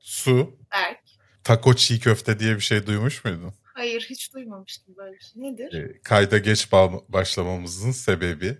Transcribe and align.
Su. 0.00 0.58
Berk. 0.72 0.98
Taco 1.44 1.74
çiğ 1.74 2.00
köfte 2.00 2.38
diye 2.38 2.54
bir 2.56 2.60
şey 2.60 2.86
duymuş 2.86 3.24
muydun? 3.24 3.54
Hayır 3.74 4.06
hiç 4.10 4.34
duymamıştım 4.34 4.96
böyle 4.96 5.12
bir 5.16 5.20
şey. 5.20 5.42
Nedir? 5.42 5.72
E, 5.74 6.00
kayda 6.02 6.38
geç 6.38 6.64
ba- 6.64 7.04
başlamamızın 7.08 7.90
sebebi 7.90 8.58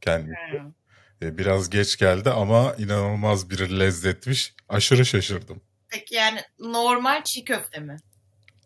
kendi. 0.00 0.32
Hmm. 0.50 0.72
E, 1.28 1.38
biraz 1.38 1.70
geç 1.70 1.96
geldi 1.98 2.30
ama 2.30 2.74
inanılmaz 2.78 3.50
bir 3.50 3.58
lezzetmiş. 3.78 4.54
Aşırı 4.68 5.06
şaşırdım. 5.06 5.60
Peki 5.88 6.14
yani 6.14 6.40
normal 6.58 7.24
çiğ 7.24 7.44
köfte 7.44 7.80
mi? 7.80 7.96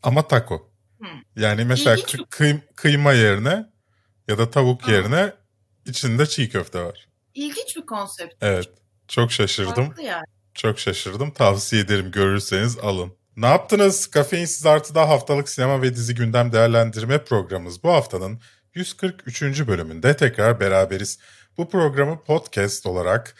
Ama 0.02 0.28
taco. 0.28 0.70
Hmm. 0.98 1.08
Yani 1.36 1.64
mesela 1.64 1.96
İlginç. 1.96 2.14
kı- 2.14 2.28
kıy- 2.28 2.60
kıyma 2.76 3.12
yerine 3.12 3.66
ya 4.28 4.38
da 4.38 4.50
tavuk 4.50 4.82
Ha. 4.82 4.92
yerine 4.92 5.32
içinde 5.86 6.26
çiğ 6.26 6.48
köfte 6.50 6.82
var. 6.82 7.08
İlginç 7.34 7.76
bir 7.76 7.86
konsept. 7.86 8.34
Evet. 8.40 8.68
Çok 9.08 9.32
şaşırdım. 9.32 9.86
Farklı 9.86 10.02
yani. 10.02 10.24
Çok 10.54 10.78
şaşırdım. 10.78 11.30
Tavsiye 11.30 11.82
ederim 11.82 12.10
görürseniz 12.10 12.78
alın. 12.78 13.12
Ne 13.36 13.46
yaptınız? 13.46 14.06
Kafeinsiz 14.06 14.66
Artı'da 14.66 15.08
haftalık 15.08 15.48
sinema 15.48 15.82
ve 15.82 15.94
dizi 15.94 16.14
gündem 16.14 16.52
değerlendirme 16.52 17.24
programımız 17.24 17.82
bu 17.82 17.88
haftanın 17.88 18.40
143. 18.74 19.42
bölümünde 19.66 20.16
tekrar 20.16 20.60
beraberiz. 20.60 21.18
Bu 21.58 21.70
programı 21.70 22.24
podcast 22.24 22.86
olarak 22.86 23.34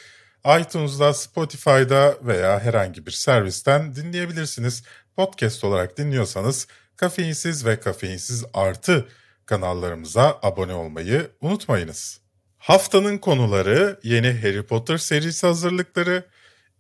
iTunes'da, 0.61 1.13
Spotify'da 1.13 2.17
veya 2.23 2.61
herhangi 2.61 3.07
bir 3.07 3.11
servisten 3.11 3.95
dinleyebilirsiniz. 3.95 4.83
Podcast 5.17 5.65
olarak 5.65 5.99
dinliyorsanız 5.99 6.67
Kafeinsiz 6.97 7.67
ve 7.67 7.81
Kafeinsiz 7.81 8.45
Artı 8.55 9.09
kanallarımıza 9.47 10.39
abone 10.43 10.75
olmayı 10.75 11.31
unutmayınız. 11.41 12.21
Haftanın 12.59 13.19
konuları 13.19 14.01
yeni 14.03 14.41
Harry 14.43 14.67
Potter 14.67 14.99
serisi 14.99 15.47
hazırlıkları, 15.47 16.25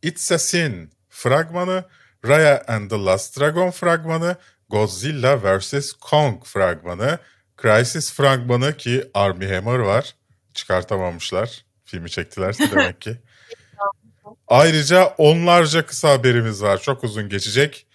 It's 0.02 0.32
a 0.32 0.38
Sin 0.38 0.90
fragmanı, 1.08 1.84
Raya 2.28 2.64
and 2.68 2.90
the 2.90 3.04
Last 3.04 3.40
Dragon 3.40 3.70
fragmanı, 3.70 4.36
Godzilla 4.68 5.58
vs. 5.58 5.92
Kong 5.92 6.44
fragmanı, 6.44 7.18
Crisis 7.62 8.12
fragmanı 8.12 8.76
ki 8.76 9.10
Armie 9.14 9.54
Hammer 9.54 9.78
var. 9.78 10.14
Çıkartamamışlar. 10.54 11.64
Filmi 11.84 12.10
çektilerse 12.10 12.70
demek 12.70 13.00
ki. 13.00 13.16
Ayrıca 14.48 15.14
onlarca 15.18 15.86
kısa 15.86 16.10
haberimiz 16.10 16.62
var. 16.62 16.82
Çok 16.82 17.04
uzun 17.04 17.28
geçecek. 17.28 17.86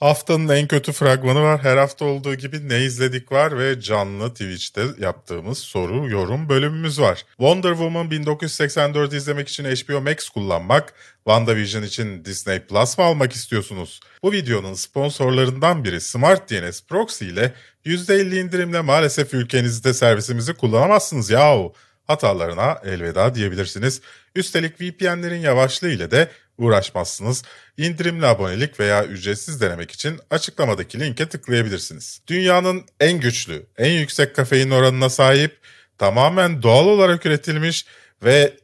Haftanın 0.00 0.48
en 0.48 0.68
kötü 0.68 0.92
fragmanı 0.92 1.42
var. 1.42 1.62
Her 1.62 1.76
hafta 1.76 2.04
olduğu 2.04 2.34
gibi 2.34 2.68
ne 2.68 2.84
izledik 2.84 3.32
var 3.32 3.58
ve 3.58 3.80
canlı 3.80 4.30
Twitch'te 4.30 4.82
yaptığımız 4.98 5.58
soru 5.58 6.10
yorum 6.10 6.48
bölümümüz 6.48 7.00
var. 7.00 7.24
Wonder 7.28 7.70
Woman 7.70 8.10
1984 8.10 9.12
izlemek 9.12 9.48
için 9.48 9.64
HBO 9.64 10.00
Max 10.00 10.28
kullanmak, 10.28 10.94
WandaVision 11.16 11.82
için 11.82 12.24
Disney 12.24 12.60
Plus 12.60 12.98
mı 12.98 13.04
almak 13.04 13.32
istiyorsunuz? 13.32 14.00
Bu 14.22 14.32
videonun 14.32 14.74
sponsorlarından 14.74 15.84
biri 15.84 16.00
Smart 16.00 16.50
DNS 16.50 16.82
Proxy 16.82 17.24
ile 17.24 17.52
%50 17.84 18.40
indirimle 18.40 18.80
maalesef 18.80 19.34
ülkenizde 19.34 19.94
servisimizi 19.94 20.54
kullanamazsınız 20.54 21.30
yahu. 21.30 21.74
Hatalarına 22.06 22.78
elveda 22.84 23.34
diyebilirsiniz. 23.34 24.00
Üstelik 24.34 24.80
VPN'lerin 24.80 25.40
yavaşlığı 25.40 25.90
ile 25.90 26.10
de 26.10 26.30
uğraşmazsınız. 26.60 27.42
İndirimli 27.76 28.26
abonelik 28.26 28.80
veya 28.80 29.04
ücretsiz 29.04 29.60
denemek 29.60 29.90
için 29.90 30.20
açıklamadaki 30.30 31.00
linke 31.00 31.28
tıklayabilirsiniz. 31.28 32.20
Dünyanın 32.26 32.84
en 33.00 33.20
güçlü, 33.20 33.66
en 33.78 33.92
yüksek 33.92 34.36
kafein 34.36 34.70
oranına 34.70 35.10
sahip, 35.10 35.60
tamamen 35.98 36.62
doğal 36.62 36.86
olarak 36.86 37.26
üretilmiş 37.26 37.86
ve 38.22 38.56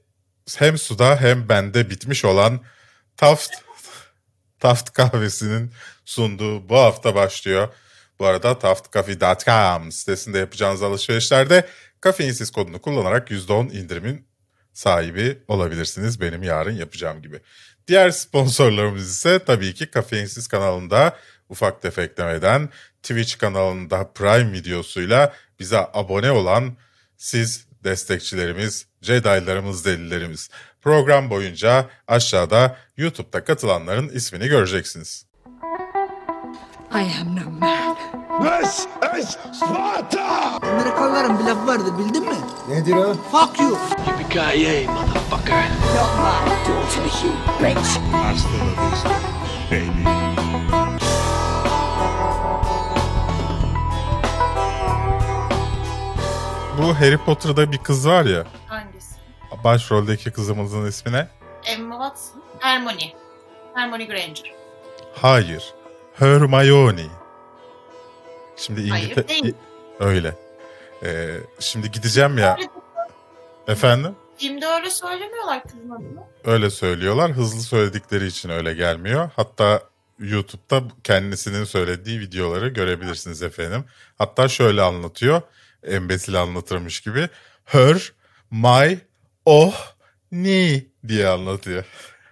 hem 0.59 0.79
suda 0.79 1.21
hem 1.21 1.49
bende 1.49 1.91
bitmiş 1.91 2.25
olan 2.25 2.61
Taft 3.17 3.51
Taft 4.61 4.93
kahvesinin 4.93 5.71
sunduğu 6.05 6.69
bu 6.69 6.77
hafta 6.77 7.15
başlıyor. 7.15 7.69
Bu 8.19 8.27
arada 8.27 8.59
taftcafe.com 8.59 9.93
sitesinde 9.93 10.39
yapacağınız 10.39 10.83
alışverişlerde 10.83 11.69
kafeinsiz 12.01 12.51
kodunu 12.51 12.81
kullanarak 12.81 13.31
%10 13.31 13.73
indirimin 13.73 14.27
sahibi 14.73 15.39
olabilirsiniz 15.49 16.21
benim 16.21 16.43
yarın 16.43 16.77
yapacağım 16.77 17.23
gibi. 17.23 17.41
Diğer 17.89 18.11
sponsorlarımız 18.11 19.11
ise 19.11 19.39
tabii 19.39 19.75
ki 19.75 19.91
Kafeinsiz 19.91 20.49
kanalında 20.49 21.17
ufak 21.49 21.83
tefeklemeden 21.83 22.69
Twitch 23.03 23.39
kanalında 23.39 24.13
Prime 24.13 24.53
videosuyla 24.53 25.33
bize 25.61 25.79
abone 25.79 26.31
olan 26.31 26.77
siz 27.17 27.67
destekçilerimiz, 27.85 28.87
Jedi'larımız, 29.03 29.85
delilerimiz. 29.85 30.51
Program 30.83 31.31
boyunca 31.31 31.91
aşağıda 32.09 32.77
YouTube'da 32.97 33.45
katılanların 33.45 34.09
ismini 34.09 34.49
göreceksiniz. 34.49 35.27
I 36.93 37.21
am 37.21 37.37
no 37.37 37.51
man. 37.51 38.26
This 38.43 38.87
is 39.19 39.37
Sparta! 39.53 40.59
Amerikalıların 40.63 41.39
bir 41.39 41.45
lafı 41.45 41.67
vardır 41.67 41.99
bildin 41.99 42.23
mi? 42.23 42.37
Nedir 42.69 42.93
o? 42.97 43.15
Fuck 43.15 43.61
you. 43.61 43.79
Yippee-ki-yay, 44.07 44.87
motherfucker! 44.87 45.65
Not 45.97 46.11
my 46.19 46.51
daughter, 46.69 47.03
you 47.25 47.33
bitch. 47.61 47.89
Hasta 48.13 48.49
la 48.59 48.91
vista, 48.91 49.11
baby. 49.71 50.07
Bu 56.79 56.95
Harry 57.01 57.17
Potter'da 57.19 57.73
bir 57.73 57.79
kız 57.79 58.09
var 58.09 58.25
ya, 58.25 58.45
Hangisi? 58.67 59.17
başroldeki 59.65 60.31
kızımızın 60.31 60.87
ismi 60.87 61.13
ne? 61.13 61.29
Emma 61.65 61.95
Watson. 62.09 62.43
Hermione. 62.61 63.13
Hermione 63.75 64.05
Granger. 64.05 64.53
Hayır. 65.15 65.75
Hermione. 66.19 67.03
Şimdi 68.57 68.89
Hayır, 68.89 69.05
İngiltere... 69.05 69.29
değil. 69.29 69.55
Öyle. 70.01 70.35
Ee, 71.03 71.37
şimdi 71.61 71.91
gideceğim 71.91 72.39
ya. 72.39 72.57
Efendim? 73.69 74.15
Filmde 74.39 74.67
öyle 74.67 74.91
söylemiyorlar 74.91 75.63
kızın 75.63 75.91
adını. 75.91 76.21
Öyle 76.45 76.71
söylüyorlar. 76.71 77.33
Hızlı 77.33 77.61
söyledikleri 77.61 78.27
için 78.27 78.49
öyle 78.49 78.75
gelmiyor. 78.75 79.31
Hatta 79.37 79.83
YouTube'da 80.19 80.83
kendisinin 81.05 81.65
söylediği 81.65 82.21
videoları 82.21 82.69
görebilirsiniz 82.69 83.43
efendim. 83.43 83.85
Hatta 84.19 84.49
şöyle 84.49 84.83
anlatıyor. 84.83 85.43
Embesil 85.83 86.43
anlatırmış 86.43 87.01
gibi. 87.01 87.29
Her, 87.65 88.13
my, 88.51 88.99
oh, 89.45 89.95
ni 90.33 90.87
diye 91.09 91.29
anlatıyor. 91.29 91.85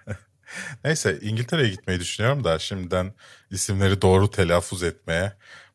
Neyse 0.85 1.19
İngiltere'ye 1.21 1.69
gitmeyi 1.69 2.01
düşünüyorum 2.01 2.45
da 2.45 2.59
şimdiden 2.59 3.13
isimleri 3.51 4.03
doğru 4.03 4.31
telaffuz 4.31 4.83
etmeye 4.83 5.33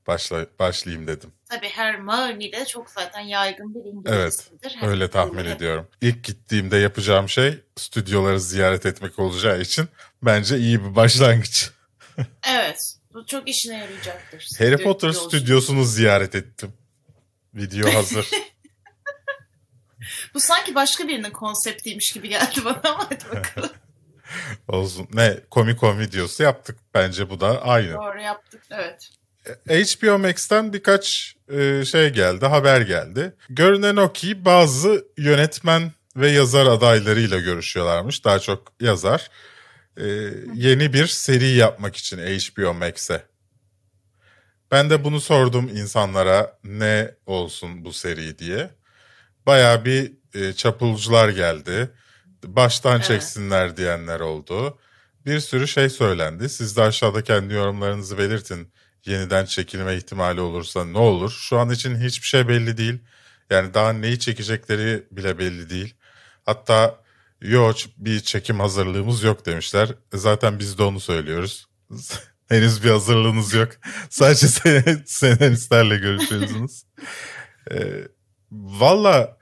başla, 0.09 0.45
başlayayım 0.59 1.07
dedim. 1.07 1.31
Tabii 1.49 1.69
Hermione 1.69 2.51
de 2.51 2.65
çok 2.65 2.89
zaten 2.89 3.21
yaygın 3.21 3.75
bir 3.75 3.79
İngiliz 3.79 4.15
Evet, 4.15 4.33
ismidir. 4.33 4.77
Öyle 4.81 5.09
tahmin 5.09 5.45
ediyorum. 5.45 5.87
İlk 6.01 6.23
gittiğimde 6.23 6.77
yapacağım 6.77 7.29
şey 7.29 7.59
stüdyoları 7.75 8.39
ziyaret 8.39 8.85
etmek 8.85 9.19
olacağı 9.19 9.61
için 9.61 9.87
bence 10.23 10.57
iyi 10.57 10.83
bir 10.83 10.95
başlangıç. 10.95 11.71
Evet. 12.49 12.77
Bu 13.13 13.25
çok 13.25 13.49
işine 13.49 13.77
yarayacaktır. 13.77 14.47
Harry 14.57 14.73
Stüdyo 14.73 14.83
Potter 14.83 15.11
stüdyosunu 15.11 15.83
ziyaret 15.83 16.35
ettim. 16.35 16.73
Video 17.53 17.93
hazır. 17.93 18.27
Bu 20.33 20.39
sanki 20.39 20.75
başka 20.75 21.07
birinin 21.07 21.31
konseptiymiş 21.31 22.11
gibi 22.11 22.29
geldi 22.29 22.65
bana 22.65 22.81
ama 22.83 23.07
hadi 23.09 23.25
bakalım. 23.35 23.69
Olsun. 24.67 25.07
Ne 25.13 25.39
Comic 25.51 25.79
Con 25.79 25.99
videosu 25.99 26.43
yaptık. 26.43 26.79
Bence 26.93 27.29
bu 27.29 27.39
da 27.39 27.61
aynı. 27.61 27.93
Doğru 27.93 28.21
yaptık. 28.21 28.63
Evet. 28.71 29.09
HBO 29.67 30.19
Max'ten 30.19 30.73
birkaç 30.73 31.35
e, 31.51 31.85
şey 31.85 32.09
geldi, 32.09 32.45
haber 32.45 32.81
geldi. 32.81 33.33
Görünen 33.49 33.95
o 33.95 34.13
ki 34.13 34.45
bazı 34.45 35.05
yönetmen 35.17 35.91
ve 36.15 36.29
yazar 36.29 36.65
adaylarıyla 36.65 37.39
görüşüyorlarmış. 37.39 38.25
Daha 38.25 38.39
çok 38.39 38.73
yazar. 38.81 39.29
E, 39.97 40.05
yeni 40.53 40.93
bir 40.93 41.07
seri 41.07 41.47
yapmak 41.47 41.95
için 41.95 42.17
HBO 42.17 42.73
Max'e. 42.73 43.23
Ben 44.71 44.89
de 44.89 45.03
bunu 45.03 45.21
sordum 45.21 45.69
insanlara 45.75 46.57
ne 46.63 47.11
olsun 47.25 47.85
bu 47.85 47.93
seri 47.93 48.39
diye. 48.39 48.69
Baya 49.45 49.85
bir 49.85 50.11
e, 50.33 50.53
çapulcular 50.53 51.29
geldi. 51.29 51.89
Baştan 52.45 52.95
Evet. 52.95 53.05
çeksinler 53.05 53.77
diyenler 53.77 54.19
oldu. 54.19 54.79
Bir 55.25 55.39
sürü 55.39 55.67
şey 55.67 55.89
söylendi. 55.89 56.49
Siz 56.49 56.77
de 56.77 56.81
aşağıda 56.81 57.23
kendi 57.23 57.53
yorumlarınızı 57.53 58.17
belirtin 58.17 58.73
yeniden 59.09 59.45
çekilme 59.45 59.95
ihtimali 59.95 60.41
olursa 60.41 60.85
ne 60.85 60.97
olur? 60.97 61.31
Şu 61.31 61.59
an 61.59 61.69
için 61.69 61.95
hiçbir 62.01 62.27
şey 62.27 62.47
belli 62.47 62.77
değil. 62.77 62.99
Yani 63.49 63.73
daha 63.73 63.93
neyi 63.93 64.19
çekecekleri 64.19 65.03
bile 65.11 65.39
belli 65.39 65.69
değil. 65.69 65.93
Hatta 66.45 67.01
yok 67.41 67.75
bir 67.97 68.19
çekim 68.19 68.59
hazırlığımız 68.59 69.23
yok 69.23 69.45
demişler. 69.45 69.89
Zaten 70.13 70.59
biz 70.59 70.77
de 70.77 70.83
onu 70.83 70.99
söylüyoruz. 70.99 71.67
Henüz 72.49 72.83
bir 72.83 72.89
hazırlığınız 72.89 73.53
yok. 73.53 73.69
Sadece 74.09 74.47
sen- 74.47 75.03
senaristlerle 75.05 75.97
görüşüyorsunuz. 75.97 76.83
Ee, 77.71 78.07
Valla 78.51 79.37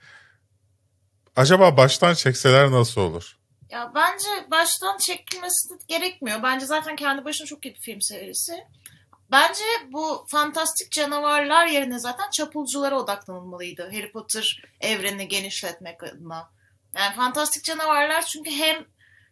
acaba 1.35 1.77
baştan 1.77 2.13
çekseler 2.13 2.71
nasıl 2.71 3.01
olur? 3.01 3.37
Ya 3.69 3.91
bence 3.95 4.51
baştan 4.51 4.97
çekilmesi 4.97 5.67
gerekmiyor. 5.87 6.43
Bence 6.43 6.65
zaten 6.65 6.95
kendi 6.95 7.25
başına 7.25 7.47
çok 7.47 7.65
iyi 7.65 7.75
bir 7.75 7.79
film 7.79 8.01
serisi. 8.01 8.53
Bence 9.31 9.63
bu 9.91 10.25
fantastik 10.31 10.91
canavarlar 10.91 11.67
yerine 11.67 11.99
zaten 11.99 12.29
çapulculara 12.29 12.99
odaklanılmalıydı. 12.99 13.83
Harry 13.83 14.11
Potter 14.11 14.61
evrenini 14.81 15.27
genişletmek 15.27 16.03
adına. 16.03 16.49
Yani 16.95 17.15
fantastik 17.15 17.63
canavarlar 17.63 18.25
çünkü 18.25 18.51
hem 18.51 18.85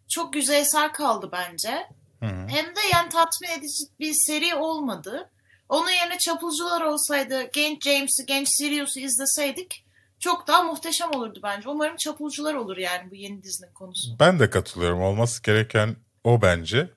çok 0.10 0.36
yüzeysel 0.36 0.92
kaldı 0.92 1.30
bence. 1.32 1.88
Hı 2.20 2.26
hı. 2.26 2.48
Hem 2.48 2.66
de 2.66 2.80
yani 2.94 3.10
tatmin 3.10 3.50
edici 3.50 3.84
bir 4.00 4.14
seri 4.14 4.56
olmadı. 4.56 5.32
Onun 5.70 5.90
yerine 5.90 6.18
çapulcular 6.18 6.82
olsaydı, 6.82 7.50
genç 7.54 7.84
James'i, 7.84 8.26
genç 8.26 8.48
Sirius'u 8.50 9.00
izleseydik 9.00 9.86
çok 10.20 10.48
daha 10.48 10.64
muhteşem 10.64 11.12
olurdu 11.12 11.40
bence. 11.44 11.70
Umarım 11.70 11.96
çapulcular 11.96 12.54
olur 12.54 12.78
yani 12.78 13.12
bu 13.12 13.16
yeni 13.16 13.44
dizinin 13.44 13.74
konusu. 13.74 14.20
Ben 14.20 14.40
de 14.40 14.50
katılıyorum. 14.50 15.02
Olması 15.02 15.44
gereken 15.44 15.96
o 16.24 16.42
bence. 16.42 16.90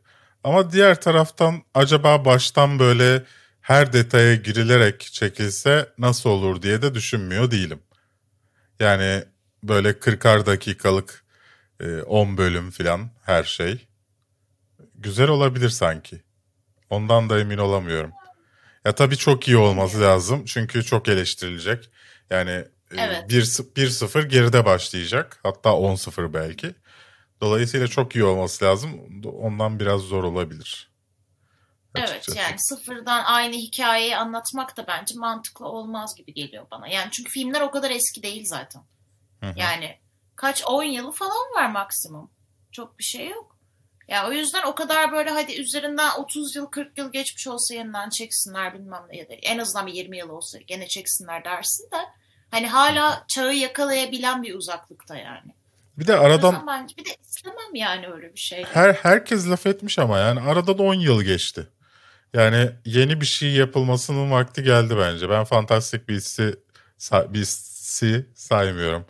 Ama 0.44 0.72
diğer 0.72 1.00
taraftan 1.00 1.62
acaba 1.74 2.24
baştan 2.24 2.78
böyle 2.78 3.24
her 3.60 3.92
detaya 3.92 4.34
girilerek 4.34 5.00
çekilse 5.00 5.88
nasıl 5.98 6.30
olur 6.30 6.62
diye 6.62 6.82
de 6.82 6.94
düşünmüyor 6.94 7.50
değilim. 7.50 7.80
Yani 8.80 9.24
böyle 9.62 9.90
40'ar 9.90 10.46
dakikalık 10.46 11.24
e, 11.80 12.02
10 12.02 12.36
bölüm 12.38 12.70
filan 12.70 13.10
her 13.24 13.44
şey. 13.44 13.86
Güzel 14.94 15.28
olabilir 15.28 15.68
sanki. 15.68 16.22
Ondan 16.90 17.30
da 17.30 17.40
emin 17.40 17.58
olamıyorum. 17.58 18.12
Ya 18.84 18.94
tabii 18.94 19.16
çok 19.16 19.48
iyi 19.48 19.56
olması 19.56 20.00
lazım. 20.00 20.44
Çünkü 20.44 20.84
çok 20.84 21.08
eleştirilecek. 21.08 21.90
Yani 22.30 22.50
e, 22.50 22.96
Evet. 22.96 23.30
1 23.30 23.42
1-0 23.42 24.26
geride 24.26 24.64
başlayacak. 24.64 25.40
Hatta 25.42 25.70
10-0 25.70 26.34
belki. 26.34 26.74
Dolayısıyla 27.40 27.88
çok 27.88 28.16
iyi 28.16 28.24
olması 28.24 28.64
lazım. 28.64 29.00
Ondan 29.42 29.80
biraz 29.80 30.00
zor 30.00 30.24
olabilir. 30.24 30.88
Evet 31.94 32.10
Açıkçası. 32.10 32.38
yani 32.38 32.54
sıfırdan 32.58 33.24
aynı 33.24 33.56
hikayeyi 33.56 34.16
anlatmak 34.16 34.76
da 34.76 34.86
bence 34.86 35.14
mantıklı 35.18 35.66
olmaz 35.66 36.14
gibi 36.14 36.34
geliyor 36.34 36.66
bana. 36.70 36.88
Yani 36.88 37.08
çünkü 37.10 37.30
filmler 37.30 37.60
o 37.60 37.70
kadar 37.70 37.90
eski 37.90 38.22
değil 38.22 38.44
zaten. 38.46 38.82
Hı 39.40 39.46
hı. 39.46 39.54
Yani 39.56 39.98
kaç 40.36 40.62
10 40.66 40.82
yılı 40.82 41.12
falan 41.12 41.54
var 41.54 41.70
maksimum. 41.70 42.30
Çok 42.72 42.98
bir 42.98 43.04
şey 43.04 43.28
yok. 43.28 43.58
Ya 44.08 44.28
o 44.28 44.32
yüzden 44.32 44.62
o 44.62 44.74
kadar 44.74 45.12
böyle 45.12 45.30
hadi 45.30 45.60
üzerinden 45.60 46.10
30 46.18 46.56
yıl 46.56 46.66
40 46.66 46.98
yıl 46.98 47.12
geçmiş 47.12 47.46
olsa 47.48 47.74
yeniden 47.74 48.10
çeksinler 48.10 48.74
bilmem 48.74 49.02
ne 49.10 49.16
ya 49.16 49.28
da 49.28 49.34
en 49.34 49.58
azından 49.58 49.86
bir 49.86 49.92
20 49.92 50.18
yıl 50.18 50.28
olsa 50.28 50.58
gene 50.58 50.88
çeksinler 50.88 51.44
dersin 51.44 51.90
de 51.90 51.96
hani 52.50 52.66
hala 52.66 53.24
çağı 53.28 53.54
yakalayabilen 53.54 54.42
bir 54.42 54.54
uzaklıkta 54.54 55.16
yani. 55.16 55.57
Bir 55.98 56.06
de 56.06 56.16
aradan 56.16 56.66
bence 56.66 56.96
bir 56.96 57.04
de 57.04 57.10
istemem 57.26 57.74
yani 57.74 58.06
öyle 58.08 58.34
bir 58.34 58.40
şey. 58.40 58.64
her 58.64 58.94
herkes 58.94 59.48
laf 59.48 59.66
etmiş 59.66 59.98
ama 59.98 60.18
yani 60.18 60.40
aradan 60.40 60.78
10 60.78 60.94
yıl 60.94 61.22
geçti. 61.22 61.66
Yani 62.34 62.70
yeni 62.84 63.20
bir 63.20 63.26
şey 63.26 63.50
yapılmasının 63.50 64.30
vakti 64.30 64.62
geldi 64.62 64.94
bence. 64.98 65.30
Ben 65.30 65.44
Fantastic 65.44 66.08
Beasts'i 66.08 66.54
sa- 66.98 67.34
Beasts'i 67.34 68.26
saymıyorum. 68.34 69.06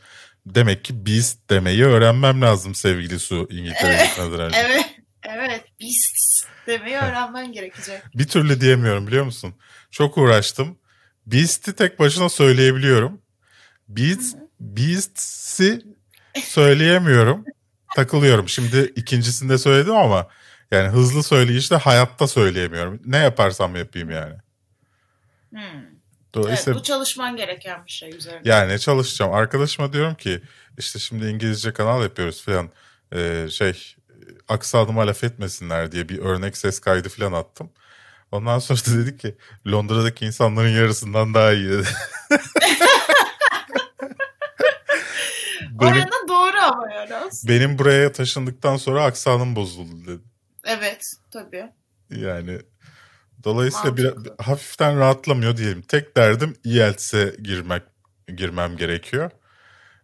Demek 0.46 0.84
ki 0.84 1.06
Beast 1.06 1.50
demeyi 1.50 1.84
öğrenmem 1.84 2.42
lazım 2.42 2.74
sevgili 2.74 3.18
Su 3.18 3.48
İngiltere'ye 3.50 3.96
Evet. 3.98 4.08
gitmeden 4.08 4.40
önce. 4.46 4.56
Evet, 4.58 4.84
evet. 5.22 5.64
Beasts 5.80 6.44
demeyi 6.66 6.96
öğrenmen 6.96 7.52
gerekecek. 7.52 8.02
Bir 8.14 8.28
türlü 8.28 8.60
diyemiyorum 8.60 9.06
biliyor 9.06 9.24
musun? 9.24 9.54
Çok 9.90 10.18
uğraştım. 10.18 10.78
Beast'i 11.26 11.72
tek 11.76 11.98
başına 11.98 12.28
söyleyebiliyorum. 12.28 13.20
Beast, 13.88 14.36
Beasts'i 14.60 15.82
söyleyemiyorum. 16.44 17.44
Takılıyorum. 17.96 18.48
Şimdi 18.48 18.92
ikincisinde 18.96 19.58
söyledim 19.58 19.96
ama 19.96 20.28
yani 20.70 20.88
hızlı 20.88 21.22
söyleyişte 21.22 21.76
hayatta 21.76 22.26
söyleyemiyorum. 22.26 23.00
Ne 23.06 23.16
yaparsam 23.16 23.76
yapayım 23.76 24.10
yani. 24.10 24.34
Hmm. 25.50 25.60
Evet, 25.60 26.34
Dolayısıyla 26.34 26.78
bu 26.78 26.82
çalışman 26.82 27.36
gereken 27.36 27.86
bir 27.86 27.90
şey 27.90 28.16
üzerine. 28.16 28.40
yani 28.44 28.80
çalışacağım. 28.80 29.32
Arkadaşıma 29.32 29.92
diyorum 29.92 30.14
ki 30.14 30.40
işte 30.78 30.98
şimdi 30.98 31.26
İngilizce 31.26 31.72
kanal 31.72 32.02
yapıyoruz 32.02 32.44
falan. 32.44 32.70
Ee, 33.14 33.46
şey 33.50 33.94
aksanıma 34.48 35.06
laf 35.06 35.24
etmesinler 35.24 35.92
diye 35.92 36.08
bir 36.08 36.18
örnek 36.18 36.56
ses 36.56 36.80
kaydı 36.80 37.08
falan 37.08 37.32
attım. 37.32 37.70
Ondan 38.32 38.58
sonra 38.58 38.78
da 38.80 38.98
dedi 38.98 39.16
ki 39.16 39.36
Londra'daki 39.66 40.26
insanların 40.26 40.68
yarısından 40.68 41.34
daha 41.34 41.52
iyi 41.52 41.68
dedi. 41.68 41.88
benim, 45.80 45.92
Orada 45.92 46.28
doğru 46.28 46.56
ama 46.72 46.92
yani 46.94 47.14
aslında. 47.14 47.52
benim 47.54 47.78
buraya 47.78 48.12
taşındıktan 48.12 48.76
sonra 48.76 49.04
aksanım 49.04 49.56
bozuldu 49.56 50.06
dedi. 50.06 50.22
Evet, 50.64 51.12
tabii. 51.30 51.72
Yani 52.10 52.58
dolayısıyla 53.44 53.96
bir, 53.96 54.14
hafiften 54.38 54.98
rahatlamıyor 54.98 55.56
diyelim. 55.56 55.82
Tek 55.82 56.16
derdim 56.16 56.56
IELTS'e 56.64 57.36
girmek 57.42 57.82
girmem 58.36 58.76
gerekiyor. 58.76 59.30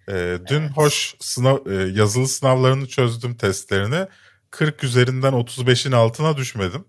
Ee, 0.09 0.39
dün 0.49 0.69
hoş 0.69 1.15
sınav 1.21 1.67
e, 1.67 1.75
yazılı 1.75 2.29
sınavlarını 2.29 2.87
çözdüm 2.89 3.35
testlerini. 3.35 4.07
40 4.51 4.85
üzerinden 4.85 5.33
35'in 5.33 5.93
altına 5.93 6.37
düşmedim. 6.37 6.85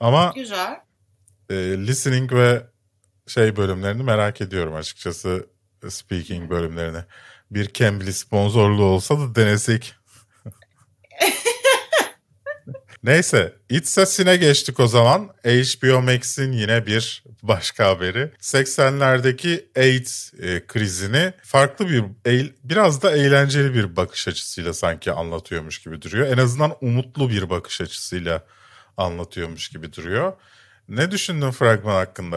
Ama 0.00 0.32
Güzel. 0.34 0.76
e, 1.50 1.54
listening 1.56 2.32
ve 2.32 2.66
şey 3.26 3.56
bölümlerini 3.56 4.02
merak 4.02 4.40
ediyorum 4.40 4.74
açıkçası 4.74 5.46
speaking 5.88 6.50
bölümlerini. 6.50 6.98
Bir 7.50 7.72
Cambly 7.72 8.12
sponsorluğu 8.12 8.84
olsa 8.84 9.18
da 9.18 9.34
denesek. 9.34 9.94
Neyse 13.02 13.56
It's 13.68 13.98
a 13.98 14.06
Sin'e 14.06 14.36
geçtik 14.36 14.80
o 14.80 14.86
zaman. 14.86 15.30
HBO 15.44 16.02
Max'in 16.02 16.52
yine 16.52 16.86
bir 16.86 17.24
başka 17.42 17.86
haberi. 17.86 18.30
80'lerdeki 18.40 19.66
AIDS 19.76 20.34
e, 20.34 20.66
krizini 20.66 21.32
farklı 21.42 21.88
bir, 21.88 22.04
biraz 22.64 23.02
da 23.02 23.16
eğlenceli 23.16 23.74
bir 23.74 23.96
bakış 23.96 24.28
açısıyla 24.28 24.72
sanki 24.72 25.12
anlatıyormuş 25.12 25.82
gibi 25.82 26.02
duruyor. 26.02 26.26
En 26.26 26.38
azından 26.38 26.76
umutlu 26.80 27.30
bir 27.30 27.50
bakış 27.50 27.80
açısıyla 27.80 28.44
anlatıyormuş 28.96 29.68
gibi 29.68 29.92
duruyor. 29.92 30.32
Ne 30.88 31.10
düşündün 31.10 31.50
fragman 31.50 31.94
hakkında? 31.94 32.36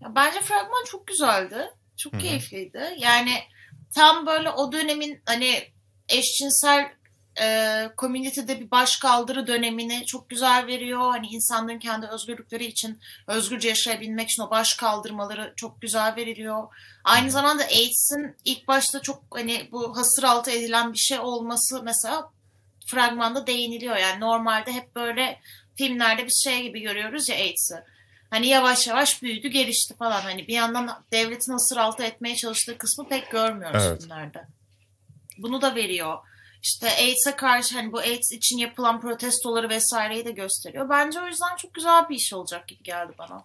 Ya 0.00 0.12
bence 0.16 0.40
fragman 0.40 0.84
çok 0.90 1.06
güzeldi. 1.06 1.56
Çok 1.96 2.12
Hı 2.12 2.16
hı. 2.16 2.20
keyifliydi. 2.20 2.94
Yani 2.98 3.34
tam 3.94 4.26
böyle 4.26 4.50
o 4.50 4.72
dönemin 4.72 5.22
hani 5.26 5.72
eşcinsel 6.08 6.90
e, 7.40 7.88
community'de 7.98 8.60
bir 8.60 8.70
başkaldırı 8.70 9.46
dönemini 9.46 10.06
çok 10.06 10.30
güzel 10.30 10.66
veriyor. 10.66 11.10
Hani 11.10 11.26
insanların 11.26 11.78
kendi 11.78 12.06
özgürlükleri 12.06 12.64
için 12.64 13.00
özgürce 13.26 13.68
yaşayabilmek 13.68 14.30
için 14.30 14.42
o 14.42 14.50
baş 14.50 14.74
kaldırmaları 14.74 15.52
çok 15.56 15.80
güzel 15.80 16.16
veriliyor. 16.16 16.68
Aynı 17.04 17.30
zamanda 17.30 17.62
AIDS'in 17.62 18.36
ilk 18.44 18.68
başta 18.68 19.02
çok 19.02 19.22
hani 19.30 19.68
bu 19.72 19.96
hasır 19.96 20.22
altı 20.22 20.50
edilen 20.50 20.92
bir 20.92 20.98
şey 20.98 21.18
olması 21.18 21.82
mesela 21.82 22.30
fragmanda 22.86 23.46
değiniliyor. 23.46 23.96
Yani 23.96 24.20
normalde 24.20 24.72
hep 24.72 24.96
böyle 24.96 25.40
filmlerde 25.76 26.26
biz 26.26 26.42
şey 26.44 26.62
gibi 26.62 26.80
görüyoruz 26.80 27.28
ya 27.28 27.36
AIDS'i. 27.36 27.74
Hani 28.32 28.46
yavaş 28.46 28.86
yavaş 28.86 29.22
büyüdü, 29.22 29.48
gelişti 29.48 29.96
falan. 29.96 30.20
Hani 30.20 30.48
bir 30.48 30.54
yandan 30.54 31.04
devletin 31.12 31.52
hasır 31.52 31.76
altı 31.76 32.02
etmeye 32.02 32.36
çalıştığı 32.36 32.78
kısmı 32.78 33.08
pek 33.08 33.30
görmüyoruz 33.30 33.82
Evet. 33.86 34.00
filmlerde. 34.00 34.46
Bunu 35.38 35.62
da 35.62 35.74
veriyor. 35.74 36.18
İşte 36.62 36.90
AIDS'e 36.90 37.36
karşı 37.36 37.74
hani 37.74 37.92
bu 37.92 37.98
AIDS 37.98 38.32
için 38.32 38.58
yapılan 38.58 39.00
protestoları 39.00 39.68
vesaireyi 39.68 40.24
de 40.24 40.30
gösteriyor. 40.30 40.88
Bence 40.88 41.20
o 41.20 41.26
yüzden 41.26 41.56
çok 41.56 41.74
güzel 41.74 42.08
bir 42.08 42.16
iş 42.16 42.32
olacak 42.32 42.68
gibi 42.68 42.82
geldi 42.82 43.12
bana. 43.18 43.42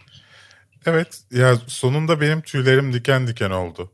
Evet 0.85 1.21
ya 1.31 1.55
sonunda 1.67 2.21
benim 2.21 2.41
tüylerim 2.41 2.93
diken 2.93 3.27
diken 3.27 3.51
oldu. 3.51 3.91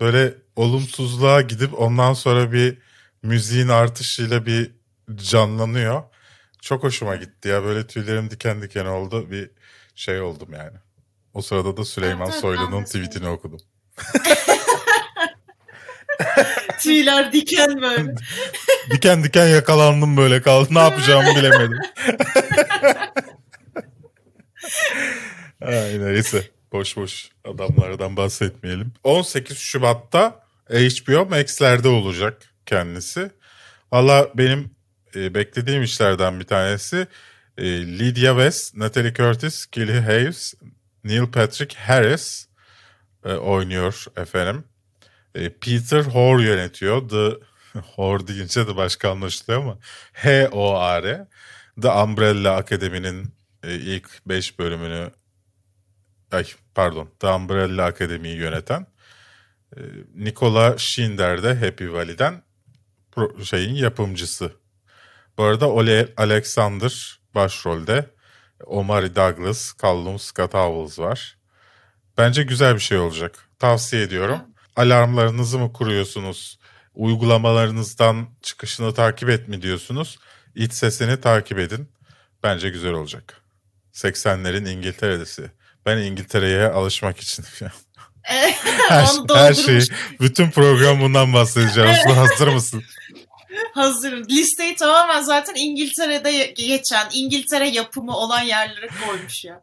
Böyle 0.00 0.34
olumsuzluğa 0.56 1.40
gidip 1.40 1.80
ondan 1.80 2.12
sonra 2.12 2.52
bir 2.52 2.78
müziğin 3.22 3.68
artışıyla 3.68 4.46
bir 4.46 4.70
canlanıyor. 5.14 6.02
Çok 6.62 6.82
hoşuma 6.82 7.16
gitti 7.16 7.48
ya 7.48 7.64
böyle 7.64 7.86
tüylerim 7.86 8.30
diken 8.30 8.62
diken 8.62 8.86
oldu 8.86 9.30
bir 9.30 9.57
şey 9.98 10.20
oldum 10.20 10.48
yani. 10.52 10.76
O 11.34 11.42
sırada 11.42 11.76
da 11.76 11.84
Süleyman 11.84 12.30
Evet, 12.30 12.40
Soylu'nun 12.40 12.84
tweetini 12.84 13.28
okudum. 13.28 13.60
Tüyler 16.80 17.32
diken 17.32 17.82
böyle. 17.82 18.14
Diken 18.90 19.24
diken 19.24 19.46
yakalandım 19.46 20.16
böyle 20.16 20.42
kaldı. 20.42 20.68
Ne 20.74 20.78
yapacağımı 20.78 21.36
bilemedim. 21.36 21.78
Ay 25.62 26.00
neyse. 26.00 26.50
Boş 26.72 26.96
boş 26.96 27.30
adamlardan 27.44 28.16
bahsetmeyelim. 28.16 28.92
18 29.04 29.58
Şubat'ta 29.58 30.40
HBO 30.70 31.26
Max'lerde 31.26 31.88
olacak 31.88 32.42
kendisi. 32.66 33.30
Valla 33.92 34.28
benim 34.34 34.70
e, 35.14 35.34
beklediğim 35.34 35.82
işlerden 35.82 36.40
bir 36.40 36.44
tanesi 36.44 37.06
e, 37.58 37.64
Lydia 37.98 38.30
West, 38.32 38.76
Natalie 38.76 39.14
Curtis, 39.14 39.66
Kelly 39.66 40.00
Hayes, 40.00 40.54
Neil 41.04 41.26
Patrick 41.26 41.76
Harris 41.78 42.48
e, 43.24 43.32
oynuyor 43.32 44.04
efendim. 44.16 44.64
E, 45.34 45.48
Peter 45.50 46.02
Hoare 46.02 46.42
yönetiyor. 46.42 47.08
The 47.08 47.48
Hor 47.80 48.26
deyince 48.26 48.66
de 48.66 48.76
başka 48.76 49.10
anlaşılıyor 49.10 49.62
ama 49.62 49.78
H-O-R 50.12 51.26
The 51.82 51.88
Umbrella 51.88 52.56
Akademi'nin 52.56 53.34
e, 53.62 53.74
ilk 53.74 54.10
5 54.26 54.58
bölümünü 54.58 55.10
ay 56.32 56.44
pardon 56.74 57.10
The 57.20 57.26
Umbrella 57.26 57.84
Akademi'yi 57.84 58.36
yöneten 58.36 58.86
e, 59.76 59.80
Nikola 60.14 60.78
Schindler 60.78 61.42
de 61.42 61.54
Happy 61.54 61.88
Valley'den 61.92 62.42
pro- 63.12 63.44
şeyin 63.44 63.74
yapımcısı. 63.74 64.52
Bu 65.38 65.44
arada 65.44 65.68
Ole 65.70 66.08
Alexander 66.16 67.17
başrolde. 67.34 68.10
Omari 68.66 69.16
Douglas, 69.16 69.72
Callum 69.82 70.18
Scott 70.18 70.54
Howells 70.54 70.98
var. 70.98 71.38
Bence 72.18 72.42
güzel 72.42 72.74
bir 72.74 72.80
şey 72.80 72.98
olacak. 72.98 73.48
Tavsiye 73.58 74.02
ediyorum. 74.02 74.38
Alarmlarınızı 74.76 75.58
mı 75.58 75.72
kuruyorsunuz? 75.72 76.58
Uygulamalarınızdan 76.94 78.28
çıkışını 78.42 78.94
takip 78.94 79.28
et 79.28 79.48
mi 79.48 79.62
diyorsunuz? 79.62 80.18
İç 80.54 80.72
sesini 80.72 81.20
takip 81.20 81.58
edin. 81.58 81.92
Bence 82.42 82.68
güzel 82.68 82.92
olacak. 82.92 83.42
80'lerin 83.92 84.68
İngiltere'desi. 84.70 85.50
Ben 85.86 85.98
İngiltere'ye 85.98 86.66
alışmak 86.68 87.18
için. 87.18 87.44
her, 88.88 89.06
Onu 89.18 89.38
her 89.38 89.54
şeyi, 89.54 89.82
bütün 90.20 90.50
program 90.50 91.00
bundan 91.00 91.32
bahsedeceğim. 91.32 91.90
Hazır 92.14 92.48
mısın? 92.48 92.82
Hazırım. 93.74 94.24
Listeyi 94.28 94.74
tamamen 94.74 95.22
zaten 95.22 95.54
İngiltere'de 95.54 96.46
geçen, 96.46 97.08
İngiltere 97.12 97.68
yapımı 97.68 98.16
olan 98.16 98.42
yerlere 98.42 98.88
koymuş 99.06 99.44
ya. 99.44 99.62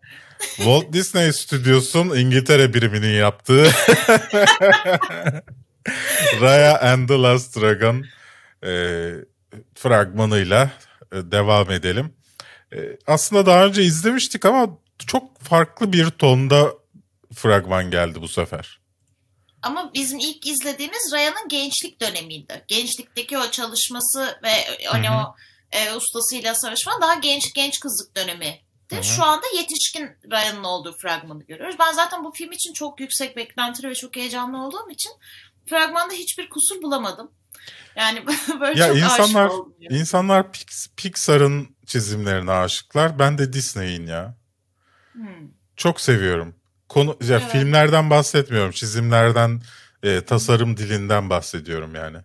Walt 0.56 0.94
Disney 0.94 1.34
Studios'un 1.34 2.18
İngiltere 2.18 2.74
biriminin 2.74 3.14
yaptığı 3.14 3.64
Raya 6.42 6.82
and 6.82 7.08
the 7.08 7.14
Last 7.14 7.62
Dragon 7.62 8.06
e, 8.64 9.12
fragmanıyla 9.76 10.72
e, 11.12 11.16
devam 11.16 11.72
edelim. 11.72 12.14
E, 12.74 12.78
aslında 13.08 13.46
daha 13.46 13.66
önce 13.66 13.84
izlemiştik 13.84 14.46
ama 14.46 14.78
çok 15.08 15.42
farklı 15.42 15.94
bir 15.94 16.10
tonda 16.10 16.74
fragman 17.34 17.92
geldi 17.92 18.22
bu 18.22 18.28
sefer. 18.28 18.80
Ama 19.66 19.94
bizim 19.94 20.20
ilk 20.20 20.48
izlediğimiz 20.48 21.14
Ryan'ın 21.14 21.48
gençlik 21.48 22.02
dönemiydi. 22.02 22.66
Gençlikteki 22.68 23.38
o 23.38 23.52
çalışması 23.52 24.40
ve 24.44 24.52
hani 24.88 25.10
Hı 25.10 25.14
hı. 25.14 25.18
o 25.18 25.36
e, 25.72 25.94
ustasıyla 25.94 26.56
savaşma 26.56 27.02
daha 27.02 27.14
genç 27.14 27.54
genç 27.54 27.80
kızlık 27.80 28.16
dönemi. 28.16 28.66
Şu 29.02 29.24
anda 29.24 29.46
yetişkin 29.58 30.10
Ryan'ın 30.32 30.64
olduğu 30.64 30.98
fragmanı 30.98 31.44
görüyoruz. 31.44 31.76
Ben 31.80 31.92
zaten 31.92 32.24
bu 32.24 32.32
film 32.32 32.52
için 32.52 32.74
çok 32.74 33.00
yüksek 33.00 33.38
beklentili 33.38 33.90
ve 33.90 33.96
çok 33.96 34.16
heyecanlı 34.16 34.58
olduğum 34.66 34.90
için 34.92 35.12
fragmanda 35.70 36.14
hiçbir 36.14 36.50
kusur 36.50 36.82
bulamadım. 36.82 37.32
Yani 37.96 38.24
böyle 38.60 38.80
Ya 38.80 38.88
çok 38.88 38.98
insanlar 38.98 39.46
aşık 39.46 39.60
oldum. 39.60 39.76
ya. 39.80 39.98
insanlar 39.98 40.42
Pix- 40.42 40.90
Pixar'ın 40.98 41.76
çizimlerine 41.86 42.52
aşıklar. 42.52 43.20
Ben 43.20 43.38
de 43.38 43.54
Disney'in 43.54 44.08
ya. 44.08 44.36
Hmm. 45.12 45.50
Çok 45.76 46.02
seviyorum. 46.02 46.56
Konu 46.90 47.18
ya 47.22 47.38
Evet. 47.38 47.52
filmlerden 47.52 48.10
bahsetmiyorum. 48.10 48.72
Çizimlerden, 48.72 49.62
e, 50.04 50.22
tasarım 50.26 50.78
dilinden 50.78 51.30
bahsediyorum 51.30 51.96
yani. 51.96 52.18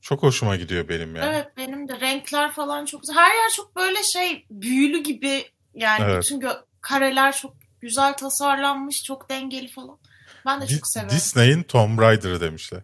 Çok 0.00 0.22
hoşuma 0.22 0.56
gidiyor 0.56 0.88
benim 0.88 1.16
yani. 1.16 1.26
Evet 1.34 1.56
benim 1.56 1.88
de 1.88 2.00
renkler 2.00 2.52
falan 2.52 2.84
çok 2.84 3.00
güzel. 3.00 3.16
Her 3.16 3.34
yer 3.34 3.50
çok 3.56 3.76
böyle 3.76 4.02
şey 4.02 4.46
büyülü 4.50 5.02
gibi 5.02 5.44
yani 5.74 6.04
Evet. 6.04 6.22
bütün 6.22 6.42
kareler 6.80 7.36
çok 7.36 7.54
güzel 7.80 8.16
tasarlanmış, 8.16 9.02
çok 9.02 9.30
dengeli 9.30 9.68
falan. 9.68 9.98
Ben 10.46 10.60
de 10.60 10.68
Di- 10.68 10.74
çok 10.74 10.88
severim. 10.88 11.10
Disney'in 11.16 11.62
Tomb 11.62 11.98
Raider'ı 12.00 12.40
demişler. 12.40 12.82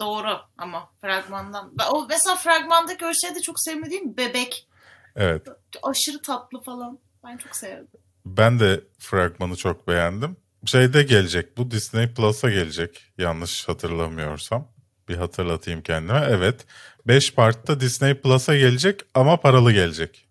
Doğru 0.00 0.38
ama 0.58 0.90
fragmandan. 1.00 1.72
O 1.92 2.06
mesela 2.08 2.36
fragmandaki 2.36 3.06
o 3.06 3.14
şey 3.14 3.34
de 3.34 3.40
çok 3.40 3.60
sevmediğim 3.60 4.16
bebek. 4.16 4.68
Evet. 5.16 5.46
Aşırı 5.82 6.22
tatlı 6.22 6.62
falan. 6.62 6.98
Ben 7.24 7.36
çok 7.36 7.56
sevdim. 7.56 7.88
Ben 8.26 8.60
de 8.60 8.80
fragmanı 8.98 9.56
çok 9.56 9.88
beğendim. 9.88 10.36
Şeyde 10.66 11.02
gelecek. 11.02 11.56
Bu 11.56 11.70
Disney 11.70 12.14
Plus'a 12.14 12.50
gelecek. 12.50 13.12
Yanlış 13.18 13.68
hatırlamıyorsam. 13.68 14.68
Bir 15.08 15.16
hatırlatayım 15.16 15.82
kendime. 15.82 16.26
Evet. 16.30 16.66
5 17.06 17.34
partta 17.34 17.80
Disney 17.80 18.14
Plus'a 18.20 18.56
gelecek 18.56 19.00
ama 19.14 19.36
paralı 19.40 19.72
gelecek. 19.72 20.28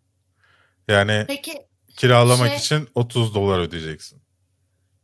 Yani 0.87 1.25
Peki 1.27 1.53
kiralamak 1.97 2.47
şey- 2.49 2.57
için 2.57 2.89
30 2.95 3.35
dolar 3.35 3.59
ödeyeceksin. 3.59 4.21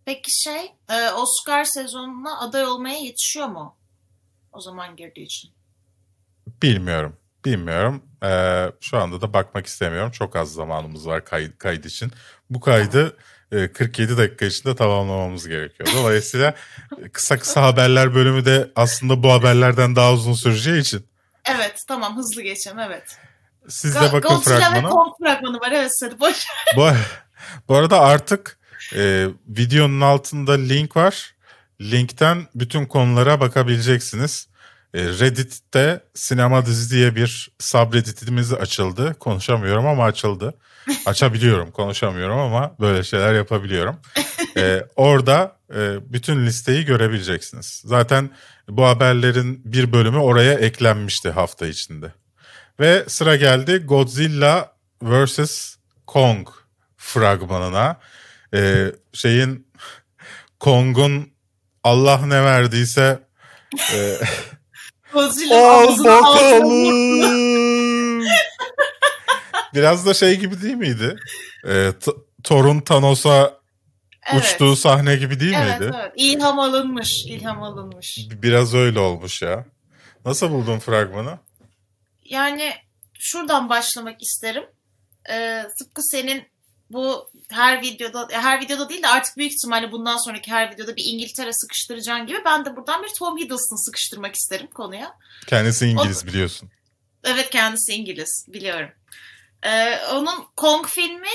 peki 0.05 0.31
şey 0.43 0.61
e, 0.89 1.11
Oscar 1.11 1.63
sezonuna 1.63 2.39
aday 2.39 2.65
olmaya 2.65 2.97
yetişiyor 2.99 3.47
mu? 3.47 3.77
O 4.51 4.61
zaman 4.61 4.95
girdiği 4.95 5.23
için. 5.25 5.51
Bilmiyorum. 6.61 7.17
Bilmiyorum. 7.45 8.03
Ee, 8.23 8.71
şu 8.81 8.97
anda 8.97 9.21
da 9.21 9.33
bakmak 9.33 9.65
istemiyorum. 9.65 10.11
Çok 10.11 10.35
az 10.35 10.53
zamanımız 10.53 11.07
var 11.07 11.25
kayıt, 11.25 11.57
kayıt 11.57 11.85
için. 11.85 12.11
Bu 12.51 12.59
kaydı 12.59 13.17
e, 13.51 13.71
47 13.71 14.17
dakika 14.17 14.45
içinde 14.45 14.75
tamamlamamız 14.75 15.47
gerekiyor. 15.47 15.89
Dolayısıyla 15.95 16.53
e, 17.05 17.09
kısa 17.09 17.39
kısa 17.39 17.63
haberler 17.63 18.15
bölümü 18.15 18.45
de 18.45 18.71
aslında 18.75 19.23
bu 19.23 19.31
haberlerden 19.31 19.95
daha 19.95 20.13
uzun 20.13 20.33
süreceği 20.33 20.81
için. 20.81 21.05
Evet 21.45 21.83
tamam 21.87 22.17
hızlı 22.17 22.41
geçelim 22.41 22.79
evet. 22.79 23.17
Siz 23.69 23.95
de 23.95 23.99
bakın 24.13 24.35
Godzilla 24.35 24.55
ve 24.55 24.59
fragmana. 24.59 24.89
Kong 24.89 25.13
fragmanı 25.23 25.59
var 25.59 25.71
evet 25.71 25.91
hadi 26.03 26.19
boş. 26.19 26.45
Bu, 26.75 26.89
bu 27.67 27.75
arada 27.75 27.99
artık 27.99 28.59
e, 28.95 29.27
videonun 29.47 30.01
altında 30.01 30.53
link 30.53 30.97
var. 30.97 31.35
Linkten 31.81 32.47
bütün 32.55 32.85
konulara 32.85 33.39
bakabileceksiniz. 33.39 34.47
E, 34.93 34.99
Reddit'te 35.03 36.03
sinema 36.13 36.65
dizi 36.65 36.95
diye 36.95 37.15
bir 37.15 37.51
subredditimiz 37.59 38.53
açıldı. 38.53 39.15
Konuşamıyorum 39.19 39.87
ama 39.87 40.05
açıldı. 40.05 40.53
Açabiliyorum, 41.05 41.71
konuşamıyorum 41.71 42.37
ama 42.39 42.75
böyle 42.79 43.03
şeyler 43.03 43.33
yapabiliyorum. 43.33 43.99
E, 44.57 44.85
orada 44.95 45.55
e, 45.75 46.13
bütün 46.13 46.45
listeyi 46.45 46.85
görebileceksiniz. 46.85 47.81
Zaten 47.85 48.29
bu 48.69 48.85
haberlerin 48.85 49.61
bir 49.65 49.91
bölümü 49.93 50.17
oraya 50.17 50.53
eklenmişti 50.53 51.29
hafta 51.29 51.67
içinde. 51.67 52.13
Ve 52.79 53.05
sıra 53.07 53.35
geldi 53.35 53.77
Godzilla 53.77 54.73
vs. 55.01 55.75
Kong 56.07 56.47
fragmanına. 56.97 57.99
Ee, 58.53 58.91
şeyin 59.13 59.67
Kong'un 60.59 61.31
Allah 61.83 62.25
ne 62.25 62.43
verdiyse 62.43 63.19
e, 63.93 64.17
Godzilla'nın 65.13 66.03
bakalım. 66.03 67.70
Biraz 69.73 70.05
da 70.05 70.13
şey 70.13 70.39
gibi 70.39 70.61
değil 70.61 70.75
miydi? 70.75 71.15
Ee, 71.67 71.91
Thor'un 72.43 72.81
Thanos'a 72.81 73.61
Evet. 74.33 74.43
uçtuğu 74.43 74.75
sahne 74.75 75.15
gibi 75.15 75.39
değil 75.39 75.53
Evet, 75.57 75.79
miydi? 75.79 75.91
evet. 75.95 76.11
İlham 76.15 76.59
alınmış. 76.59 77.25
ilham 77.27 77.63
alınmış. 77.63 78.17
Biraz 78.31 78.73
öyle 78.73 78.99
olmuş 78.99 79.41
ya. 79.41 79.65
Nasıl 80.25 80.51
buldun 80.51 80.79
fragmanı? 80.79 81.39
Yani 82.25 82.73
şuradan 83.19 83.69
başlamak 83.69 84.21
isterim. 84.21 84.63
Ee, 85.29 85.63
tıpkı 85.79 86.01
senin 86.03 86.43
bu 86.89 87.29
her 87.51 87.81
videoda 87.81 88.27
her 88.31 88.61
videoda 88.61 88.89
değil 88.89 89.03
de 89.03 89.07
artık 89.07 89.37
büyük 89.37 89.51
ihtimalle 89.51 89.91
bundan 89.91 90.17
sonraki 90.17 90.51
her 90.51 90.71
videoda 90.73 90.95
bir 90.95 91.03
İngiltere 91.05 91.53
sıkıştıracağın 91.53 92.27
gibi 92.27 92.37
ben 92.45 92.65
de 92.65 92.75
buradan 92.75 93.03
bir 93.03 93.09
Tom 93.19 93.37
Hiddleston 93.37 93.85
sıkıştırmak 93.85 94.35
isterim 94.35 94.67
konuya. 94.73 95.13
Kendisi 95.47 95.87
İngiliz 95.87 96.27
biliyorsun. 96.27 96.69
Evet 97.23 97.49
kendisi 97.49 97.93
İngiliz 97.93 98.45
biliyorum. 98.47 98.89
Ee, 99.63 99.99
onun 100.13 100.45
Kong 100.55 100.87
filmi 100.87 101.27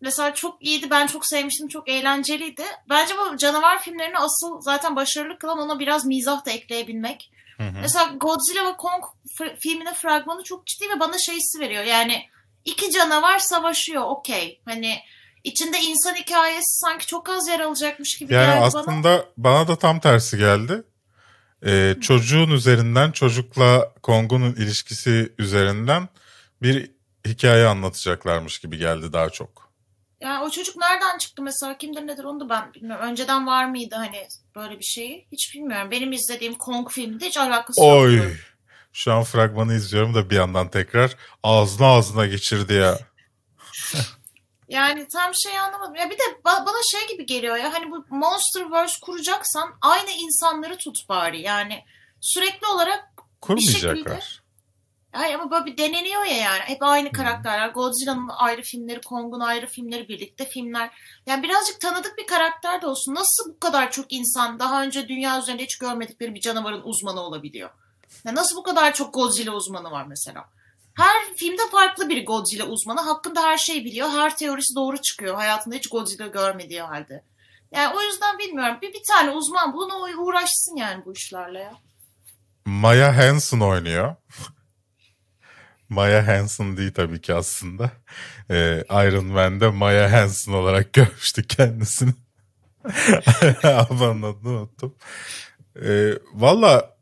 mesela 0.00 0.34
çok 0.34 0.62
iyiydi. 0.64 0.90
Ben 0.90 1.06
çok 1.06 1.26
sevmiştim. 1.26 1.68
Çok 1.68 1.88
eğlenceliydi. 1.88 2.62
Bence 2.90 3.14
bu 3.18 3.36
canavar 3.36 3.82
filmlerini 3.82 4.18
asıl 4.18 4.60
zaten 4.60 4.96
başarılı 4.96 5.38
kılan 5.38 5.58
ona 5.58 5.78
biraz 5.78 6.06
mizah 6.06 6.46
da 6.46 6.50
ekleyebilmek. 6.50 7.30
Hı 7.56 7.62
hı. 7.62 7.78
Mesela 7.80 8.04
Godzilla 8.20 8.72
ve 8.72 8.76
Kong 8.76 9.04
filminin 9.60 9.92
fragmanı 9.94 10.42
çok 10.42 10.66
ciddi 10.66 10.84
ve 10.96 11.00
bana 11.00 11.18
şey 11.18 11.34
hissi 11.36 11.60
veriyor. 11.60 11.84
Yani 11.84 12.22
iki 12.64 12.90
canavar 12.90 13.38
savaşıyor 13.38 14.02
okey. 14.02 14.60
Hani 14.64 14.98
içinde 15.44 15.78
insan 15.80 16.14
hikayesi 16.14 16.78
sanki 16.80 17.06
çok 17.06 17.28
az 17.28 17.48
yer 17.48 17.60
alacakmış 17.60 18.18
gibi 18.18 18.34
Yani 18.34 18.46
geldi 18.46 18.56
bana. 18.74 18.80
aslında 18.80 19.24
bana 19.36 19.68
da 19.68 19.76
tam 19.76 20.00
tersi 20.00 20.38
geldi. 20.38 20.82
Ee, 21.66 21.96
çocuğun 22.00 22.50
üzerinden, 22.50 23.12
çocukla 23.12 23.92
Kong'un 24.02 24.54
ilişkisi 24.54 25.32
üzerinden 25.38 26.08
bir 26.62 26.90
hikaye 27.26 27.66
anlatacaklarmış 27.66 28.58
gibi 28.58 28.78
geldi 28.78 29.12
daha 29.12 29.30
çok. 29.30 29.72
Yani 30.20 30.44
o 30.44 30.50
çocuk 30.50 30.76
nereden 30.76 31.18
çıktı 31.18 31.42
mesela 31.42 31.78
kimdir 31.78 32.06
nedir 32.06 32.24
onu 32.24 32.40
da 32.40 32.48
ben 32.48 32.74
bilmiyorum. 32.74 33.06
Önceden 33.06 33.46
var 33.46 33.64
mıydı 33.64 33.94
hani 33.94 34.28
böyle 34.56 34.78
bir 34.78 34.84
şeyi 34.84 35.28
hiç 35.32 35.54
bilmiyorum. 35.54 35.90
Benim 35.90 36.12
izlediğim 36.12 36.54
Kong 36.54 36.90
filminde 36.90 37.26
hiç 37.26 37.38
alakası 37.38 37.82
Oy! 37.82 38.16
yoktu. 38.16 38.36
Şu 38.92 39.12
an 39.12 39.22
fragmanı 39.22 39.74
izliyorum 39.74 40.14
da 40.14 40.30
bir 40.30 40.36
yandan 40.36 40.68
tekrar 40.70 41.16
ağzına 41.42 41.86
ağzına 41.86 42.26
geçirdi 42.26 42.72
ya. 42.74 42.98
Yani 44.68 45.08
tam 45.08 45.34
şey 45.34 45.58
anlamadım. 45.58 45.94
Ya 45.94 46.10
bir 46.10 46.18
de 46.18 46.22
ba- 46.44 46.66
bana 46.66 46.82
şey 46.90 47.08
gibi 47.08 47.26
geliyor 47.26 47.56
ya 47.56 47.72
hani 47.72 47.90
bu 47.90 48.04
Monsterverse 48.10 48.96
kuracaksan 49.02 49.74
aynı 49.80 50.10
insanları 50.10 50.78
tut 50.78 51.08
bari. 51.08 51.40
Yani 51.40 51.84
sürekli 52.20 52.66
olarak 52.66 53.08
Kurmayacaklar. 53.40 54.43
Hayır 55.14 55.34
ama 55.34 55.50
böyle 55.50 55.66
bir 55.66 55.78
deneniyor 55.78 56.24
ya 56.24 56.36
yani. 56.36 56.60
Hep 56.60 56.82
aynı 56.82 57.12
karakterler. 57.12 57.68
Godzilla'nın 57.68 58.28
ayrı 58.28 58.62
filmleri, 58.62 59.00
Kong'un 59.00 59.40
ayrı 59.40 59.66
filmleri, 59.66 60.08
birlikte 60.08 60.44
filmler. 60.44 60.90
Yani 61.26 61.42
birazcık 61.42 61.80
tanıdık 61.80 62.18
bir 62.18 62.26
karakter 62.26 62.82
de 62.82 62.86
olsun. 62.86 63.14
Nasıl 63.14 63.54
bu 63.54 63.58
kadar 63.58 63.90
çok 63.90 64.12
insan 64.12 64.58
daha 64.58 64.82
önce 64.82 65.08
dünya 65.08 65.38
üzerinde 65.38 65.62
hiç 65.62 65.78
görmedikleri 65.78 66.34
bir 66.34 66.40
canavarın 66.40 66.82
uzmanı 66.84 67.20
olabiliyor? 67.20 67.70
Yani 68.24 68.36
nasıl 68.36 68.56
bu 68.56 68.62
kadar 68.62 68.94
çok 68.94 69.14
Godzilla 69.14 69.52
uzmanı 69.52 69.90
var 69.90 70.06
mesela? 70.06 70.44
Her 70.96 71.34
filmde 71.36 71.62
farklı 71.72 72.08
bir 72.08 72.26
Godzilla 72.26 72.64
uzmanı. 72.64 73.00
Hakkında 73.00 73.42
her 73.42 73.58
şeyi 73.58 73.84
biliyor. 73.84 74.08
Her 74.08 74.36
teorisi 74.36 74.74
doğru 74.76 75.00
çıkıyor. 75.00 75.34
Hayatında 75.34 75.74
hiç 75.74 75.88
Godzilla 75.88 76.26
görmediği 76.26 76.82
halde. 76.82 77.24
Yani 77.72 77.96
o 77.96 78.02
yüzden 78.02 78.38
bilmiyorum. 78.38 78.78
Bir, 78.82 78.92
bir 78.92 79.02
tane 79.08 79.30
uzman 79.30 79.72
bulun 79.72 79.90
o 79.90 80.22
uğraşsın 80.22 80.76
yani 80.76 81.04
bu 81.04 81.12
işlerle 81.12 81.58
ya. 81.58 81.72
Maya 82.64 83.16
Hansen 83.16 83.60
oynuyor. 83.60 84.16
Maya 85.94 86.26
Hansen 86.26 86.76
değil 86.76 86.92
tabii 86.92 87.20
ki 87.20 87.34
aslında. 87.34 87.90
Ee, 88.50 88.84
Iron 88.90 89.26
Man'de 89.26 89.68
Maya 89.68 90.12
Hansen 90.12 90.52
olarak 90.52 90.92
görmüştük 90.92 91.50
kendisini. 91.50 92.12
Ablanın 93.64 94.22
adını 94.22 94.48
unuttum. 94.48 94.94
Ee, 95.82 96.12
Valla 96.34 96.96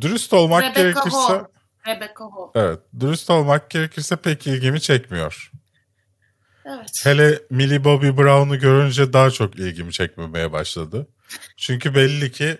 dürüst 0.00 0.32
olmak 0.32 0.62
Rebecca 0.62 0.82
gerekirse... 0.82 1.16
Hall. 1.16 1.44
Rebecca 1.86 2.24
Hall. 2.24 2.50
Evet, 2.54 2.78
dürüst 3.00 3.30
olmak 3.30 3.70
gerekirse 3.70 4.16
pek 4.16 4.46
ilgimi 4.46 4.80
çekmiyor. 4.80 5.52
Evet. 6.64 6.90
Hele 7.04 7.40
Millie 7.50 7.84
Bobby 7.84 8.08
Brown'u 8.08 8.58
görünce 8.58 9.12
daha 9.12 9.30
çok 9.30 9.56
ilgimi 9.56 9.92
çekmemeye 9.92 10.52
başladı. 10.52 11.06
Çünkü 11.56 11.94
belli 11.94 12.32
ki 12.32 12.58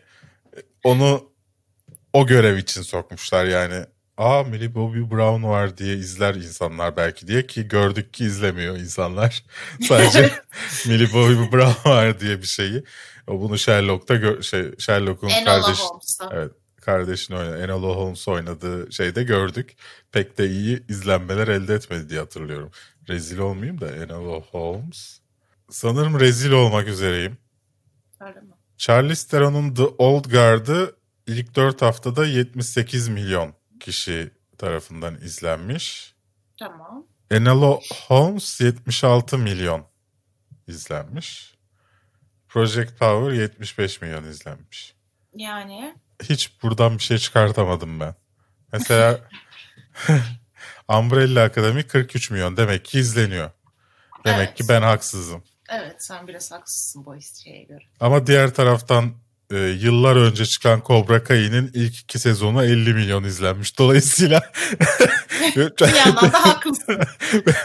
onu 0.85 1.31
o 2.13 2.27
görev 2.27 2.57
için 2.57 2.83
sokmuşlar 2.83 3.45
yani. 3.45 3.87
Aa 4.17 4.43
Millie 4.43 4.75
Bobby 4.75 5.01
Brown 5.11 5.43
var 5.43 5.79
diye 5.79 5.95
izler 5.97 6.35
insanlar 6.35 6.97
belki 6.97 7.27
diye 7.27 7.47
ki 7.47 7.69
gördük 7.69 8.13
ki 8.13 8.25
izlemiyor 8.25 8.77
insanlar. 8.77 9.45
Sadece 9.89 10.33
Millie 10.87 11.13
Bobby 11.13 11.57
Brown 11.57 11.91
var 11.91 12.21
diye 12.21 12.39
bir 12.39 12.47
şeyi. 12.47 12.85
O 13.27 13.41
bunu 13.41 13.59
Sherlock'ta 13.59 14.15
gö- 14.15 14.43
şey 14.43 14.75
Sherlock'un 14.79 15.29
kardeş. 15.45 15.79
Evet 16.33 16.53
kardeşini 16.81 17.37
oynadı. 17.37 17.65
Enola 17.65 17.97
Holmes 17.97 18.29
oynadığı 18.29 18.93
şeyde 18.93 19.23
gördük. 19.23 19.77
Pek 20.13 20.39
de 20.39 20.49
iyi 20.51 20.87
izlenmeler 20.89 21.49
elde 21.49 21.75
etmedi 21.75 22.09
diye 22.09 22.21
hatırlıyorum. 22.21 22.71
Rezil 23.09 23.39
olmayayım 23.39 23.81
da 23.81 23.89
Enola 23.97 24.41
Holmes. 24.41 25.21
Sanırım 25.71 26.21
rezil 26.21 26.51
olmak 26.51 26.89
üzereyim. 26.89 27.39
Öyle 28.21 28.41
mi? 28.41 28.53
Charlize 28.79 29.29
Theron'un 29.29 29.75
The 29.75 29.83
Old 29.99 30.31
Guard'ı 30.31 30.97
ilk 31.27 31.57
4 31.57 31.83
haftada 31.83 32.27
78 32.27 33.09
milyon 33.09 33.55
kişi 33.81 34.31
tarafından 34.59 35.15
izlenmiş. 35.15 36.15
Tamam. 36.59 37.07
Enola 37.31 37.81
Holmes 38.09 38.61
76 38.61 39.39
milyon 39.39 39.87
izlenmiş. 40.67 41.55
Project 42.49 42.99
Power 42.99 43.33
75 43.33 44.01
milyon 44.01 44.25
izlenmiş. 44.25 44.95
Yani 45.35 45.95
hiç 46.23 46.63
buradan 46.63 46.99
bir 46.99 47.03
şey 47.03 47.19
çıkartamadım 47.19 48.01
ben. 48.01 48.15
Mesela 48.73 49.21
Umbrella 50.89 51.43
Academy 51.43 51.83
43 51.83 52.31
milyon 52.31 52.57
demek 52.57 52.85
ki 52.85 52.99
izleniyor. 52.99 53.51
Demek 54.25 54.49
Evet. 54.49 54.55
ki 54.55 54.65
ben 54.69 54.83
haksızım. 54.83 55.45
evet 55.71 56.05
sen 56.05 56.29
biraz 56.29 56.53
haksızsın 56.53 57.07
bu 57.07 57.17
şeye 57.45 57.63
göre. 57.65 57.85
Ama 58.01 58.27
diğer 58.27 58.55
taraftan 58.55 59.15
e, 59.51 59.57
yıllar 59.59 60.17
önce 60.17 60.47
çıkan 60.47 60.83
Cobra 60.87 61.25
Kai'nin 61.25 61.71
ilk 61.75 61.99
iki 62.01 62.19
sezonu 62.19 62.65
50 62.65 62.95
milyon 62.95 63.25
izlenmiş. 63.25 63.79
Dolayısıyla 63.79 64.43
Bir 65.57 65.95
yandan 65.97 66.33
da 66.33 66.45
haklısın. 66.47 67.01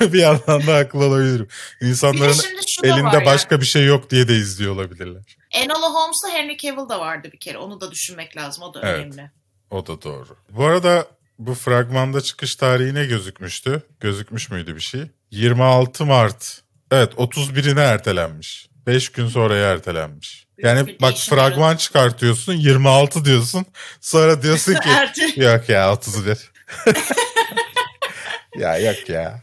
bir 0.13 0.19
yandan 0.19 0.67
da 0.67 0.75
haklı 0.75 0.99
olabilirim. 1.05 1.47
İnsanların 1.81 2.37
elinde 2.83 3.25
başka 3.25 3.61
bir 3.61 3.65
şey 3.65 3.85
yok 3.85 4.09
diye 4.09 4.27
de 4.27 4.35
izliyor 4.35 4.73
olabilirler. 4.73 5.13
yani. 5.53 5.63
Enola 5.65 5.87
Holmes'ta 5.93 6.29
Henry 6.37 6.57
Cavill 6.57 6.89
da 6.89 6.99
vardı 6.99 7.29
bir 7.33 7.39
kere. 7.39 7.57
Onu 7.57 7.81
da 7.81 7.91
düşünmek 7.91 8.37
lazım. 8.37 8.63
O 8.63 8.73
da 8.73 8.79
Evet. 8.83 8.99
önemli. 8.99 9.31
O 9.69 9.87
da 9.87 10.01
doğru. 10.01 10.35
Bu 10.49 10.65
arada 10.65 11.07
bu 11.39 11.53
fragmanda 11.53 12.21
çıkış 12.21 12.55
tarihi 12.55 12.93
ne 12.93 13.05
gözükmüştü? 13.05 13.81
Gözükmüş 13.99 14.49
müydü 14.51 14.75
bir 14.75 14.81
şey? 14.81 15.01
26 15.31 16.05
Mart. 16.05 16.61
Evet 16.91 17.13
31'ine 17.13 17.79
ertelenmiş. 17.81 18.67
5 18.87 19.09
gün 19.09 19.27
sonraya 19.27 19.71
ertelenmiş. 19.71 20.47
Yani 20.63 20.97
bak 21.01 21.13
fragman 21.17 21.75
çıkartıyorsun 21.77 22.53
26 22.53 23.25
diyorsun. 23.25 23.65
Sonra 24.01 24.41
diyorsun 24.41 24.73
ki 24.73 24.89
yok 25.41 25.69
ya 25.69 25.93
31. 25.93 26.51
ya 28.57 28.77
yok 28.77 29.09
ya. 29.09 29.39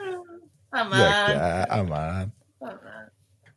Aman. 0.73 0.99
Yok 0.99 1.29
ya 1.29 1.67
aman. 1.71 2.33
Aman. 2.61 3.11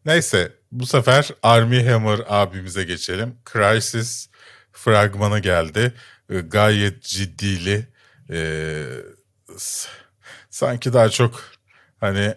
Neyse 0.06 0.52
bu 0.72 0.86
sefer 0.86 1.30
Army 1.44 1.90
Hammer 1.90 2.20
abimize 2.28 2.84
geçelim. 2.84 3.38
Crisis 3.54 4.30
fragmanı 4.72 5.40
geldi. 5.40 5.94
Ee, 6.30 6.40
Gayet 6.40 7.04
ciddili. 7.04 7.88
Ee, 8.30 8.84
sanki 10.50 10.94
daha 10.94 11.10
çok 11.10 11.44
hani 12.00 12.36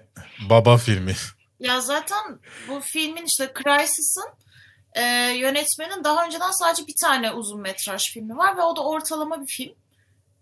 baba 0.50 0.76
filmi. 0.76 1.14
Ya 1.60 1.80
zaten 1.80 2.38
bu 2.68 2.80
filmin 2.80 3.24
işte 3.24 3.52
Crisis'ın 3.62 4.43
e, 4.94 5.02
yönetmenin 5.36 6.04
daha 6.04 6.26
önceden 6.26 6.50
sadece 6.50 6.86
bir 6.86 6.94
tane 7.00 7.30
uzun 7.32 7.60
metraj 7.60 8.02
filmi 8.12 8.36
var 8.36 8.56
ve 8.56 8.62
o 8.62 8.76
da 8.76 8.80
ortalama 8.84 9.42
bir 9.42 9.46
film. 9.46 9.74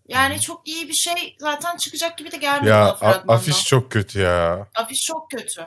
Yani 0.08 0.40
çok 0.40 0.68
iyi 0.68 0.88
bir 0.88 0.94
şey 0.94 1.36
zaten 1.40 1.76
çıkacak 1.76 2.18
gibi 2.18 2.32
de 2.32 2.36
gelmiyor 2.36 2.76
ya 2.76 2.84
a- 3.00 3.24
afiş 3.34 3.64
çok 3.64 3.90
kötü 3.92 4.20
ya. 4.20 4.68
Afiş 4.74 5.00
çok 5.00 5.30
kötü. 5.30 5.66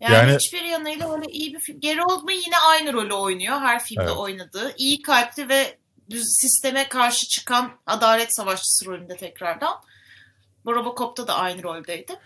Yani, 0.00 0.14
Yani- 0.14 0.34
hiçbir 0.34 0.62
yanıyla 0.62 1.12
öyle 1.14 1.24
iyi 1.32 1.54
bir 1.54 1.60
film. 1.60 1.80
Gary 1.80 2.02
Oldman 2.02 2.32
yine 2.32 2.58
aynı 2.70 2.92
rolü 2.92 3.14
oynuyor. 3.14 3.60
Her 3.60 3.84
filmde 3.84 4.04
Evet. 4.04 4.16
oynadığı. 4.16 4.74
İyi 4.76 5.02
kalpli 5.02 5.48
ve 5.48 5.78
düz 6.10 6.24
sisteme 6.40 6.88
karşı 6.88 7.26
çıkan 7.28 7.72
adalet 7.86 8.36
savaşçısı 8.36 8.86
rolünde 8.86 9.16
tekrardan. 9.16 9.80
Robocop'ta 10.66 11.26
da 11.26 11.34
aynı 11.34 11.62
roldeydi. 11.62 12.16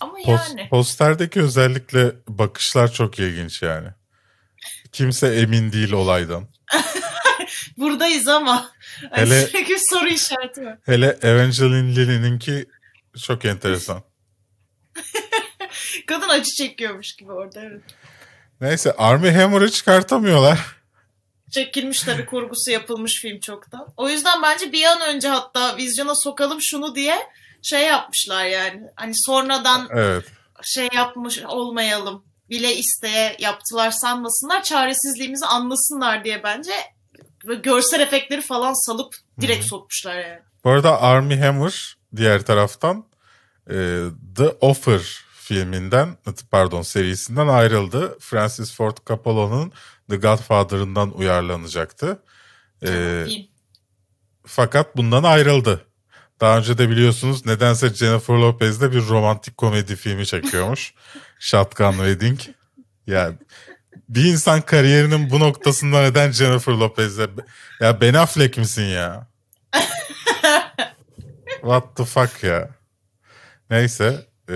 Ama 0.00 0.18
Pos- 0.18 0.48
yani. 0.50 0.68
posterdeki 0.68 1.42
özellikle 1.42 2.12
bakışlar 2.28 2.92
çok 2.92 3.18
ilginç 3.18 3.62
yani. 3.62 3.88
Kimse 4.92 5.26
emin 5.26 5.72
değil 5.72 5.92
olaydan. 5.92 6.48
Buradayız 7.76 8.28
ama. 8.28 8.70
Hele- 9.10 9.52
bir 9.52 9.78
soru 9.90 10.08
işareti 10.08 10.64
var. 10.64 10.78
Hele 10.86 11.18
Evangeline 11.22 11.96
Lilly'ninki 11.96 12.66
çok 13.22 13.44
enteresan. 13.44 14.02
Kadın 16.06 16.28
acı 16.28 16.50
çekiyormuş 16.58 17.16
gibi 17.16 17.32
orada. 17.32 17.60
Evet. 17.60 17.82
Neyse 18.60 18.92
Army 18.92 19.30
Hammer'ı 19.30 19.70
çıkartamıyorlar. 19.70 20.76
Çekilmiş 21.50 22.02
tabii 22.02 22.26
kurgusu 22.26 22.70
yapılmış 22.70 23.20
film 23.22 23.40
çoktan. 23.40 23.86
O 23.96 24.08
yüzden 24.08 24.42
bence 24.42 24.72
bir 24.72 24.84
an 24.84 25.00
önce 25.14 25.28
hatta 25.28 25.76
vizyona 25.76 26.14
sokalım 26.14 26.58
şunu 26.62 26.94
diye 26.94 27.16
şey 27.62 27.80
yapmışlar 27.86 28.44
yani. 28.44 28.82
Hani 28.96 29.12
sonradan 29.16 29.88
Evet. 29.92 30.24
şey 30.62 30.88
yapmış 30.92 31.38
olmayalım 31.38 32.24
bile 32.52 32.76
isteye 32.76 33.36
yaptılar 33.38 33.90
sanmasınlar. 33.90 34.62
Çaresizliğimizi 34.62 35.46
anlasınlar 35.46 36.24
diye 36.24 36.42
bence 36.42 36.72
ve 37.48 37.54
görsel 37.54 38.00
efektleri 38.00 38.42
falan 38.42 38.86
salıp 38.86 39.14
direkt 39.40 39.64
sokmuşlar 39.64 40.14
yani. 40.14 40.40
Bu 40.64 40.70
arada 40.70 41.02
Army 41.02 41.36
Hammer 41.36 41.96
diğer 42.16 42.42
taraftan 42.42 43.04
e, 43.70 43.74
The 44.36 44.48
Offer 44.60 45.00
filminden 45.34 46.16
pardon 46.50 46.82
serisinden 46.82 47.48
ayrıldı. 47.48 48.18
Francis 48.20 48.74
Ford 48.74 48.96
Coppola'nın 49.06 49.72
The 50.10 50.16
Godfather'ından 50.16 51.18
uyarlanacaktı. 51.18 52.22
E, 52.86 53.24
fakat 54.46 54.96
bundan 54.96 55.22
ayrıldı. 55.22 55.86
Daha 56.40 56.58
önce 56.58 56.78
de 56.78 56.90
biliyorsunuz 56.90 57.46
nedense 57.46 57.94
Jennifer 57.94 58.34
Lopez'le 58.34 58.80
bir 58.80 59.08
romantik 59.08 59.56
komedi 59.56 59.96
filmi 59.96 60.26
çekiyormuş. 60.26 60.94
Shotgun 61.42 61.92
Wedding. 61.92 62.40
Ya 63.06 63.32
bir 64.08 64.24
insan 64.24 64.60
kariyerinin 64.60 65.30
bu 65.30 65.40
noktasında 65.40 66.02
neden 66.02 66.30
Jennifer 66.30 66.72
Lopez'le 66.72 67.28
ya 67.80 68.00
Ben 68.00 68.14
Affleck 68.14 68.58
misin 68.58 68.82
ya? 68.82 69.26
What 71.60 71.96
the 71.96 72.04
fuck 72.04 72.42
ya? 72.44 72.70
Neyse 73.70 74.26
e, 74.48 74.54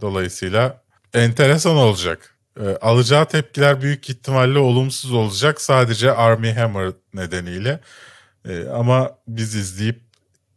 dolayısıyla 0.00 0.82
enteresan 1.12 1.76
olacak. 1.76 2.36
E, 2.60 2.66
alacağı 2.66 3.28
tepkiler 3.28 3.82
büyük 3.82 4.10
ihtimalle 4.10 4.58
olumsuz 4.58 5.12
olacak 5.12 5.60
sadece 5.60 6.12
Army 6.12 6.52
Hammer 6.52 6.92
nedeniyle. 7.14 7.80
E, 8.48 8.68
ama 8.68 9.18
biz 9.28 9.54
izleyip 9.54 10.00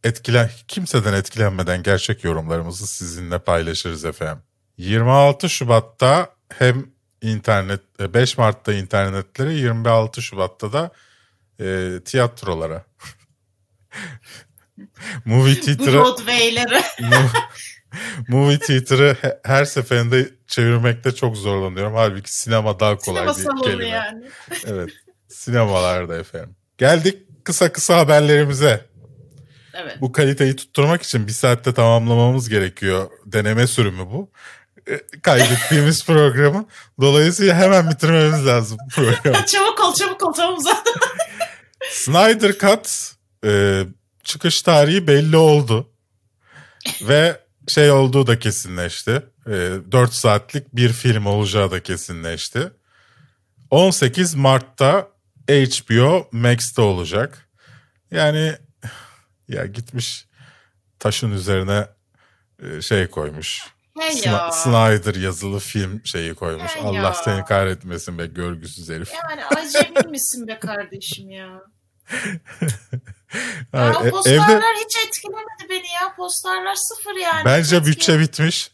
etkilen 0.03 0.49
kimseden 0.67 1.13
etkilenmeden 1.13 1.83
gerçek 1.83 2.23
yorumlarımızı 2.23 2.87
sizinle 2.87 3.39
paylaşırız 3.39 4.05
efendim. 4.05 4.46
26 4.77 5.49
Şubat'ta 5.49 6.29
hem 6.57 6.85
internet 7.21 7.81
e, 7.99 8.13
5 8.13 8.37
Mart'ta 8.37 8.73
internetlere 8.73 9.53
26 9.53 10.21
Şubat'ta 10.21 10.73
da 10.73 10.91
e, 11.59 11.89
tiyatrolara. 12.05 12.85
Movie 15.25 15.59
Theater'ı 15.61 15.93
Broadway'leri. 15.97 16.75
Mo- 16.99 17.29
Movie 18.27 18.59
Theater'ı 18.59 19.17
he- 19.21 19.39
her 19.43 19.65
seferinde 19.65 20.29
çevirmekte 20.47 21.15
çok 21.15 21.37
zorlanıyorum. 21.37 21.93
Halbuki 21.95 22.33
sinema 22.37 22.79
daha 22.79 22.97
kolay 22.97 23.33
Sinema 23.33 23.57
bir 23.57 23.63
kelime. 23.63 23.87
yani. 23.87 24.25
Evet. 24.65 24.89
Sinemalarda 25.27 26.17
efendim. 26.19 26.55
Geldik 26.77 27.17
kısa 27.43 27.71
kısa 27.71 27.97
haberlerimize. 27.97 28.85
Evet. 29.73 29.97
Bu 30.01 30.11
kaliteyi 30.11 30.55
tutturmak 30.55 31.01
için 31.03 31.27
bir 31.27 31.31
saatte 31.31 31.73
tamamlamamız 31.73 32.49
gerekiyor. 32.49 33.09
Deneme 33.25 33.67
sürümü 33.67 34.05
bu. 34.05 34.31
E, 34.89 35.19
Kaydettiğimiz 35.21 36.05
programı. 36.05 36.65
Dolayısıyla 37.01 37.55
hemen 37.55 37.89
bitirmemiz 37.89 38.45
lazım 38.45 38.77
programı. 38.95 39.45
çabuk 39.45 39.79
ol 39.79 39.93
çabuk 39.93 40.23
ol 40.23 40.33
tamam 40.33 40.59
zaten. 40.59 40.93
Snyder 41.91 42.51
Cut 42.57 43.13
e, 43.45 43.83
çıkış 44.23 44.61
tarihi 44.61 45.07
belli 45.07 45.37
oldu. 45.37 45.89
Ve 47.01 47.41
şey 47.67 47.91
olduğu 47.91 48.27
da 48.27 48.39
kesinleşti. 48.39 49.23
E, 49.47 49.51
4 49.91 50.13
saatlik 50.13 50.75
bir 50.75 50.93
film 50.93 51.25
olacağı 51.25 51.71
da 51.71 51.83
kesinleşti. 51.83 52.71
18 53.69 54.35
Mart'ta 54.35 55.07
HBO 55.49 56.27
Max'te 56.31 56.81
olacak. 56.81 57.49
Yani 58.11 58.55
ya 59.47 59.65
gitmiş 59.65 60.25
taşın 60.99 61.31
üzerine 61.31 61.87
e, 62.63 62.81
şey 62.81 63.07
koymuş. 63.07 63.76
Hey 63.99 64.21
ya. 64.25 64.51
Snyder 64.51 65.15
yazılı 65.15 65.59
film 65.59 66.01
şeyi 66.05 66.35
koymuş. 66.35 66.75
Hey 66.75 66.83
Allah 66.83 66.95
ya. 66.95 67.13
seni 67.13 67.45
kahretmesin 67.45 68.17
be 68.17 68.25
görgüsüz 68.25 68.89
herif. 68.89 69.11
Yani 69.13 69.45
acemi 69.45 70.09
misin 70.11 70.47
be 70.47 70.59
kardeşim 70.59 71.29
ya? 71.29 71.61
Ya 73.73 73.87
e- 73.87 73.97
o 73.97 74.09
posterler 74.09 74.57
evde 74.57 74.85
hiç 74.85 74.97
etkilemedi 75.07 75.69
beni 75.69 75.87
ya. 76.01 76.15
Posterler 76.15 76.75
sıfır 76.75 77.15
yani. 77.15 77.45
bence 77.45 77.85
bütçe 77.85 78.19
bitmiş. 78.19 78.71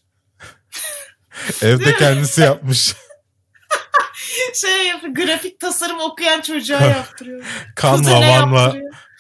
Evde 1.62 1.96
kendisi 1.96 2.42
yapmış. 2.42 2.96
Şey 4.62 4.88
yapıyor, 4.88 5.16
grafik 5.16 5.60
tasarım 5.60 6.00
okuyan 6.00 6.42
çocuğa 6.42 6.82
yaptırıyor. 6.82 7.46
Kuzene 7.82 8.40
manva. 8.40 8.76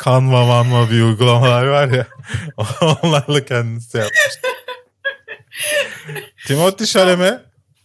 Canva 0.05 0.45
manva 0.45 0.89
bir 0.89 1.01
uygulamalar 1.01 1.65
var 1.65 1.87
ya. 1.87 2.07
Onlarla 2.81 3.45
kendisi 3.45 3.97
yapmış. 3.97 4.39
Timothy 6.47 6.85
Chalamet, 6.87 7.41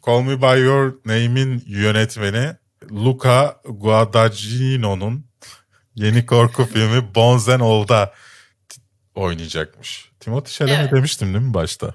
Call 0.07 0.21
Me 0.23 0.43
By 0.43 0.61
Your 0.61 0.95
Name'in 1.05 1.63
yönetmeni 1.67 2.57
Luca 2.91 3.57
Guadagnino'nun 3.65 5.27
yeni 5.95 6.27
korku 6.27 6.65
filmi 6.73 7.15
Bones 7.15 7.49
and 7.49 7.61
All'da 7.61 8.15
t- 8.69 8.81
oynayacakmış. 9.15 10.13
Timothy 10.21 10.53
Chalamet 10.53 10.81
Evet. 10.81 10.93
demiştim 10.93 11.35
değil 11.35 11.45
mi 11.45 11.55
başta? 11.55 11.95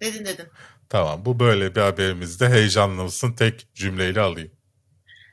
Dedin 0.00 0.24
dedin. 0.24 0.46
Tamam 0.88 1.24
bu 1.24 1.40
böyle 1.40 1.74
bir 1.74 1.80
haberimizde 1.80 2.48
heyecanlı 2.48 3.02
mısın? 3.02 3.32
Tek 3.32 3.74
cümleyle 3.74 4.20
alayım. 4.20 4.50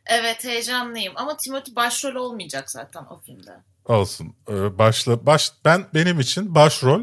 Evet 0.06 0.44
heyecanlıyım 0.44 1.14
ama 1.16 1.38
Timothy 1.38 1.76
başrol 1.76 2.16
olmayacak 2.16 2.72
zaten 2.72 3.04
o 3.10 3.20
filmde. 3.20 3.52
Olsun. 3.86 4.36
Ee, 4.50 4.78
başla 4.78 5.26
baş 5.26 5.52
ben 5.66 5.86
benim 5.94 6.20
için 6.20 6.56
başrol 6.56 7.02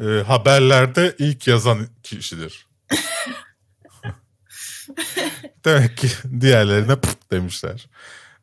e, 0.00 0.04
haberlerde 0.04 1.16
ilk 1.18 1.46
yazan 1.46 1.86
kişidir. 2.02 2.66
Demek 5.64 5.96
ki 5.96 6.08
diğerlerine 6.40 6.96
pıt 6.96 7.30
demişler. 7.30 7.88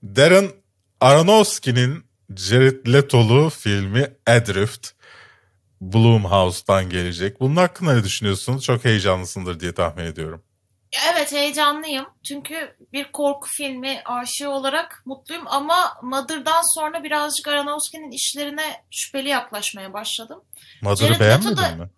Darren 0.03 0.51
Aronofsky'nin 1.01 2.03
Jared 2.35 2.87
Leto'lu 2.93 3.49
filmi 3.49 4.07
Adrift 4.27 4.89
Blumhouse'dan 5.81 6.89
gelecek. 6.89 7.39
Bunun 7.39 7.55
hakkında 7.55 7.93
ne 7.93 8.03
düşünüyorsunuz? 8.03 8.63
Çok 8.63 8.85
heyecanlısındır 8.85 9.59
diye 9.59 9.71
tahmin 9.71 10.03
ediyorum. 10.05 10.41
Evet 11.11 11.31
heyecanlıyım. 11.31 12.05
Çünkü 12.23 12.75
bir 12.93 13.11
korku 13.11 13.49
filmi 13.49 14.01
aşığı 14.05 14.49
olarak 14.49 15.01
mutluyum 15.05 15.47
ama 15.47 15.97
Mother'dan 16.03 16.75
sonra 16.75 17.03
birazcık 17.03 17.47
Aronofsky'nin 17.47 18.11
işlerine 18.11 18.85
şüpheli 18.91 19.29
yaklaşmaya 19.29 19.93
başladım. 19.93 20.43
Mother'ı 20.81 21.19
beğenmedin 21.19 21.57
da- 21.57 21.75
mi? 21.75 21.89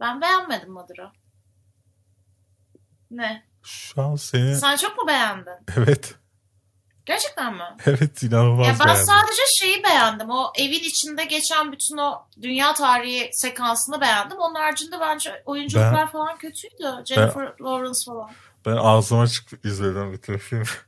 Ben 0.00 0.20
beğenmedim 0.20 0.72
Mother'ı. 0.72 1.10
Ne? 3.10 3.44
Şu 3.62 4.02
an 4.02 4.16
seni... 4.16 4.56
Sen 4.56 4.76
çok 4.76 4.98
mu 4.98 5.06
beğendin? 5.06 5.52
Evet. 5.76 6.14
Gerçekten 7.08 7.54
mi? 7.54 7.62
Evet 7.86 8.22
inanılmaz 8.22 8.66
Ya 8.66 8.76
ben 8.80 8.86
beğendim. 8.86 9.06
sadece 9.06 9.42
şeyi 9.58 9.84
beğendim. 9.84 10.30
O 10.30 10.52
evin 10.58 10.80
içinde 10.84 11.24
geçen 11.24 11.72
bütün 11.72 11.96
o 11.96 12.26
dünya 12.42 12.74
tarihi 12.74 13.30
sekansını 13.32 14.00
beğendim. 14.00 14.38
Onun 14.38 14.54
haricinde 14.54 15.00
bence 15.00 15.42
oyunculuklar 15.46 16.12
falan 16.12 16.38
kötüydü. 16.38 17.04
Jennifer 17.06 17.52
Lawrence 17.60 17.98
falan. 18.06 18.30
Ben 18.66 18.76
ağzıma 18.76 19.26
çıkıp 19.26 19.64
izledim 19.64 20.12
bütün 20.12 20.38
film. 20.38 20.64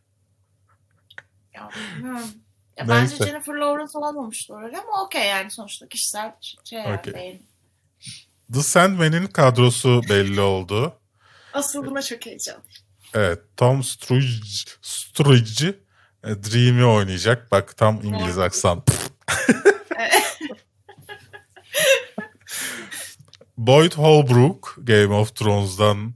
Ya 1.55 1.71
bilmiyorum. 1.97 2.31
Ya 2.77 2.85
Neyse. 2.85 3.15
bence 3.19 3.25
Jennifer 3.31 3.55
Lawrence 3.55 3.99
olmamıştı 3.99 4.55
orada 4.55 4.79
ama 4.79 5.05
okey 5.05 5.29
yani 5.29 5.51
sonuçta 5.51 5.89
kişisel 5.89 6.33
şey 6.65 6.79
yani 6.79 7.01
beğen- 7.07 7.43
The 8.55 8.61
Sandman'in 8.63 9.27
kadrosu 9.27 10.01
belli 10.09 10.41
oldu. 10.41 10.93
Asıl 11.53 11.87
buna 11.87 12.03
çok 12.03 12.27
heyecanlıyım. 12.27 12.67
Evet 13.15 13.39
Tom 13.57 13.83
Sturridge, 13.83 14.71
Sturridge 14.83 15.79
Dream'i 16.25 16.85
oynayacak. 16.85 17.53
Bak 17.53 17.77
tam 17.77 18.01
İngiliz 18.05 18.39
aksan. 18.39 18.83
Boyd 23.57 23.93
Holbrook 23.93 24.77
Game 24.79 25.15
of 25.15 25.37
Thrones'dan 25.37 26.15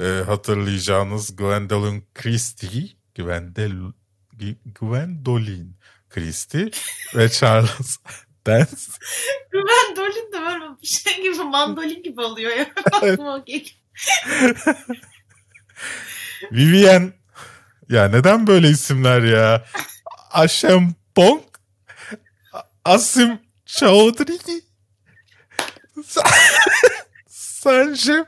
e, 0.00 0.22
hatırlayacağınız 0.26 1.36
Gwendolyn 1.36 2.02
Christie 2.14 2.88
Gwendol 3.14 3.92
Gwendolyn 4.80 5.74
Christie 6.10 6.70
ve 7.14 7.28
Charles 7.28 7.98
Dance 8.46 8.76
Ben 9.54 9.96
Dolin 9.96 10.32
de 10.32 10.40
böyle 10.40 10.64
bir 10.82 10.86
şey 10.86 11.22
gibi 11.22 11.44
mandolin 11.44 12.02
gibi 12.02 12.20
oluyor 12.20 12.56
ya. 12.56 12.66
Aklıma 12.92 13.34
o 13.34 13.44
geliyor. 13.44 13.74
Vivian 16.52 17.12
ya 17.88 18.08
neden 18.08 18.46
böyle 18.46 18.68
isimler 18.68 19.22
ya? 19.22 19.64
Aşem 20.32 20.94
Pong 21.14 21.42
Asim 22.84 23.38
Chaudhry 23.66 24.60
Sanjim 27.28 28.24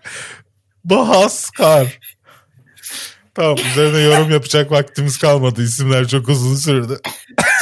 Bahaskar 0.85 1.99
Tamam 3.35 3.57
üzerine 3.73 3.99
yorum 3.99 4.31
yapacak 4.31 4.71
vaktimiz 4.71 5.19
kalmadı. 5.19 5.63
İsimler 5.63 6.09
çok 6.09 6.29
uzun 6.29 6.55
sürdü. 6.55 7.01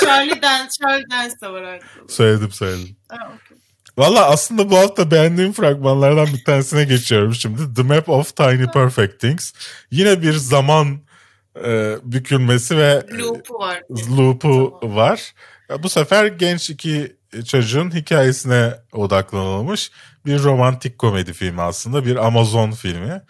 Charlie 0.05 0.43
Dance, 0.43 0.71
Charlie 0.81 1.11
Dance 1.11 1.35
de 1.43 1.49
var 1.49 1.63
artık. 1.63 1.89
Söyledim 2.09 2.53
söyledim. 2.53 2.97
Ha, 3.09 3.17
okey. 3.17 3.59
Valla 3.99 4.31
aslında 4.31 4.71
bu 4.71 4.79
hafta 4.79 5.11
beğendiğim 5.11 5.53
fragmanlardan 5.53 6.27
bir 6.27 6.45
tanesine 6.45 6.85
geçiyorum 6.85 7.35
şimdi. 7.35 7.75
The 7.75 7.83
Map 7.83 8.09
of 8.09 8.37
Tiny 8.37 8.67
Perfect 8.67 9.21
Things. 9.21 9.53
Yine 9.91 10.23
bir 10.23 10.33
zaman 10.33 11.01
e, 11.65 11.97
bükülmesi 12.03 12.77
ve 12.79 13.07
Loop'u 13.19 13.55
var. 13.55 13.83
loop'u 14.17 14.81
var. 14.83 15.35
Ya 15.69 15.83
Bu 15.83 15.89
sefer 15.89 16.27
genç 16.27 16.71
iki 16.71 17.17
çocuğun 17.47 17.95
hikayesine 17.95 18.75
odaklanılmış 18.93 19.91
bir 20.27 20.43
romantik 20.43 20.99
komedi 20.99 21.33
filmi 21.33 21.63
aslında. 21.63 22.07
Bir 22.07 22.17
Amazon 22.27 22.71
filmi. 22.71 23.23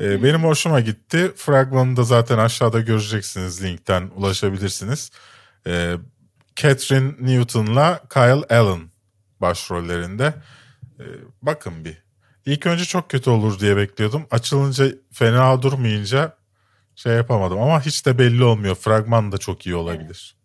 Ee, 0.00 0.22
benim 0.22 0.44
hoşuma 0.44 0.80
gitti. 0.80 1.32
Fragmanını 1.36 1.96
da 1.96 2.02
zaten 2.04 2.38
aşağıda 2.38 2.80
göreceksiniz 2.80 3.62
linkten 3.64 4.10
ulaşabilirsiniz. 4.16 5.10
Ee, 5.66 5.94
Catherine 6.56 7.12
Newton'la 7.20 8.00
Kyle 8.12 8.56
Allen 8.58 8.90
başrollerinde. 9.40 10.34
Ee, 11.00 11.04
bakın 11.42 11.84
bir. 11.84 12.02
İlk 12.46 12.66
önce 12.66 12.84
çok 12.84 13.10
kötü 13.10 13.30
olur 13.30 13.58
diye 13.60 13.76
bekliyordum. 13.76 14.26
Açılınca 14.30 14.86
fena 15.12 15.62
durmayınca 15.62 16.36
şey 16.96 17.12
yapamadım 17.12 17.58
ama 17.62 17.86
hiç 17.86 18.06
de 18.06 18.18
belli 18.18 18.44
olmuyor. 18.44 18.74
Fragman 18.74 19.32
da 19.32 19.38
çok 19.38 19.66
iyi 19.66 19.74
olabilir. 19.74 20.36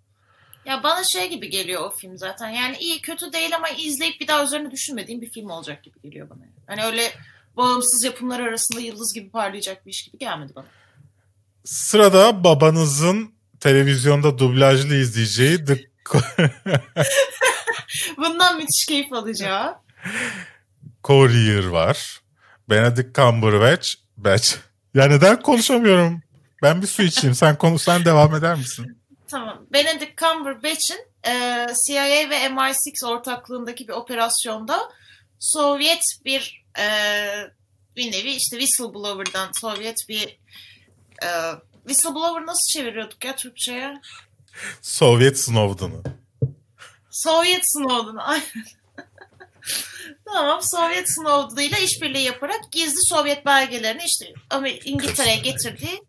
Ya 0.65 0.83
bana 0.83 1.03
şey 1.03 1.29
gibi 1.29 1.49
geliyor 1.49 1.81
o 1.81 1.89
film 1.95 2.17
zaten. 2.17 2.49
Yani 2.49 2.77
iyi 2.77 3.01
kötü 3.01 3.33
değil 3.33 3.55
ama 3.55 3.69
izleyip 3.69 4.21
bir 4.21 4.27
daha 4.27 4.43
üzerine 4.43 4.71
düşünmediğim 4.71 5.21
bir 5.21 5.31
film 5.31 5.49
olacak 5.49 5.83
gibi 5.83 6.01
geliyor 6.01 6.29
bana. 6.29 6.39
Hani 6.67 6.83
öyle 6.83 7.11
bağımsız 7.57 8.03
yapımlar 8.03 8.39
arasında 8.39 8.79
yıldız 8.79 9.13
gibi 9.13 9.29
parlayacak 9.29 9.85
bir 9.85 9.91
iş 9.91 10.03
gibi 10.03 10.17
gelmedi 10.17 10.51
bana. 10.55 10.65
Sırada 11.65 12.43
babanızın 12.43 13.33
televizyonda 13.59 14.37
dublajlı 14.37 14.95
izleyeceği 14.95 15.65
The 15.65 15.79
Bundan 18.17 18.57
müthiş 18.57 18.85
keyif 18.87 19.13
alacağı. 19.13 19.75
Courier 21.03 21.65
var. 21.65 22.21
Benedict 22.69 23.15
Cumberbatch. 23.15 23.89
Batch. 24.17 24.55
Ya 24.93 25.05
neden 25.07 25.41
konuşamıyorum? 25.41 26.21
Ben 26.65 26.81
bir 26.81 26.87
su 26.87 27.03
içeyim. 27.03 27.35
Sen 27.35 27.57
konuş, 27.57 27.81
sen 27.81 28.05
devam 28.05 28.35
eder 28.35 28.55
misin? 28.57 28.97
Tamam. 29.27 29.65
Benedict 29.73 30.17
Cumberbatch'in 30.17 31.07
e, 31.27 31.67
CIA 31.87 32.29
ve 32.29 32.37
MI6 32.47 33.07
ortaklığındaki 33.07 33.87
bir 33.87 33.93
operasyonda 33.93 34.91
Sovyet 35.39 36.01
bir 36.25 36.65
e, 36.79 36.85
bir 37.95 38.11
nevi 38.11 38.29
işte 38.29 38.59
whistleblower'dan 38.59 39.49
Sovyet 39.61 39.95
bir 40.09 40.39
e, 41.23 41.29
whistleblower 41.87 42.45
nasıl 42.45 42.79
çeviriyorduk 42.79 43.25
ya 43.25 43.35
Türkçe'ye? 43.35 44.01
Sovyet 44.81 45.39
Snowden'ı. 45.39 46.03
Sovyet 47.11 47.63
Snowden. 47.63 48.15
Aynen. 48.15 48.65
tamam 50.25 50.61
Sovyet 50.61 51.13
Snowden 51.13 51.63
ile 51.63 51.83
işbirliği 51.83 52.23
yaparak 52.23 52.71
gizli 52.71 53.01
Sovyet 53.09 53.45
belgelerini 53.45 54.03
işte 54.05 54.33
İngiltere'ye 54.85 55.37
getirdiği 55.37 56.01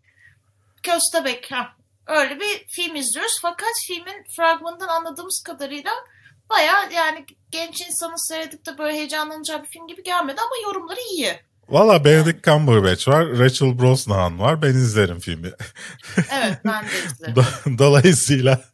Köstebek. 0.91 1.53
Ha. 1.53 1.69
Öyle 2.07 2.41
bir 2.41 2.65
film 2.69 2.97
izliyoruz. 2.97 3.39
Fakat 3.43 3.69
filmin 3.89 4.25
fragmanından 4.37 4.89
anladığımız 4.89 5.43
kadarıyla 5.47 5.91
baya 6.51 6.89
yani 6.95 7.27
genç 7.51 7.81
insanın 7.81 8.29
seyredip 8.29 8.67
de 8.67 8.79
böyle 8.79 8.97
heyecanlanacağı 8.97 9.63
bir 9.63 9.69
film 9.69 9.87
gibi 9.87 10.03
gelmedi 10.03 10.41
ama 10.41 10.57
yorumları 10.65 11.01
iyi. 11.13 11.33
Valla 11.69 12.05
Benedict 12.05 12.45
Cumberbatch 12.45 13.09
var, 13.09 13.27
Rachel 13.39 13.79
Brosnahan 13.79 14.41
var. 14.41 14.63
Ben 14.63 14.69
izlerim 14.69 15.21
filmi. 15.21 15.51
Evet 16.17 16.59
ben 16.65 16.85
de 16.85 16.89
izledim. 17.07 17.35
Do- 17.35 17.79
Dolayısıyla 17.79 18.65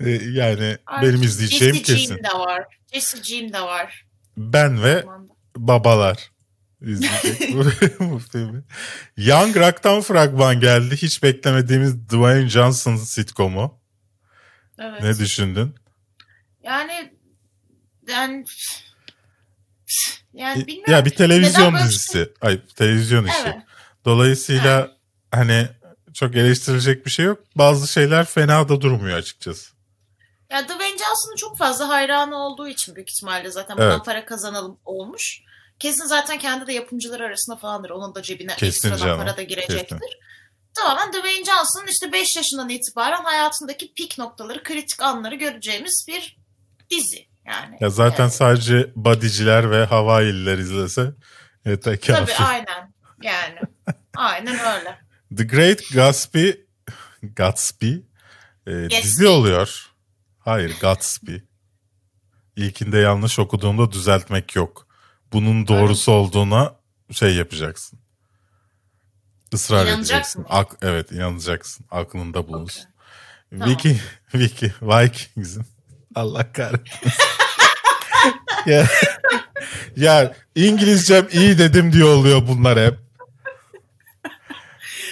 e, 0.00 0.10
yani 0.10 0.76
benim 1.02 1.22
izleyeceğim 1.22 1.74
Jesse 1.74 1.82
kesin. 1.94 2.14
Jean 2.16 2.24
de 2.34 2.38
var. 2.38 2.64
Jesse 2.92 3.22
Jean 3.22 3.52
de 3.52 3.60
var. 3.60 4.06
Ben 4.36 4.82
ve 4.82 5.04
babalar 5.56 6.30
izleyecek 6.82 7.54
bu, 8.00 8.18
filmi. 8.18 8.62
Young 9.16 9.56
Rock'tan 9.56 10.00
fragman 10.00 10.60
geldi. 10.60 10.96
Hiç 10.96 11.22
beklemediğimiz 11.22 12.08
Dwayne 12.08 12.48
Johnson 12.48 12.96
sitcomu. 12.96 13.80
Evet. 14.78 15.02
Ne 15.02 15.18
düşündün? 15.18 15.74
Yani 16.62 17.12
yani 18.08 18.44
yani 20.32 20.66
bilmiyorum. 20.66 20.92
E, 20.92 20.96
Ya 20.96 21.04
bir 21.04 21.10
televizyon 21.10 21.74
Neden 21.74 21.88
dizisi. 21.88 22.32
Ay 22.40 22.60
televizyon 22.66 23.26
işi. 23.26 23.36
Evet. 23.44 23.56
Dolayısıyla 24.04 24.96
hani 25.30 25.68
çok 26.14 26.36
eleştirilecek 26.36 27.06
bir 27.06 27.10
şey 27.10 27.24
yok. 27.26 27.44
Bazı 27.56 27.88
şeyler 27.88 28.24
fena 28.24 28.68
da 28.68 28.80
durmuyor 28.80 29.18
açıkçası. 29.18 29.70
Ya 30.50 30.64
Dwayne 30.64 30.98
Johnson'ın 30.98 31.36
çok 31.36 31.58
fazla 31.58 31.88
hayranı 31.88 32.36
olduğu 32.36 32.68
için 32.68 32.94
büyük 32.94 33.10
ihtimalle 33.10 33.50
zaten 33.50 33.76
bundan 33.76 33.90
Evet. 33.90 34.04
para 34.04 34.24
kazanalım 34.24 34.78
olmuş. 34.84 35.42
Kesin 35.80 36.04
zaten 36.04 36.38
kendi 36.38 36.66
de 36.66 36.72
yapımcılar 36.72 37.20
arasında 37.20 37.56
falandır. 37.56 37.90
Onun 37.90 38.14
da 38.14 38.22
cebine 38.22 38.56
Kesin 38.56 38.66
ekstradan 38.88 38.96
canım, 39.06 39.18
para 39.26 39.36
da 39.36 39.42
girecektir. 39.42 39.78
kesin. 39.98 40.00
Tamamen 40.74 41.12
Dwayne 41.12 41.44
Johnson'ın 41.44 41.86
işte 41.86 42.12
5 42.12 42.36
yaşından 42.36 42.68
itibaren 42.68 43.24
hayatındaki 43.24 43.92
pik 43.94 44.18
noktaları, 44.18 44.62
kritik 44.62 45.02
anları 45.02 45.34
göreceğimiz 45.34 46.04
bir 46.08 46.38
dizi. 46.90 47.26
Yani. 47.46 47.76
Ya 47.80 47.90
zaten 47.90 48.24
Evet. 48.24 48.34
sadece 48.34 48.92
bodyciler 48.96 49.70
ve 49.70 49.84
Havaililer 49.84 50.58
izlese 50.58 51.12
yeter 51.66 52.00
Tabii 52.00 52.26
kafi. 52.26 52.42
aynen. 52.42 52.94
Yani. 53.22 53.58
Aynen 54.16 54.58
öyle. 54.58 54.98
The 55.36 55.44
Great 55.44 55.80
Gatsby 55.94 56.50
Gatsby 57.22 57.92
e, 58.66 58.90
dizi 58.90 59.28
oluyor. 59.28 59.90
Hayır 60.38 60.76
Gatsby. 60.80 61.36
İlkinde 62.56 62.98
yanlış 62.98 63.38
okuduğumda 63.38 63.92
düzeltmek 63.92 64.56
yok. 64.56 64.86
Bunun 65.32 65.66
doğrusu 65.66 66.12
olduğuna 66.12 66.74
şey 67.12 67.34
yapacaksın. 67.34 67.98
Israr 69.52 69.86
edeceksin. 69.86 70.46
Ak- 70.48 70.76
evet 70.82 71.12
inanacaksın. 71.12 71.86
Aklında 71.90 72.48
bulunsun. 72.48 72.84
Tamam. 73.50 73.68
Vicky, 73.68 73.96
Vicky, 74.34 74.72
Vikings'in. 74.82 75.64
Allah 76.14 76.52
kahretsin. 76.52 77.10
ya, 78.66 78.86
ya 79.96 80.34
İngilizcem 80.54 81.28
iyi 81.32 81.58
dedim 81.58 81.92
diye 81.92 82.04
oluyor 82.04 82.48
bunlar 82.48 82.78
hep. 82.78 82.98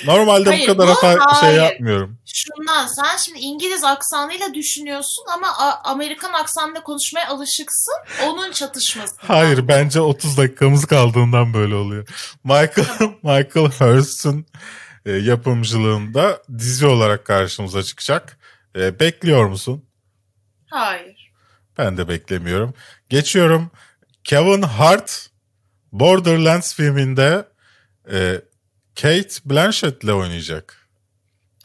Normalde 0.07 0.51
Hayır, 0.51 0.69
bu 0.69 0.77
kadar 0.77 0.89
hata 0.89 1.35
şey 1.35 1.49
hayır. 1.49 1.63
yapmıyorum. 1.63 2.19
Şundan 2.27 2.87
sen 2.87 3.17
şimdi 3.17 3.39
İngiliz 3.39 3.85
aksanıyla 3.85 4.55
düşünüyorsun 4.55 5.25
ama 5.35 5.81
Amerikan 5.85 6.33
aksanıyla 6.33 6.83
konuşmaya 6.83 7.29
alışıksın. 7.29 7.95
Onun 8.27 8.53
çatışması. 8.53 9.15
Hayır 9.19 9.69
bence 9.69 10.01
30 10.01 10.37
dakikamız 10.37 10.85
kaldığından 10.85 11.55
böyle 11.55 11.75
oluyor. 11.75 12.09
Michael 12.45 12.89
Michael 13.23 13.71
Hurst'un 13.79 14.47
e, 15.07 15.13
yapımcılığında 15.13 16.43
dizi 16.59 16.87
olarak 16.87 17.25
karşımıza 17.25 17.83
çıkacak. 17.83 18.39
E, 18.77 19.01
bekliyor 19.01 19.47
musun? 19.47 19.85
Hayır. 20.71 21.33
Ben 21.79 21.97
de 21.97 22.09
beklemiyorum. 22.09 22.75
Geçiyorum. 23.09 23.71
Kevin 24.25 24.63
Hart 24.63 25.31
Borderlands 25.93 26.75
filminde 26.75 27.49
e, 28.13 28.41
Kate 29.03 29.35
Blanchett'le 29.45 30.09
oynayacak. 30.09 30.89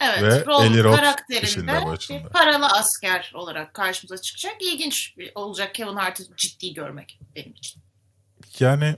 Evet, 0.02 0.24
Ve 0.24 0.46
rol 0.46 0.66
Eli 0.66 0.84
Roth 0.84 0.94
işinde 0.94 1.72
karakterinde 1.72 1.86
başında. 1.86 2.24
bir 2.26 2.30
paralı 2.30 2.68
asker 2.68 3.32
olarak 3.36 3.74
karşımıza 3.74 4.22
çıkacak. 4.22 4.62
İlginç 4.62 5.16
olacak 5.36 5.76
Kevin 5.76 5.96
Hart'ı 5.96 6.24
ciddi 6.38 6.74
görmek 6.74 7.20
benim 7.36 7.52
için. 7.52 7.82
Yani 8.60 8.96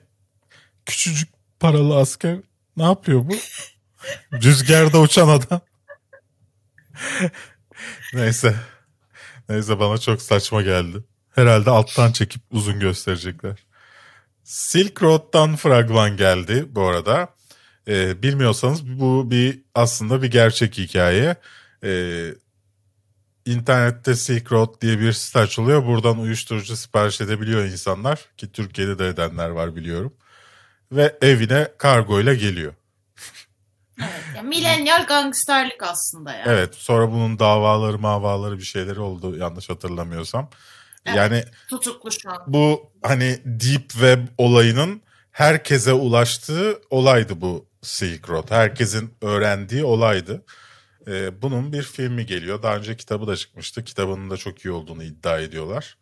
küçücük 0.85 1.29
paralı 1.59 1.97
asker 1.97 2.37
ne 2.77 2.83
yapıyor 2.83 3.25
bu? 3.25 3.33
Rüzgarda 4.33 4.99
uçan 4.99 5.27
adam. 5.27 5.61
Neyse. 8.13 8.55
Neyse 9.49 9.79
bana 9.79 9.97
çok 9.97 10.21
saçma 10.21 10.61
geldi. 10.61 10.97
Herhalde 11.35 11.69
alttan 11.69 12.11
çekip 12.11 12.41
uzun 12.51 12.79
gösterecekler. 12.79 13.65
Silk 14.43 15.03
Road'dan 15.03 15.55
fragman 15.55 16.17
geldi 16.17 16.65
bu 16.69 16.87
arada. 16.87 17.34
Ee, 17.87 18.23
bilmiyorsanız 18.23 18.99
bu 18.99 19.31
bir 19.31 19.61
aslında 19.75 20.21
bir 20.21 20.31
gerçek 20.31 20.77
hikaye. 20.77 21.35
Ee, 21.83 22.33
internette 23.45 24.15
Silk 24.15 24.51
Road 24.51 24.81
diye 24.81 24.99
bir 24.99 25.13
site 25.13 25.39
açılıyor. 25.39 25.85
Buradan 25.85 26.19
uyuşturucu 26.19 26.75
sipariş 26.75 27.21
edebiliyor 27.21 27.65
insanlar. 27.65 28.19
Ki 28.37 28.51
Türkiye'de 28.51 28.99
de 28.99 29.07
edenler 29.07 29.49
var 29.49 29.75
biliyorum. 29.75 30.13
Ve 30.91 31.17
evine 31.21 31.67
kargoyla 31.77 32.33
geliyor. 32.33 32.73
Evet, 33.99 34.21
yani 34.35 34.47
milenyal 34.47 35.05
gangsterlik 35.07 35.83
aslında 35.83 36.33
yani. 36.33 36.43
Evet 36.45 36.75
sonra 36.75 37.11
bunun 37.11 37.39
davaları 37.39 37.99
mavaları 37.99 38.57
bir 38.57 38.63
şeyleri 38.63 38.99
oldu 38.99 39.37
yanlış 39.37 39.69
hatırlamıyorsam. 39.69 40.49
Evet. 41.05 41.17
Yani 41.17 41.43
Tutuklu 41.69 42.11
şu 42.11 42.29
an. 42.29 42.43
bu 42.47 42.91
hani 43.03 43.39
Deep 43.45 43.89
Web 43.89 44.27
olayının 44.37 45.01
herkese 45.31 45.93
ulaştığı 45.93 46.81
olaydı 46.89 47.41
bu 47.41 47.65
Silk 47.85 48.29
Road. 48.29 48.51
Herkesin 48.51 49.13
öğrendiği 49.21 49.83
olaydı. 49.83 50.43
Ee, 51.07 51.41
bunun 51.41 51.73
bir 51.73 51.83
filmi 51.83 52.25
geliyor. 52.25 52.63
Daha 52.63 52.75
önce 52.77 52.97
kitabı 52.97 53.27
da 53.27 53.35
çıkmıştı. 53.35 53.83
Kitabının 53.83 54.29
da 54.29 54.37
çok 54.37 54.65
iyi 54.65 54.71
olduğunu 54.71 55.03
iddia 55.03 55.39
ediyorlar. 55.39 55.97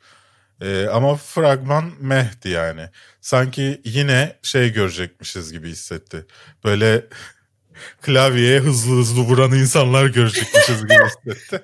Ee, 0.62 0.88
ama 0.88 1.16
fragman 1.16 1.92
mehdi 2.00 2.50
yani. 2.50 2.90
Sanki 3.22 3.82
yine 3.86 4.36
şey 4.44 4.74
görecekmişiz 4.74 5.52
gibi 5.52 5.70
hissetti. 5.70 6.26
Böyle 6.64 7.06
klavyeye 8.02 8.60
hızlı 8.60 8.96
hızlı 9.00 9.22
vuran 9.22 9.52
insanlar 9.52 10.06
görecekmişiz 10.06 10.82
gibi 10.82 10.94
hissetti. 11.06 11.64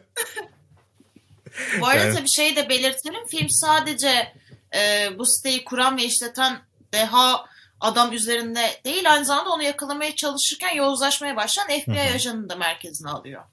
Bu 1.81 1.87
arada 1.87 2.03
Yani- 2.05 2.15
tabii 2.15 2.29
şeyi 2.29 2.55
de 2.55 2.69
belirtelim. 2.69 3.27
Film 3.31 3.49
sadece 3.49 4.33
e, 4.75 5.09
bu 5.17 5.25
siteyi 5.25 5.65
kuran 5.65 5.97
ve 5.97 6.03
işleten 6.03 6.61
deha 6.93 7.45
adam 7.79 8.13
üzerinde 8.13 8.81
değil 8.85 9.11
aynı 9.11 9.25
zamanda 9.25 9.49
onu 9.49 9.63
yakalamaya 9.63 10.15
çalışırken 10.15 10.75
yozlaşmaya 10.75 11.35
başlayan 11.35 11.79
FBI 11.79 12.15
ajanını 12.15 12.49
da 12.49 12.55
merkezine 12.55 13.09
alıyor. 13.09 13.43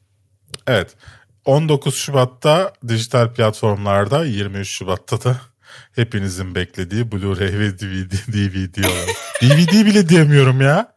Evet. 0.66 0.96
19 1.44 1.96
Şubat'ta 1.96 2.72
dijital 2.88 3.34
platformlarda 3.34 4.24
23 4.24 4.68
Şubat'ta 4.68 5.24
da 5.24 5.36
hepinizin 5.94 6.54
beklediği 6.54 7.02
Blu-ray 7.02 7.58
ve 7.58 7.78
DVD, 7.78 8.12
DVD 8.32 8.84
olarak. 8.84 9.16
DVD 9.42 9.86
bile 9.86 10.08
diyemiyorum 10.08 10.60
ya. 10.60 10.96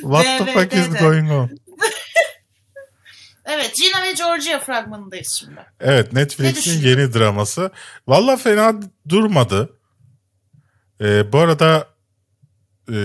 What 0.00 0.38
the 0.38 0.52
fuck 0.52 0.72
is 0.72 0.98
going 0.98 1.30
on? 1.30 1.50
Evet 3.44 3.72
Gina 3.76 4.02
ve 4.02 4.12
Georgia 4.12 4.58
fragmanındayız 4.58 5.28
şimdi. 5.40 5.60
Evet 5.80 6.12
Ne 6.12 6.20
Netflix'in 6.20 6.88
yeni 6.88 7.14
draması. 7.14 7.70
Valla 8.08 8.36
fena 8.36 8.74
durmadı. 9.08 9.79
Ee, 11.00 11.32
bu 11.32 11.38
arada 11.38 11.88
e, 12.92 12.98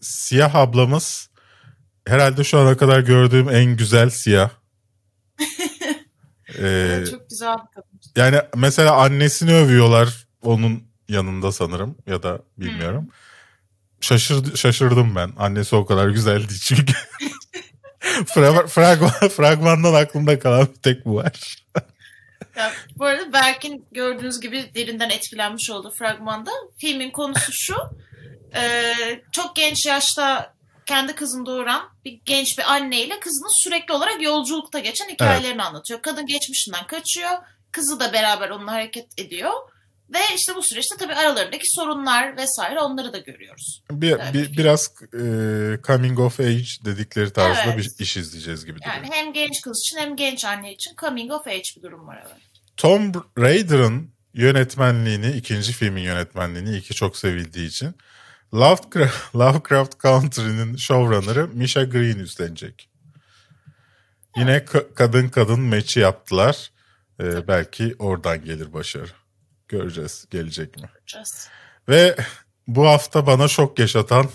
siyah 0.00 0.54
ablamız 0.54 1.30
herhalde 2.06 2.44
şu 2.44 2.58
ana 2.58 2.76
kadar 2.76 3.00
gördüğüm 3.00 3.48
en 3.48 3.76
güzel 3.76 4.10
siyah. 4.10 4.50
Ee, 6.58 7.04
Çok 7.10 7.30
güzel 7.30 7.54
bir 7.56 7.74
kadın. 7.74 7.88
Yani 8.16 8.40
mesela 8.56 8.96
annesini 8.96 9.54
övüyorlar 9.54 10.26
onun 10.42 10.84
yanında 11.08 11.52
sanırım 11.52 11.96
ya 12.06 12.22
da 12.22 12.38
bilmiyorum. 12.58 13.08
Şaşırdı, 14.00 14.56
şaşırdım 14.58 15.16
ben. 15.16 15.32
Annesi 15.38 15.76
o 15.76 15.86
kadar 15.86 16.08
güzeldi 16.08 16.52
çünkü. 16.60 16.92
Fra- 18.24 18.66
fragman, 18.66 19.10
fragmandan 19.28 19.94
aklımda 19.94 20.38
kalan 20.38 20.68
bir 20.76 20.82
tek 20.82 21.04
bu 21.04 21.14
var. 21.16 21.63
Ya, 22.56 22.72
bu 22.96 23.04
arada 23.04 23.32
Berk'in 23.32 23.86
gördüğünüz 23.92 24.40
gibi 24.40 24.70
derinden 24.74 25.10
etkilenmiş 25.10 25.70
oldu 25.70 25.90
fragmanda. 25.98 26.50
Filmin 26.78 27.10
konusu 27.10 27.52
şu. 27.52 27.76
e, 28.54 28.92
çok 29.32 29.56
genç 29.56 29.86
yaşta 29.86 30.54
kendi 30.86 31.14
kızını 31.14 31.46
doğuran 31.46 31.82
bir 32.04 32.20
genç 32.24 32.58
bir 32.58 32.72
anneyle 32.72 33.20
kızının 33.20 33.62
sürekli 33.62 33.94
olarak 33.94 34.22
yolculukta 34.22 34.78
geçen 34.78 35.08
hikayelerini 35.08 35.62
anlatıyor. 35.62 36.02
Kadın 36.02 36.26
geçmişinden 36.26 36.86
kaçıyor. 36.86 37.30
Kızı 37.72 38.00
da 38.00 38.12
beraber 38.12 38.50
onunla 38.50 38.72
hareket 38.72 39.06
ediyor. 39.18 39.52
Ve 40.12 40.18
işte 40.36 40.54
bu 40.56 40.62
süreçte 40.62 40.96
tabii 40.98 41.14
aralarındaki 41.14 41.64
sorunlar 41.66 42.36
vesaire 42.36 42.80
onları 42.80 43.12
da 43.12 43.18
görüyoruz. 43.18 43.82
Bir, 43.90 44.10
Evet. 44.12 44.34
bir- 44.34 44.56
biraz 44.58 44.90
e, 45.14 45.82
coming 45.86 46.18
of 46.20 46.40
age 46.40 46.64
dedikleri 46.84 47.32
tarzda 47.32 47.62
Evet. 47.64 47.78
bir 47.78 48.04
iş 48.04 48.16
izleyeceğiz 48.16 48.64
gibi 48.64 48.78
duruyor. 48.80 48.94
Yani 48.94 49.08
hem 49.12 49.32
genç 49.32 49.60
kız 49.60 49.82
için 49.86 49.98
hem 49.98 50.16
genç 50.16 50.44
anne 50.44 50.72
için 50.72 50.92
coming 51.00 51.32
of 51.32 51.46
age 51.46 51.62
bir 51.76 51.82
durum 51.82 52.06
var. 52.06 52.22
Evet. 52.26 52.36
Tom 52.76 53.12
Raider'ın 53.38 54.10
yönetmenliğini, 54.34 55.30
ikinci 55.30 55.72
filmin 55.72 56.02
yönetmenliğini 56.02 56.70
iyi 56.70 56.82
ki 56.82 56.94
çok 56.94 57.16
sevildiği 57.16 57.68
için 57.68 57.94
Lovecraft, 58.54 59.34
Lovecraft 59.36 60.00
Country'nin 60.00 60.76
showrunner'ı 60.76 61.48
Misha 61.48 61.84
Green 61.84 62.18
üstlenecek. 62.18 62.88
Yine 64.36 64.56
ka- 64.56 64.94
kadın 64.94 65.28
kadın 65.28 65.60
meçi 65.60 66.00
yaptılar. 66.00 66.70
Ee, 67.20 67.48
belki 67.48 67.94
oradan 67.98 68.44
gelir 68.44 68.72
başarı. 68.72 69.10
Göreceğiz 69.68 70.26
gelecek 70.30 70.76
mi. 70.76 70.88
Just. 71.06 71.48
Ve 71.88 72.16
bu 72.66 72.86
hafta 72.86 73.26
bana 73.26 73.48
şok 73.48 73.78
yaşatan 73.78 74.30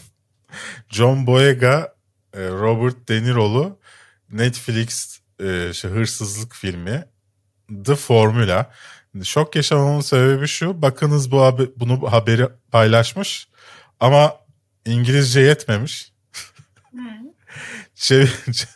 John 0.90 1.28
Boyega, 1.28 1.96
e, 2.34 2.48
Robert 2.48 3.10
De 3.10 3.24
Niro'lu 3.24 3.80
Netflix 4.32 5.20
e, 5.40 5.74
şey, 5.74 5.92
hırsızlık 5.92 6.56
filmi 6.56 7.06
The 7.86 7.96
Formula. 7.96 8.72
Şok 9.24 9.56
yaşamamın 9.56 10.02
sebebi 10.02 10.48
şu. 10.48 10.82
Bakınız 10.82 11.32
bu 11.32 11.42
haber, 11.42 11.68
bunu 11.76 12.12
haberi 12.12 12.48
paylaşmış 12.72 13.48
ama 14.00 14.38
İngilizce 14.86 15.40
yetmemiş. 15.40 16.12
Şey, 18.00 18.28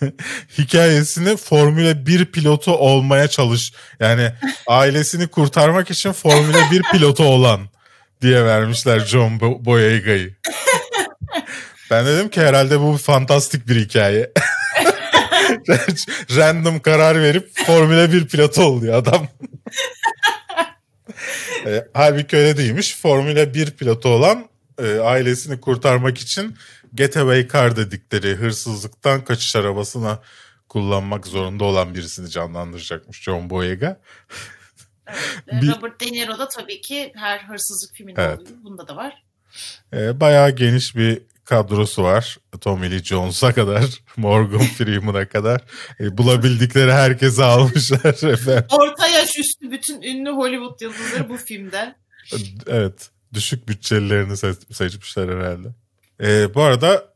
hikayesini 0.58 1.38
Formula 1.38 2.06
1 2.06 2.26
pilotu 2.26 2.72
olmaya 2.72 3.28
çalış. 3.28 3.74
Yani 4.00 4.32
ailesini 4.68 5.28
kurtarmak 5.28 5.92
için 5.92 6.12
Formula 6.12 6.72
1 6.72 6.82
pilotu 6.92 7.24
olan 7.24 7.62
diye 8.22 8.46
vermişler 8.46 9.00
John 9.00 9.32
Bo- 9.38 9.66
Boyega'yı. 9.66 10.36
ben 11.92 12.06
dedim 12.06 12.30
ki 12.30 12.42
herhalde 12.42 12.80
bu 12.80 12.98
fantastik 12.98 13.68
bir 13.68 13.76
hikaye. 13.76 14.32
Random 16.36 16.80
karar 16.80 17.22
verip 17.22 17.50
Formula 17.66 18.12
1 18.12 18.28
pilotu 18.28 18.64
oluyor 18.64 18.94
adam. 18.94 19.28
e, 21.66 21.86
halbuki 21.94 22.38
öyle 22.38 22.58
değilmiş. 22.58 22.98
Formula 23.02 23.54
1 23.54 23.72
pilotu 23.72 24.10
olan 24.10 24.50
e, 24.84 25.00
ailesini 25.00 25.62
kurtarmak 25.62 26.18
için 26.18 26.58
getaway 26.94 27.48
car 27.48 27.76
dedikleri 27.76 28.36
hırsızlıktan 28.36 29.24
kaçış 29.26 29.56
arabasına 29.56 30.20
kullanmak 30.70 31.28
zorunda 31.28 31.64
olan 31.64 31.96
birisini 31.96 32.30
canlandıracakmış 32.30 33.22
John 33.22 33.50
Boyega. 33.50 34.02
Ve 35.48 35.52
Bir- 35.62 35.68
Robert 35.72 36.02
De 36.02 36.06
Niro 36.06 36.38
da 36.40 36.48
tabii 36.48 36.82
ki 36.82 37.12
her 37.16 37.40
hırsızlık 37.40 37.96
filminde 37.96 38.22
Evet. 38.22 38.40
gibi 38.48 38.64
bunda 38.64 38.88
da 38.88 38.96
var. 38.96 39.24
E, 39.94 40.20
bayağı 40.20 40.52
geniş 40.52 40.96
bir 40.96 41.22
kadrosu 41.46 42.04
var. 42.04 42.38
Tommy 42.62 42.92
Lee 42.92 43.04
Jones'a 43.04 43.54
kadar, 43.54 43.86
Morgan 44.18 44.60
Freeman'a 44.62 45.28
kadar. 45.30 45.62
E, 46.00 46.18
bulabildikleri 46.18 46.92
herkese 46.94 47.44
almışlar 47.44 48.24
efendim. 48.34 48.66
Orta 48.72 49.08
yaş 49.08 49.40
üstü 49.40 49.72
bütün 49.72 50.02
ünlü 50.02 50.30
Hollywood 50.30 50.82
yıldızları 50.82 51.30
bu 51.30 51.38
filmde. 51.38 51.96
Evet. 52.68 53.10
Düşük 53.34 53.68
bütçelilerini 53.68 54.32
se- 54.34 54.74
seçmişler 54.74 55.30
herhalde. 55.30 55.68
E, 56.22 56.54
bu 56.54 56.62
arada 56.62 57.14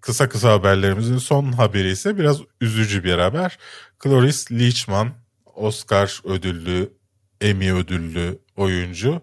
kısa 0.00 0.28
kısa 0.28 0.52
haberlerimizin 0.52 1.18
son 1.18 1.52
haberi 1.52 1.90
ise 1.90 2.18
biraz 2.18 2.40
üzücü 2.60 3.04
bir 3.04 3.18
haber. 3.18 3.58
Cloris 4.02 4.52
Leachman, 4.52 5.12
Oscar 5.54 6.20
ödüllü, 6.24 6.92
Emmy 7.40 7.72
ödüllü 7.72 8.38
oyuncu 8.56 9.22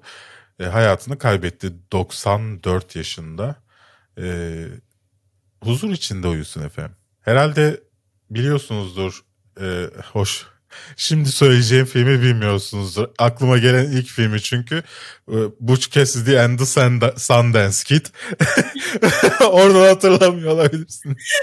e, 0.59 0.63
hayatını 0.63 1.17
kaybetti 1.17 1.73
94 1.91 2.95
yaşında. 2.95 3.55
E, 4.17 4.65
huzur 5.63 5.89
içinde 5.89 6.27
uyusun 6.27 6.63
efendim. 6.63 6.95
Herhalde 7.21 7.83
biliyorsunuzdur. 8.29 9.21
e, 9.61 9.89
hoş. 10.13 10.47
Şimdi 10.97 11.31
söyleyeceğim 11.31 11.85
filmi 11.85 12.21
bilmiyorsunuzdur. 12.21 13.07
Aklıma 13.17 13.57
gelen 13.57 13.91
ilk 13.91 14.07
filmi 14.07 14.41
çünkü 14.41 14.75
e, 15.27 15.35
Butch 15.59 15.91
Cassidy 15.91 16.39
and 16.39 16.59
the 16.59 16.65
Sund- 16.65 17.19
Sundance 17.19 17.77
Kid. 17.85 18.05
Oradan 19.51 19.87
hatırlamıyor 19.87 20.51
olabilirsiniz. 20.51 21.17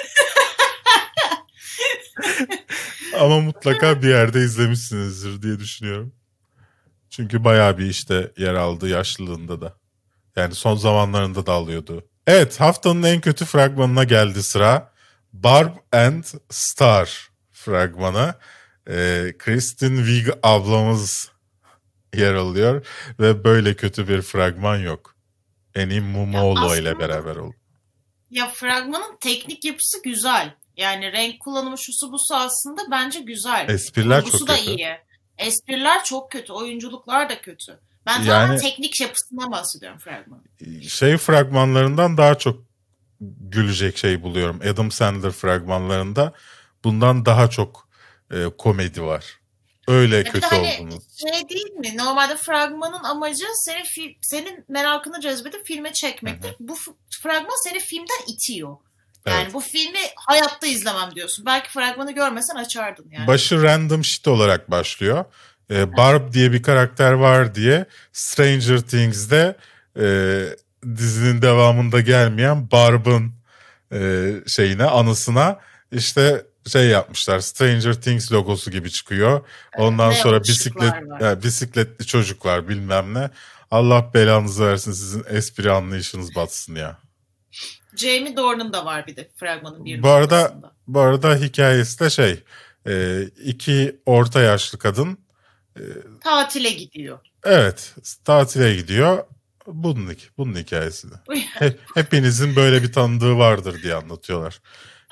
Ama 3.21 3.41
mutlaka 3.41 4.03
bir 4.03 4.09
yerde 4.09 4.41
izlemişsinizdir 4.41 5.43
diye 5.43 5.59
düşünüyorum. 5.59 6.13
Çünkü 7.11 7.45
bayağı 7.45 7.79
bir 7.79 7.87
işte 7.87 8.33
yer 8.37 8.55
aldı 8.55 8.89
yaşlılığında 8.89 9.61
da. 9.61 9.77
Yani 10.37 10.55
son 10.55 10.77
zamanlarında 10.77 11.47
da 11.47 11.53
alıyordu. 11.53 12.05
Evet 12.27 12.61
haftanın 12.61 13.03
en 13.03 13.21
kötü 13.21 13.45
fragmanına 13.45 14.05
geldi 14.05 14.43
sıra. 14.43 14.93
Barb 15.33 15.73
and 15.93 16.25
Star 16.51 17.29
fragmanı. 17.53 18.35
Ee, 18.91 19.33
Kristen 19.39 19.97
Wiig 19.97 20.29
ablamız 20.43 21.31
yer 22.15 22.35
alıyor 22.35 22.87
ve 23.21 23.45
böyle 23.45 23.75
kötü 23.77 24.09
bir 24.09 24.23
fragman 24.23 24.77
yok. 24.79 25.15
Eni 25.75 26.01
Mumoğlu 26.01 26.77
ile 26.77 26.89
aslında- 26.91 26.99
beraber 26.99 27.37
oldu. 27.37 27.55
Ya 28.31 28.49
fragmanın 28.49 29.17
teknik 29.21 29.65
yapısı 29.65 30.03
güzel. 30.03 30.55
Yani 30.77 31.13
renk 31.13 31.41
kullanımı 31.41 31.79
şusu 31.79 32.13
busu 32.13 32.35
aslında 32.35 32.83
bence 32.91 33.21
güzel. 33.21 33.69
Espriler 33.69 34.23
Kurgusu 34.25 34.39
çok 34.39 34.49
da 34.49 34.57
kötü. 34.57 34.71
iyi. 34.71 34.89
Espriler 35.39 36.05
çok 36.05 36.31
kötü. 36.31 36.53
Oyunculuklar 36.53 37.29
da 37.31 37.41
kötü. 37.41 37.79
Ben 38.07 38.13
Yani- 38.19 38.27
tamamen 38.27 38.59
teknik 38.59 39.01
yapısından 39.01 39.53
bahsediyorum 39.53 39.99
fragmanın. 39.99 40.81
şey 40.81 41.17
fragmanlarından 41.17 42.17
daha 42.17 42.35
çok 42.39 42.65
gülecek 43.41 43.97
şey 43.99 44.23
buluyorum. 44.23 44.61
Adam 44.73 44.91
Sandler 44.91 45.31
fragmanlarında 45.33 46.33
bundan 46.85 47.27
daha 47.27 47.51
çok 47.51 47.86
e, 48.31 48.45
komedi 48.59 49.03
var. 49.03 49.25
Öyle 49.89 50.17
Ya 50.17 50.21
bir 50.21 50.27
de 50.27 50.31
kötü 50.33 50.47
hani 50.47 50.77
olduğunu. 50.81 51.01
şey 51.17 51.49
değil 51.49 51.71
mi? 51.73 51.97
Normalde 51.97 52.37
fragmanın 52.37 53.05
amacı 53.05 53.45
senin 53.55 53.85
fi- 53.85 54.17
senin 54.23 54.65
merakını 54.69 55.21
cezbedip 55.21 55.67
filme 55.67 55.93
çekmektir. 55.93 56.55
Bu 56.61 56.75
f- 56.75 56.91
fragman 57.23 57.65
seni 57.65 57.81
filmden 57.81 58.33
itiyor. 58.33 58.77
Yani 59.27 59.43
Evet. 59.43 59.55
bu 59.55 59.61
filmi 59.61 59.99
hayatta 60.17 60.67
izlemem 60.67 61.15
diyorsun. 61.15 61.47
Belki 61.47 61.71
fragmanı 61.71 62.13
görmesen 62.13 62.55
açardın 62.55 63.07
yani. 63.11 63.27
Başı 63.27 63.63
random 63.63 64.05
shit 64.05 64.29
olarak 64.29 64.71
başlıyor. 64.71 65.25
E, 65.71 65.97
Barb 65.97 66.33
diye 66.33 66.53
bir 66.53 66.63
karakter 66.63 67.13
var 67.13 67.55
diye 67.55 67.87
Stranger 68.13 68.79
Things'de 68.81 69.57
e, 70.01 70.07
dizinin 70.97 71.43
devamında 71.43 72.01
gelmeyen 72.01 72.71
Barb'ın 72.71 73.33
e, 73.93 74.31
şeyine 74.47 74.85
anısına 74.85 75.61
işte 75.93 76.47
şey 76.71 76.87
yapmışlar. 76.89 77.41
Stranger 77.41 77.95
Things 77.95 78.33
logosu 78.33 78.71
gibi 78.71 78.91
çıkıyor. 78.91 79.47
Ondan 79.79 80.11
ne 80.11 80.15
sonra 80.15 80.43
bisiklet 80.43 80.93
var. 80.93 81.21
ya, 81.21 81.43
bisikletli 81.43 82.07
çocuklar 82.07 82.69
bilmem 82.69 83.15
ne. 83.15 83.31
Allah 83.71 84.11
belanızı 84.15 84.67
versin 84.67 84.93
sizin 84.93 85.25
espri 85.29 85.71
anlayışınız 85.73 86.35
batsın 86.35 86.75
ya. 86.75 86.99
Jamie 87.97 88.37
Dornan 88.37 88.73
da 88.73 88.85
var 88.85 89.07
bir 89.07 89.17
de 89.17 89.31
fragmanın 89.37 89.85
bir 89.85 90.03
Bu 90.03 90.09
arada 90.09 90.41
noktasında. 90.43 90.73
bu 90.87 91.01
arada 91.01 91.35
hikayesi 91.37 92.01
de 92.01 92.11
şey 92.11 92.43
e, 92.89 93.23
iki 93.45 93.97
orta 94.07 94.41
yaşlı 94.41 94.79
kadın 94.79 95.19
tatile 96.25 96.71
gidiyor. 96.71 97.19
Evet, 97.45 97.95
tatile 98.25 98.77
gidiyor. 98.77 99.25
Bunun, 99.67 100.17
bunun 100.39 100.55
hikayesi 100.57 101.11
de. 101.11 101.15
He- 101.59 101.77
hepinizin 101.95 102.57
böyle 102.57 102.83
bir 102.83 102.93
tanıdığı 102.93 103.37
vardır 103.39 103.83
diye 103.83 103.95
anlatıyorlar. 103.95 104.61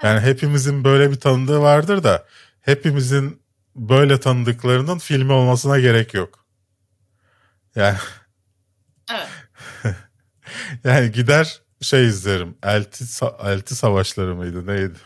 Yani 0.03 0.21
hepimizin 0.21 0.85
böyle 0.85 1.11
bir 1.11 1.21
tanıdığı 1.21 1.61
vardır 1.61 2.03
da 2.05 2.25
hepimizin 2.61 3.43
böyle 3.77 4.21
tanıdıklarının 4.21 4.99
filmi 4.99 5.33
olmasına 5.33 5.79
gerek 5.79 6.15
yok. 6.15 6.45
Yani 7.77 7.97
evet. 9.13 9.29
yani 10.85 11.13
gider 11.13 11.63
şey 11.81 12.07
izlerim. 12.07 12.57
Elti 12.63 13.05
Elti 13.45 13.75
savaşları 13.75 14.35
mıydı 14.35 14.67
neydi? 14.67 14.99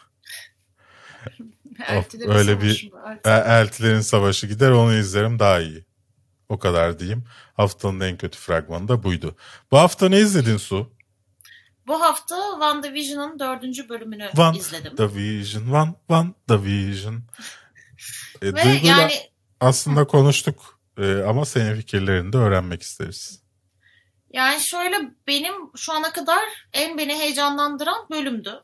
Eltilerin 1.88 2.30
öyle 2.30 2.60
bir- 2.62 2.90
savaşı 2.90 2.92
var. 2.92 3.18
E- 3.24 3.60
Eltilerin 3.60 4.00
savaşı 4.00 4.46
gider 4.46 4.70
onu 4.70 4.94
izlerim 4.94 5.38
daha 5.38 5.60
iyi. 5.60 5.84
O 6.48 6.58
kadar 6.58 6.98
diyeyim. 6.98 7.24
Haftanın 7.54 8.00
en 8.00 8.16
kötü 8.16 8.38
fragmanı 8.38 8.88
da 8.88 9.02
buydu. 9.02 9.36
Bu 9.70 9.78
hafta 9.78 10.08
ne 10.08 10.18
izledin 10.20 10.56
Su? 10.56 10.92
Bu 11.88 12.00
hafta 12.00 12.50
WandaVision'ın 12.50 13.38
dördüncü 13.38 13.88
bölümünü 13.88 14.30
One 14.38 14.58
izledim. 14.58 14.96
The 14.96 15.14
Vision, 15.14 15.70
One, 15.70 15.94
One 16.08 16.30
The 16.48 16.62
Vision. 16.64 17.22
E, 18.42 18.54
Ve 18.54 18.80
yani 18.82 19.12
aslında 19.60 20.06
konuştuk 20.06 20.80
e, 20.98 21.22
ama 21.22 21.44
senin 21.44 21.76
fikirlerini 21.76 22.32
de 22.32 22.36
öğrenmek 22.36 22.82
isteriz. 22.82 23.42
yani 24.32 24.60
şöyle 24.60 24.96
benim 25.26 25.54
şu 25.76 25.92
ana 25.92 26.12
kadar 26.12 26.42
en 26.72 26.98
beni 26.98 27.18
heyecanlandıran 27.18 28.06
bölümdü. 28.10 28.62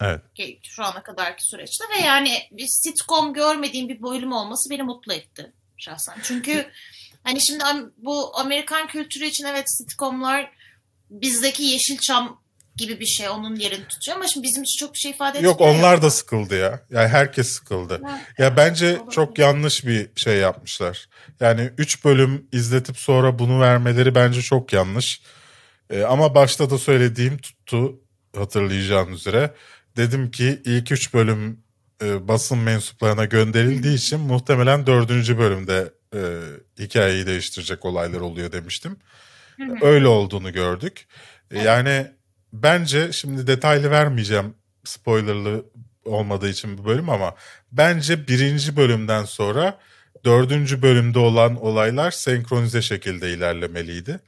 Evet. 0.00 0.20
şu 0.62 0.84
ana 0.84 1.02
kadarki 1.02 1.44
süreçte 1.44 1.84
ve 1.96 2.06
yani 2.06 2.42
bir 2.52 2.66
sitcom 2.68 3.32
görmediğim 3.32 3.88
bir 3.88 4.02
bölüm 4.02 4.32
olması 4.32 4.70
beni 4.70 4.82
mutlu 4.82 5.12
etti 5.12 5.52
şahsen. 5.76 6.18
Çünkü 6.22 6.70
hani 7.24 7.40
şimdi 7.40 7.64
bu 7.96 8.38
Amerikan 8.38 8.86
kültürü 8.86 9.24
için 9.24 9.44
evet 9.44 9.64
sitcomlar 9.66 10.52
bizdeki 11.10 11.62
Yeşilçam 11.62 12.40
gibi 12.76 13.00
bir 13.00 13.06
şey 13.06 13.28
onun 13.28 13.56
yerini 13.56 13.86
tutuyor 13.88 14.16
ama 14.16 14.26
şimdi 14.26 14.46
bizim 14.46 14.62
için 14.62 14.78
çok 14.86 14.94
bir 14.94 14.98
şey 14.98 15.10
ifade 15.10 15.38
etmiyor. 15.38 15.52
Yok 15.52 15.60
onlar 15.60 16.02
da 16.02 16.10
sıkıldı 16.10 16.56
ya. 16.58 16.80
Yani 16.90 17.08
herkes 17.08 17.48
sıkıldı. 17.48 18.00
Ya 18.38 18.56
bence 18.56 18.98
çok 19.10 19.38
yanlış 19.38 19.86
bir 19.86 20.08
şey 20.16 20.36
yapmışlar. 20.36 21.08
Yani 21.40 21.70
3 21.78 22.04
bölüm 22.04 22.46
izletip 22.52 22.96
sonra 22.98 23.38
bunu 23.38 23.60
vermeleri 23.60 24.14
bence 24.14 24.42
çok 24.42 24.72
yanlış. 24.72 25.20
E, 25.90 26.02
ama 26.02 26.34
başta 26.34 26.70
da 26.70 26.78
söylediğim 26.78 27.38
tuttu 27.38 28.00
hatırlayacağın 28.36 29.12
üzere. 29.12 29.54
Dedim 29.96 30.30
ki 30.30 30.62
ilk 30.64 30.92
3 30.92 31.14
bölüm 31.14 31.60
e, 32.02 32.28
basın 32.28 32.58
mensuplarına 32.58 33.24
gönderildiği 33.24 33.94
için 33.96 34.20
muhtemelen 34.20 34.86
4. 34.86 35.10
bölümde 35.38 35.92
e, 36.14 36.20
hikayeyi 36.78 37.26
değiştirecek 37.26 37.84
olaylar 37.84 38.20
oluyor 38.20 38.52
demiştim. 38.52 38.96
Öyle 39.82 40.06
olduğunu 40.08 40.52
gördük. 40.52 41.06
E, 41.50 41.62
Yani 41.62 42.06
bence 42.52 43.12
şimdi 43.12 43.46
detaylı 43.46 43.90
vermeyeceğim 43.90 44.54
spoilerlı 44.84 45.64
olmadığı 46.04 46.48
için 46.48 46.78
bu 46.78 46.84
bölüm 46.84 47.10
ama 47.10 47.34
bence 47.72 48.28
birinci 48.28 48.76
bölümden 48.76 49.24
sonra 49.24 49.78
dördüncü 50.24 50.82
bölümde 50.82 51.18
olan 51.18 51.64
olaylar 51.64 52.10
senkronize 52.10 52.82
şekilde 52.82 53.32
ilerlemeliydi. 53.32 54.20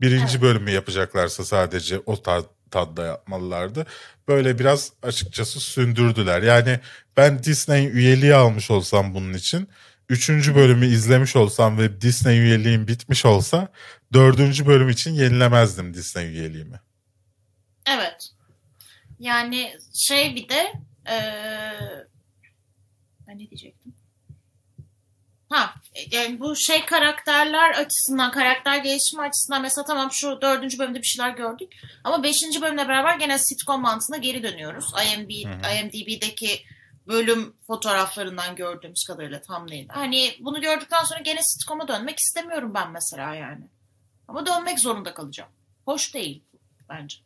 Birinci 0.00 0.32
Evet. 0.32 0.42
bölümü 0.42 0.70
yapacaklarsa 0.70 1.44
sadece 1.44 1.98
o 2.06 2.22
tad, 2.22 2.44
tadda 2.70 3.06
yapmalılardı. 3.06 3.86
Böyle 4.28 4.58
biraz 4.58 4.92
açıkçası 5.02 5.60
sündürdüler. 5.60 6.42
Yani 6.42 6.80
ben 7.16 7.42
Disney 7.42 7.86
üyeliği 7.86 8.34
almış 8.34 8.70
olsam 8.70 9.14
bunun 9.14 9.32
için 9.32 9.68
üçüncü 10.08 10.54
bölümü 10.54 10.86
izlemiş 10.86 11.36
olsam 11.36 11.78
ve 11.78 12.00
Disney 12.00 12.38
üyeliğim 12.38 12.88
bitmiş 12.88 13.24
olsa 13.24 13.68
dördüncü 14.12 14.66
bölüm 14.66 14.88
için 14.88 15.14
yenilemezdim 15.14 15.94
Disney 15.94 16.26
üyeliğimi. 16.26 16.80
Evet. 17.90 18.30
Yani 19.18 19.76
şey 19.94 20.36
bir 20.36 20.48
de 20.48 20.72
eee 21.06 22.06
ben 23.28 23.38
ne 23.38 23.50
diyecektim? 23.50 23.94
Ha, 25.48 25.74
yani 26.10 26.40
bu 26.40 26.56
şey 26.56 26.86
karakterler 26.86 27.70
açısından, 27.70 28.30
karakter 28.30 28.76
gelişimi 28.78 29.22
açısından 29.22 29.62
mesela 29.62 29.84
tamam 29.84 30.12
şu 30.12 30.40
dördüncü 30.42 30.78
bölümde 30.78 30.98
bir 30.98 31.06
şeyler 31.06 31.30
gördük. 31.30 31.72
Ama 32.04 32.22
beşinci 32.22 32.62
bölümle 32.62 32.88
beraber 32.88 33.18
gene 33.18 33.38
sitcom 33.38 33.80
mantığına 33.80 34.16
geri 34.16 34.42
dönüyoruz. 34.42 34.92
IMB. 35.06 35.30
IMDb'deki 35.30 36.62
bölüm 37.06 37.56
fotoğraflarından 37.66 38.56
gördüğümüz 38.56 39.04
kadarıyla 39.08 39.40
tam 39.42 39.68
değil. 39.68 39.88
Hani 39.88 40.36
bunu 40.40 40.60
gördükten 40.60 41.04
sonra 41.04 41.20
gene 41.20 41.40
sitcom'a 41.42 41.88
dönmek 41.88 42.18
istemiyorum 42.18 42.74
ben 42.74 42.90
mesela 42.90 43.34
yani. 43.34 43.64
Ama 44.28 44.46
dönmek 44.46 44.80
zorunda 44.80 45.14
kalacağım. 45.14 45.50
Hoş 45.84 46.14
değil 46.14 46.42
bence. 46.88 47.16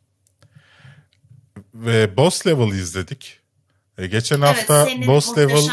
Ve 1.73 2.17
Boss 2.17 2.47
Level 2.47 2.67
izledik. 2.71 3.39
E, 3.97 4.07
geçen 4.07 4.41
hafta 4.41 4.77
evet, 4.81 4.89
senin 4.93 5.07
Boss 5.07 5.37
Level 5.37 5.63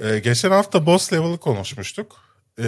e, 0.00 0.18
geçen 0.18 0.50
hafta 0.50 0.86
Boss 0.86 1.12
Level'ı 1.12 1.38
konuşmuştuk. 1.38 2.20
E, 2.58 2.66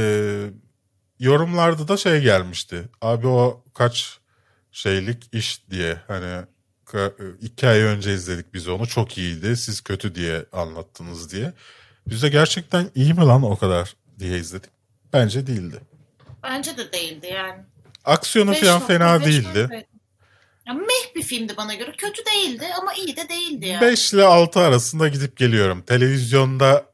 yorumlarda 1.18 1.88
da 1.88 1.96
şey 1.96 2.20
gelmişti. 2.20 2.82
Abi 3.00 3.26
o 3.26 3.64
kaç 3.74 4.18
şeylik 4.72 5.34
iş 5.34 5.70
diye 5.70 6.00
hani 6.08 6.44
ka- 6.86 7.36
iki 7.40 7.68
ay 7.68 7.80
önce 7.80 8.14
izledik 8.14 8.54
biz 8.54 8.68
onu 8.68 8.86
çok 8.86 9.18
iyiydi 9.18 9.56
siz 9.56 9.80
kötü 9.80 10.14
diye 10.14 10.46
anlattınız 10.52 11.32
diye. 11.32 11.52
Biz 12.06 12.22
de 12.22 12.28
gerçekten 12.28 12.90
iyi 12.94 13.14
mi 13.14 13.20
lan 13.20 13.42
o 13.42 13.56
kadar 13.56 13.96
diye 14.18 14.38
izledik. 14.38 14.70
Bence 15.12 15.46
değildi. 15.46 15.80
Bence 16.42 16.76
de 16.76 16.92
değildi 16.92 17.26
yani. 17.34 17.62
Aksiyonu 18.04 18.52
Beş 18.52 18.60
falan 18.60 18.74
nokta 18.74 18.86
fena 18.86 19.20
beş 19.20 19.26
değildi. 19.26 19.58
nokta- 19.62 19.95
Ya 20.66 20.74
meh 20.74 21.14
bir 21.14 21.22
filmdi 21.22 21.56
bana 21.56 21.74
göre. 21.74 21.92
Kötü 21.92 22.22
değildi 22.26 22.66
ama 22.80 22.94
iyi 22.94 23.16
de 23.16 23.28
değildi 23.28 23.66
yani. 23.66 23.80
5 23.80 24.12
ile 24.12 24.24
6 24.24 24.60
arasında 24.60 25.08
gidip 25.08 25.36
geliyorum. 25.36 25.82
Televizyonda 25.82 26.86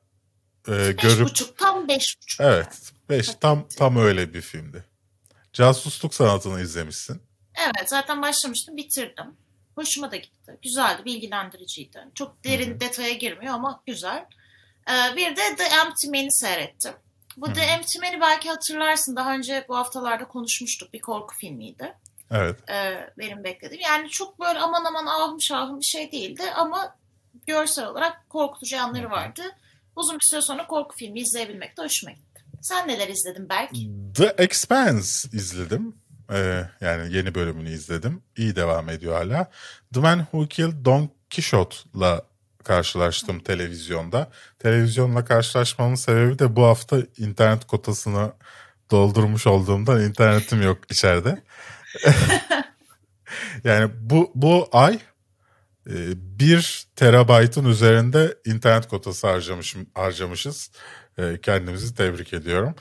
e, 0.69 0.73
Beş 0.73 1.03
görüp 1.03 1.25
buçuk, 1.25 1.59
tam 1.59 1.89
beş 1.89 2.17
buçuk. 2.23 2.41
Evet. 2.41 2.93
5 3.09 3.29
tam 3.41 3.69
tam 3.69 3.97
öyle 3.97 4.35
bir 4.35 4.41
filmdi. 4.41 4.85
Casusluk 5.53 6.15
sanatını 6.15 6.61
izlemişsin. 6.61 7.23
Evet 7.55 7.89
zaten 7.89 8.23
başlamıştım 8.23 8.77
bitirdim. 8.77 9.27
Hoşuma 9.75 10.11
da 10.11 10.17
gitti. 10.17 10.59
Güzeldi, 10.63 11.05
bilgilendiriciydi. 11.05 11.99
Çok 12.15 12.45
derin 12.45 12.81
detaya 12.81 13.13
girmiyor 13.13 13.55
ama 13.55 13.83
güzel. 13.87 14.27
Ee, 14.91 15.17
bir 15.17 15.37
de 15.37 15.57
The 15.57 15.65
Empty 15.65 16.07
Man'i 16.09 16.33
seyrettim. 16.33 16.93
Bu 17.37 17.53
The 17.53 17.61
Empty 17.61 17.99
Man'i 17.99 18.21
belki 18.21 18.49
hatırlarsın. 18.49 19.17
Daha 19.17 19.35
önce 19.35 19.65
bu 19.69 19.77
haftalarda 19.77 20.29
konuşmuştuk. 20.29 20.93
Bir 20.93 21.01
korku 21.01 21.35
filmiydi. 21.37 21.95
Evet. 22.33 22.71
Ee, 22.71 23.11
benim 23.19 23.45
beklediğim. 23.45 23.83
Yani 23.83 24.09
çok 24.09 24.41
böyle 24.41 24.59
aman 24.59 24.85
aman 24.85 25.07
ahım 25.07 25.41
şahım 25.41 25.81
bir 25.81 25.85
şey 25.85 26.13
değildi 26.13 26.43
ama 26.57 26.97
görsel 27.47 27.87
olarak 27.87 28.31
korkutucu 28.31 28.77
yanları 28.77 29.11
vardı. 29.11 29.43
Uzun 29.97 30.15
bir 30.15 30.31
süre 30.31 30.43
sonra 30.43 30.67
korku 30.67 30.97
filmi 30.97 31.21
izleyebilmek 31.21 31.79
de 31.79 31.83
hoşuma 31.83 32.13
gitti. 32.13 32.45
Sen 32.63 32.89
neler 32.89 33.09
izledin 33.09 33.49
Berk? 33.49 33.71
The 34.17 34.35
Expanse 34.45 35.29
izledim. 35.33 35.97
Ee, 36.33 36.65
yani 36.81 37.15
yeni 37.15 37.35
bölümünü 37.35 37.71
izledim. 37.71 38.23
İyi 38.37 38.57
devam 38.57 38.89
ediyor 38.89 39.15
hala. 39.15 39.51
The 39.95 40.01
Man 40.01 40.19
Who 40.19 40.49
Killed 40.49 40.85
Don 40.85 41.11
Quixote'la 41.35 42.23
karşılaştım 42.65 43.41
televizyonda. 43.41 44.31
Televizyonla 44.59 45.25
karşılaşmamın 45.25 45.95
sebebi 45.95 46.39
de 46.39 46.57
bu 46.57 46.65
hafta 46.65 46.99
internet 47.19 47.65
kotasını 47.65 48.33
doldurmuş 48.91 49.47
olduğumdan 49.47 50.05
internetim 50.05 50.63
yok 50.63 50.79
içeride. 50.91 51.43
yani 53.65 53.91
bu 54.01 54.33
bu 54.35 54.69
ay 54.73 54.99
e, 55.91 55.95
bir 56.17 56.87
terabaytın 56.97 57.65
üzerinde 57.65 58.37
internet 58.45 58.89
kotası 58.89 59.27
harcamışım 59.27 59.87
harcamışız. 59.95 60.71
E, 61.19 61.39
kendimizi 61.43 61.95
tebrik 61.95 62.33
ediyorum. 62.33 62.75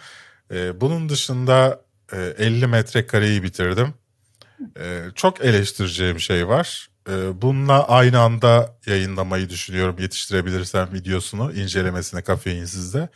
E, 0.52 0.82
bunun 0.82 1.10
dışında 1.10 1.82
e, 2.14 2.18
50 2.38 2.68
metrekareyi 2.68 3.44
bitirdim. 3.44 3.94
E, 4.80 5.04
çok 5.16 5.42
eleştireceğim 5.42 6.20
şey 6.20 6.48
var. 6.48 6.90
E, 7.10 7.42
bununla 7.42 7.88
aynı 7.88 8.20
anda 8.20 8.78
yayınlamayı 8.86 9.50
düşünüyorum 9.50 9.96
yetiştirebilirsem 10.00 10.94
videosunu, 10.94 11.54
incelemesini 11.54 12.22
kafeinsizde. 12.22 13.10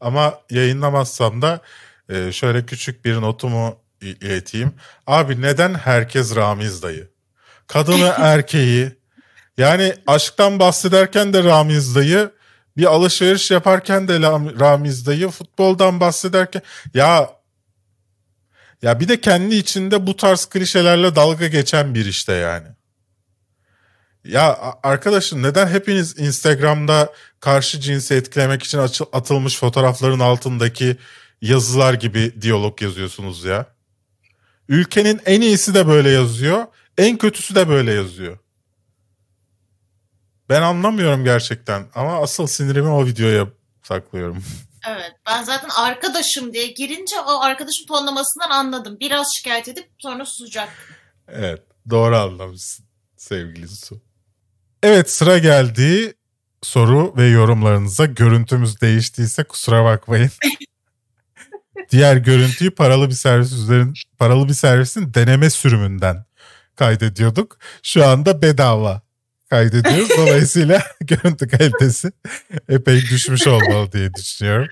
Ama 0.00 0.40
yayınlamazsam 0.50 1.42
da 1.42 1.60
e, 2.08 2.32
şöyle 2.32 2.66
küçük 2.66 3.04
bir 3.04 3.14
notumu 3.14 3.76
ileteyim. 4.00 4.74
Abi 5.06 5.40
neden 5.40 5.74
herkes 5.74 6.36
Ramiz 6.36 6.82
dayı? 6.82 7.10
Kadını 7.66 8.14
erkeği 8.18 8.98
yani 9.58 9.94
aşktan 10.06 10.58
bahsederken 10.58 11.32
de 11.32 11.44
Ramiz 11.44 11.94
dayı 11.94 12.30
bir 12.76 12.84
alışveriş 12.84 13.50
yaparken 13.50 14.08
de 14.08 14.20
Ramiz 14.60 15.06
dayı 15.06 15.28
futboldan 15.28 16.00
bahsederken 16.00 16.62
ya 16.94 17.30
ya 18.82 19.00
bir 19.00 19.08
de 19.08 19.20
kendi 19.20 19.54
içinde 19.54 20.06
bu 20.06 20.16
tarz 20.16 20.46
klişelerle 20.46 21.16
dalga 21.16 21.46
geçen 21.46 21.94
bir 21.94 22.06
işte 22.06 22.32
yani. 22.32 22.66
Ya 24.24 24.58
arkadaşım 24.82 25.42
neden 25.42 25.66
hepiniz 25.66 26.18
Instagram'da 26.18 27.12
karşı 27.40 27.80
cinsi 27.80 28.14
etkilemek 28.14 28.62
için 28.62 28.78
atılmış 29.12 29.58
fotoğrafların 29.58 30.20
altındaki 30.20 30.96
yazılar 31.42 31.94
gibi 31.94 32.34
diyalog 32.42 32.82
yazıyorsunuz 32.82 33.44
ya? 33.44 33.66
Ülkenin 34.68 35.20
en 35.26 35.40
iyisi 35.40 35.74
de 35.74 35.86
böyle 35.86 36.10
yazıyor, 36.10 36.66
en 36.98 37.16
kötüsü 37.18 37.54
de 37.54 37.68
böyle 37.68 37.92
yazıyor. 37.92 38.38
Ben 40.48 40.62
anlamıyorum 40.62 41.24
gerçekten 41.24 41.86
ama 41.94 42.22
asıl 42.22 42.46
sinirimi 42.46 42.88
o 42.88 43.06
videoya 43.06 43.48
saklıyorum. 43.82 44.44
Evet 44.88 45.12
ben 45.26 45.42
zaten 45.42 45.68
arkadaşım 45.68 46.52
diye 46.52 46.66
girince 46.66 47.20
o 47.20 47.40
arkadaşım 47.40 47.86
tonlamasından 47.86 48.50
anladım. 48.50 48.96
Biraz 49.00 49.26
şikayet 49.36 49.68
edip 49.68 49.88
sonra 49.98 50.24
susacak. 50.24 50.68
Evet 51.28 51.62
doğru 51.90 52.16
anlamışsın 52.16 52.86
sevgili 53.16 53.68
Su. 53.68 54.00
Evet 54.82 55.10
sıra 55.10 55.38
geldi 55.38 56.14
soru 56.62 57.14
ve 57.16 57.26
yorumlarınıza. 57.26 58.06
Görüntümüz 58.06 58.80
değiştiyse 58.80 59.44
kusura 59.44 59.84
bakmayın. 59.84 60.30
Diğer 61.90 62.16
görüntüyü 62.16 62.70
paralı 62.70 63.08
bir 63.08 63.14
servis 63.14 63.52
üzerin 63.52 63.94
paralı 64.18 64.48
bir 64.48 64.54
servisin 64.54 65.14
deneme 65.14 65.50
sürümünden 65.50 66.24
kaydediyorduk. 66.76 67.58
Şu 67.82 68.06
anda 68.06 68.42
bedava 68.42 69.02
kaydediyoruz. 69.50 70.10
Dolayısıyla 70.18 70.82
görüntü 71.00 71.48
kalitesi 71.48 72.12
epey 72.68 73.00
düşmüş 73.00 73.46
olmalı 73.46 73.92
diye 73.92 74.14
düşünüyorum. 74.14 74.68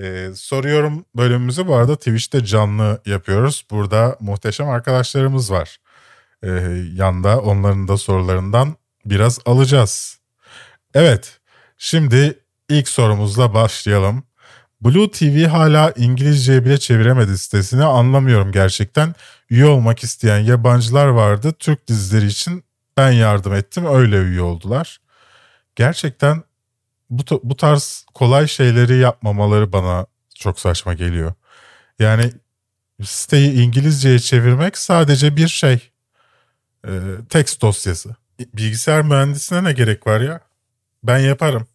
Ee, 0.00 0.30
soruyorum 0.34 1.04
bölümümüzü 1.16 1.66
bu 1.66 1.74
arada 1.74 1.96
Twitch'te 1.96 2.44
canlı 2.44 3.02
yapıyoruz. 3.06 3.66
Burada 3.70 4.16
muhteşem 4.20 4.68
arkadaşlarımız 4.68 5.50
var. 5.52 5.76
Ee, 6.42 6.48
yanda 6.94 7.40
onların 7.40 7.88
da 7.88 7.96
sorularından 7.96 8.76
biraz 9.04 9.38
alacağız. 9.46 10.18
Evet 10.94 11.40
şimdi 11.78 12.38
ilk 12.68 12.88
sorumuzla 12.88 13.54
başlayalım. 13.54 14.24
Blue 14.80 15.10
TV 15.10 15.46
hala 15.46 15.92
İngilizceye 15.96 16.64
bile 16.64 16.78
çeviremedi 16.78 17.38
sitesini 17.38 17.84
anlamıyorum 17.84 18.52
gerçekten. 18.52 19.14
Üye 19.50 19.66
olmak 19.66 20.04
isteyen 20.04 20.38
yabancılar 20.38 21.06
vardı. 21.06 21.54
Türk 21.58 21.88
dizileri 21.88 22.26
için 22.26 22.64
ben 22.96 23.10
yardım 23.10 23.54
ettim 23.54 23.86
öyle 23.86 24.16
üye 24.16 24.40
oldular. 24.42 25.00
Gerçekten 25.76 26.42
bu, 27.10 27.22
bu 27.42 27.56
tarz 27.56 28.06
kolay 28.14 28.46
şeyleri 28.46 28.96
yapmamaları 28.96 29.72
bana 29.72 30.06
çok 30.34 30.60
saçma 30.60 30.94
geliyor. 30.94 31.32
Yani 31.98 32.32
siteyi 33.02 33.52
İngilizceye 33.52 34.18
çevirmek 34.18 34.78
sadece 34.78 35.36
bir 35.36 35.48
şey. 35.48 35.90
Ee, 36.86 36.90
text 37.28 37.62
dosyası. 37.62 38.16
Bilgisayar 38.54 39.02
mühendisine 39.02 39.64
ne 39.64 39.72
gerek 39.72 40.06
var 40.06 40.20
ya? 40.20 40.40
Ben 41.04 41.18
yaparım. 41.18 41.66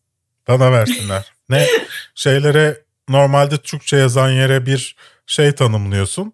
Bana 0.47 0.72
versinler. 0.72 1.34
ne 1.49 1.68
şeylere 2.16 2.84
normalde 3.10 3.58
Türkçe 3.58 3.97
yazan 3.97 4.30
yere 4.30 4.66
bir 4.66 4.95
şey 5.28 5.51
tanımlıyorsun. 5.56 6.34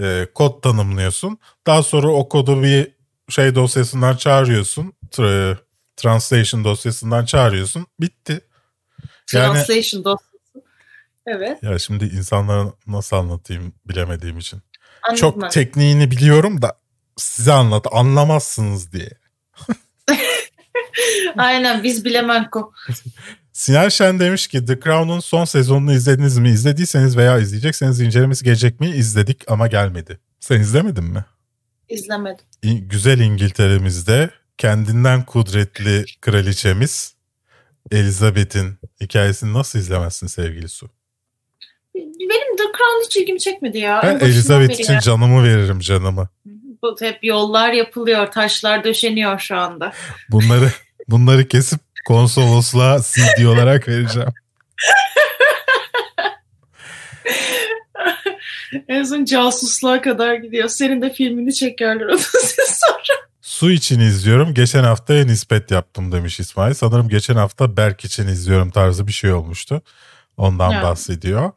e, 0.00 0.26
kod 0.34 0.62
tanımlıyorsun. 0.62 1.38
Daha 1.66 1.82
sonra 1.82 2.08
o 2.08 2.28
kodu 2.28 2.62
bir 2.62 2.92
şey 3.28 3.54
dosyasından 3.54 4.16
çağırıyorsun. 4.16 4.92
Tra- 5.10 5.56
translation 5.96 6.64
dosyasından 6.64 7.24
çağırıyorsun. 7.24 7.86
Bitti. 8.00 8.40
Yani 9.32 9.52
Translation 9.52 10.04
dosyası. 10.04 10.30
Evet. 11.26 11.62
ya 11.62 11.78
şimdi 11.78 12.04
insanlara 12.04 12.72
nasıl 12.86 13.16
anlatayım 13.16 13.72
bilemediğim 13.88 14.38
için. 14.38 14.62
Anladım. 15.02 15.20
Çok 15.20 15.42
ben. 15.42 15.48
tekniğini 15.48 16.10
biliyorum 16.10 16.62
da 16.62 16.78
size 17.16 17.52
anlat 17.52 17.86
anlamazsınız 17.92 18.92
diye. 18.92 19.10
Aynen 21.36 21.82
biz 21.84 22.04
bilemenko. 22.04 22.72
Sinan 23.52 23.88
Şen 23.88 24.20
demiş 24.20 24.46
ki 24.46 24.64
The 24.64 24.80
Crown'un 24.80 25.20
son 25.20 25.44
sezonunu 25.44 25.92
izlediniz 25.92 26.38
mi? 26.38 26.50
İzlediyseniz 26.50 27.16
veya 27.16 27.38
izleyecekseniz 27.38 28.00
incelemesi 28.00 28.44
gelecek 28.44 28.80
mi? 28.80 28.90
İzledik 28.90 29.50
ama 29.50 29.66
gelmedi. 29.66 30.18
Sen 30.40 30.60
izlemedin 30.60 31.04
mi? 31.04 31.24
İzlemedim. 31.88 32.44
İ- 32.62 32.80
Güzel 32.88 33.18
İngiltere'mizde 33.18 34.30
kendinden 34.58 35.24
kudretli 35.24 36.04
kraliçemiz 36.20 37.14
Elizabeth'in 37.90 38.78
hikayesini 39.00 39.52
nasıl 39.54 39.78
izlemezsin 39.78 40.26
sevgili 40.26 40.68
Su? 40.68 40.90
Benim 41.94 42.56
The 42.56 42.62
Crown 42.64 43.04
hiç 43.06 43.16
ilgimi 43.16 43.38
çekmedi 43.40 43.78
ya. 43.78 44.00
En 44.00 44.20
Ben 44.20 44.26
Elizabeth 44.26 44.80
için 44.80 44.92
ya. 44.92 45.00
canımı 45.00 45.44
veririm 45.44 45.80
canımı. 45.80 46.28
Bu 46.82 46.96
hep 47.00 47.24
yollar 47.24 47.72
yapılıyor, 47.72 48.26
taşlar 48.32 48.84
döşeniyor 48.84 49.38
şu 49.38 49.56
anda. 49.56 49.92
Bunları 50.30 50.70
bunları 51.08 51.48
kesip 51.48 51.80
konsolosluğa 52.06 52.98
CD 52.98 53.44
olarak 53.44 53.88
vereceğim. 53.88 54.28
En 58.88 59.02
son 59.04 59.24
casusluğa 59.24 60.02
kadar 60.02 60.34
gidiyor. 60.34 60.68
Senin 60.68 61.02
de 61.02 61.12
filmini 61.12 61.54
çekerler 61.54 62.06
onu 62.06 62.18
sonra. 62.66 63.20
Su 63.42 63.70
için 63.70 64.00
izliyorum. 64.00 64.54
Geçen 64.54 64.84
haftaya 64.84 65.24
nispet 65.24 65.70
yaptım 65.70 66.12
demiş 66.12 66.40
İsmail. 66.40 66.74
Sanırım 66.74 67.08
geçen 67.08 67.34
hafta 67.36 67.76
Berk 67.76 68.04
için 68.04 68.28
izliyorum 68.28 68.70
tarzı 68.70 69.06
bir 69.06 69.12
şey 69.12 69.32
olmuştu. 69.32 69.82
Ondan 70.36 70.70
Ya. 70.70 70.82
bahsediyor. 70.82 71.52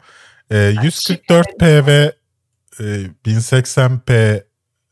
Ee, 0.52 0.56
144p 0.56 1.86
ve 1.86 2.14
e, 2.80 2.84
1080p 3.26 4.44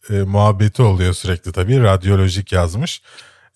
e, 0.09 0.13
muhabbeti 0.13 0.81
oluyor 0.81 1.13
sürekli 1.13 1.51
tabii. 1.51 1.83
Radyolojik 1.83 2.51
yazmış. 2.51 3.01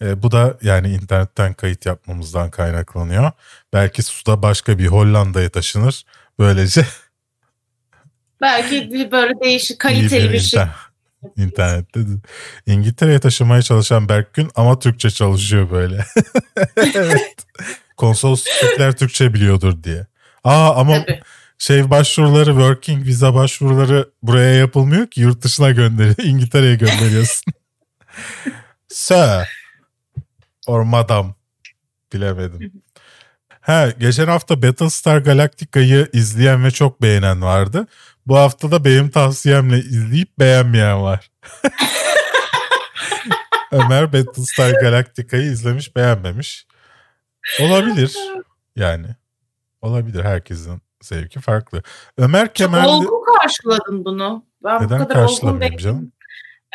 E, 0.01 0.23
bu 0.23 0.31
da 0.31 0.57
yani 0.61 0.89
internetten 0.89 1.53
kayıt 1.53 1.85
yapmamızdan 1.85 2.49
kaynaklanıyor. 2.51 3.31
Belki 3.73 4.03
suda 4.03 4.41
başka 4.41 4.77
bir 4.77 4.87
Hollanda'ya 4.87 5.49
taşınır. 5.49 6.05
Böylece 6.39 6.85
Belki 8.41 8.91
bir 8.91 9.11
böyle 9.11 9.33
değişik, 9.43 9.79
kaliteli 9.79 10.33
bir 10.33 10.39
şey. 10.39 10.59
inter- 10.61 10.69
İnternette. 11.37 11.99
İngiltere'ye 12.65 13.19
taşımaya 13.19 13.61
çalışan 13.61 14.09
Berkgün 14.09 14.51
ama 14.55 14.79
Türkçe 14.79 15.09
çalışıyor 15.09 15.71
böyle. 15.71 16.05
evet. 16.77 17.35
Konsolosluklar 17.97 18.91
Türkçe 18.91 19.33
biliyordur 19.33 19.83
diye. 19.83 20.07
Aa 20.43 20.75
ama 20.75 21.05
Tabii. 21.05 21.21
şey 21.57 21.89
başvuruları, 21.89 22.49
working 22.49 23.05
visa 23.05 23.33
başvuruları 23.33 24.09
buraya 24.23 24.55
yapılmıyor 24.55 25.07
ki 25.07 25.21
yurt 25.21 25.41
dışına 25.41 25.71
gönderiyor. 25.71 26.15
İngiltere'ye 26.23 26.75
gönderiyorsun. 26.75 27.53
Sir 28.87 29.64
or 30.67 30.81
madam 30.81 31.35
bilemedim. 32.13 32.83
Ha, 33.61 33.89
geçen 33.99 34.27
hafta 34.27 34.61
Battlestar 34.61 35.17
Galactica'yı 35.17 36.09
izleyen 36.13 36.63
ve 36.63 36.71
çok 36.71 37.01
beğenen 37.01 37.41
vardı. 37.41 37.87
Bu 38.27 38.37
hafta 38.37 38.71
da 38.71 38.85
benim 38.85 39.09
tavsiyemle 39.09 39.77
izleyip 39.77 40.39
beğenmeyen 40.39 41.03
var. 41.03 41.31
Ömer 43.71 44.13
Battlestar 44.13 44.71
Galactica'yı 44.71 45.51
izlemiş 45.51 45.95
beğenmemiş. 45.95 46.67
Olabilir 47.61 48.17
yani. 48.75 49.07
Olabilir 49.81 50.23
herkesin 50.23 50.81
zevki 51.01 51.39
farklı. 51.39 51.83
Ömer 52.17 52.45
Çok 52.45 52.55
Kemal 52.55 52.89
olgun 52.89 53.23
karşıladın 53.39 54.05
bunu. 54.05 54.45
Ben 54.63 54.79
bu 54.79 54.83
neden 54.83 54.97
kadar 54.97 55.15
olgun 55.15 55.27
karşılamayayım 55.27 55.77
canım? 55.77 56.11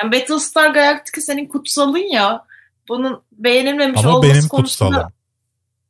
Yani 0.02 0.12
Battlestar 0.12 0.70
Galactica 0.70 1.22
senin 1.22 1.48
kutsalın 1.48 2.12
ya. 2.12 2.44
Bunun 2.88 3.22
beğenilmemiş 3.32 4.00
Ama 4.00 4.16
olması 4.16 4.34
benim 4.34 4.48
konusunda 4.48 4.90
kutsalım. 4.90 5.12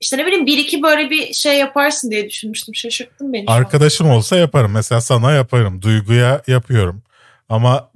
işte 0.00 0.18
ne 0.18 0.26
bileyim 0.26 0.46
bir 0.46 0.58
iki 0.58 0.82
böyle 0.82 1.10
bir 1.10 1.32
şey 1.32 1.58
yaparsın 1.58 2.10
diye 2.10 2.28
düşünmüştüm. 2.28 2.74
Şaşırttın 2.74 3.32
beni. 3.32 3.44
şu 3.46 3.52
an. 3.52 3.56
Arkadaşım 3.56 4.10
olsa 4.10 4.36
yaparım. 4.36 4.72
Mesela 4.72 5.00
sana 5.00 5.32
yaparım. 5.32 5.82
Duyguya 5.82 6.42
yapıyorum. 6.46 7.02
Ama 7.48 7.90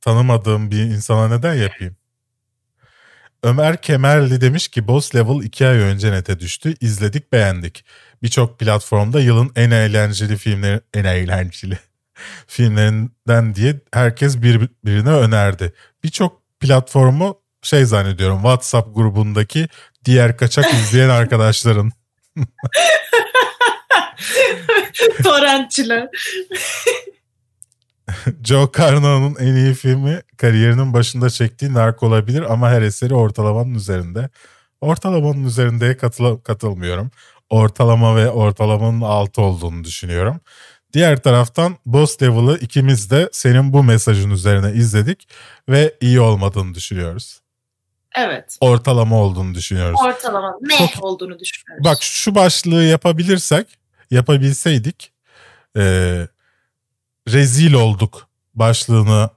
tanımadığım 0.00 0.70
bir 0.70 0.80
insana 0.80 1.28
neden 1.36 1.54
yapayım? 1.54 1.96
Ömer 3.42 3.82
Kemerli 3.82 4.40
demiş 4.40 4.68
ki 4.68 4.88
Boss 4.88 5.14
Level 5.14 5.42
2 5.44 5.66
ay 5.66 5.76
önce 5.78 6.12
nete 6.12 6.38
düştü. 6.40 6.74
İzledik 6.80 7.32
beğendik. 7.32 7.84
Birçok 8.22 8.58
platformda 8.58 9.20
yılın 9.20 9.52
en 9.56 9.70
eğlenceli 9.70 10.36
filmleri 10.36 10.80
en 10.94 11.04
eğlenceli 11.04 11.78
filmlerinden 12.46 13.54
diye 13.54 13.80
herkes 13.92 14.42
birbirine 14.42 15.10
önerdi. 15.10 15.72
Birçok 16.04 16.42
platformu 16.60 17.40
şey 17.62 17.84
zannediyorum 17.84 18.36
WhatsApp 18.36 18.94
grubundaki 18.94 19.68
diğer 20.04 20.36
kaçak 20.36 20.74
izleyen 20.74 21.08
arkadaşların. 21.08 21.92
Torrentçiler. 25.22 26.08
Joe 28.44 28.70
Carnahan'ın 28.78 29.36
en 29.40 29.54
iyi 29.54 29.74
filmi 29.74 30.22
kariyerinin 30.36 30.92
başında 30.92 31.30
çektiği 31.30 31.74
Narco 31.74 32.06
olabilir 32.06 32.42
ama 32.52 32.70
her 32.70 32.82
eseri 32.82 33.14
ortalamanın 33.14 33.74
üzerinde. 33.74 34.28
Ortalamanın 34.80 35.44
üzerindeye 35.44 35.92
katıla- 35.92 36.42
katılmıyorum. 36.42 37.10
Ortalama 37.50 38.16
ve 38.16 38.30
ortalamanın 38.30 39.00
altı 39.00 39.42
olduğunu 39.42 39.84
düşünüyorum. 39.84 40.40
Diğer 40.92 41.22
taraftan 41.22 41.76
Boss 41.86 42.22
Level'ı 42.22 42.58
ikimiz 42.58 43.10
de 43.10 43.28
senin 43.32 43.72
bu 43.72 43.82
mesajın 43.82 44.30
üzerine 44.30 44.72
izledik 44.72 45.28
ve 45.68 45.94
iyi 46.00 46.20
olmadığını 46.20 46.74
düşünüyoruz. 46.74 47.37
Evet. 48.18 48.56
Ortalama 48.60 49.16
olduğunu 49.16 49.54
düşünüyoruz. 49.54 50.00
Ortalama 50.04 50.54
ne 50.60 50.76
Çok- 50.78 51.04
olduğunu 51.04 51.38
düşünüyoruz. 51.38 51.84
Bak 51.84 51.98
şu 52.02 52.34
başlığı 52.34 52.82
yapabilirsek, 52.84 53.66
yapabilseydik 54.10 55.12
eee, 55.76 56.28
rezil 57.28 57.72
olduk 57.72 58.28
başlığını 58.54 59.30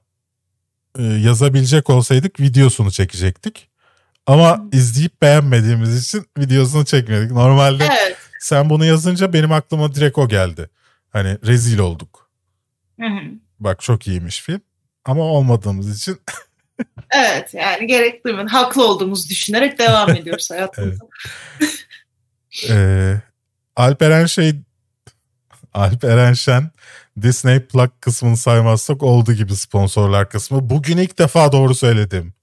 eee, 0.97 1.05
yazabilecek 1.05 1.89
olsaydık 1.89 2.39
videosunu 2.39 2.91
çekecektik. 2.91 3.67
Ama 4.27 4.65
izleyip 4.71 5.21
beğenmediğimiz 5.21 6.03
için 6.03 6.25
videosunu 6.37 6.85
çekmedik. 6.85 7.31
Normalde 7.31 7.83
Evet. 7.85 8.17
sen 8.39 8.69
bunu 8.69 8.85
yazınca 8.85 9.33
benim 9.33 9.51
aklıma 9.51 9.95
direkt 9.95 10.17
o 10.17 10.27
geldi. 10.27 10.69
Hani 11.09 11.37
rezil 11.45 11.79
olduk. 11.79 12.29
Hı 12.99 13.05
hı. 13.07 13.19
Bak 13.59 13.81
çok 13.81 14.07
iyiymiş 14.07 14.41
film. 14.41 14.61
Ama 15.05 15.23
olmadığımız 15.23 15.97
için 15.97 16.19
Evet 17.11 17.53
yani 17.53 17.87
gerek 17.87 18.25
duymayın. 18.25 18.47
Haklı 18.47 18.87
olduğumuzu 18.87 19.29
düşünerek 19.29 19.79
devam 19.79 20.09
ediyoruz 20.15 20.51
hayatımıza. 20.51 21.05
Ee, 22.69 23.15
Alperen 23.75 24.25
şey 24.25 24.55
Alperen 25.73 26.33
Şen 26.33 26.71
Disney 27.21 27.59
Plus 27.59 27.89
kısmını 28.01 28.37
saymazsak 28.37 29.03
oldu 29.03 29.33
gibi 29.33 29.55
sponsorlar 29.55 30.29
kısmı. 30.29 30.69
Bugün 30.69 30.97
ilk 30.97 31.19
defa 31.19 31.51
doğru 31.51 31.75
söyledim. 31.75 32.33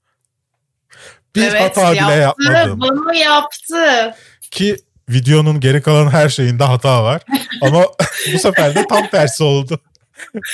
Bir 1.36 1.42
Evet, 1.42 1.60
hata 1.60 1.92
bile 1.92 2.14
yaptı, 2.14 2.52
yapmadım. 2.52 2.80
Bunu 2.80 3.14
yaptı. 3.14 4.14
Ki 4.50 4.76
videonun 5.08 5.60
geri 5.60 5.82
kalan 5.82 6.10
her 6.10 6.28
şeyinde 6.28 6.64
hata 6.64 7.04
var. 7.04 7.22
Ama 7.62 7.84
bu 8.34 8.38
sefer 8.38 8.74
de 8.74 8.86
tam 8.88 9.08
tersi 9.10 9.44
oldu. 9.44 9.80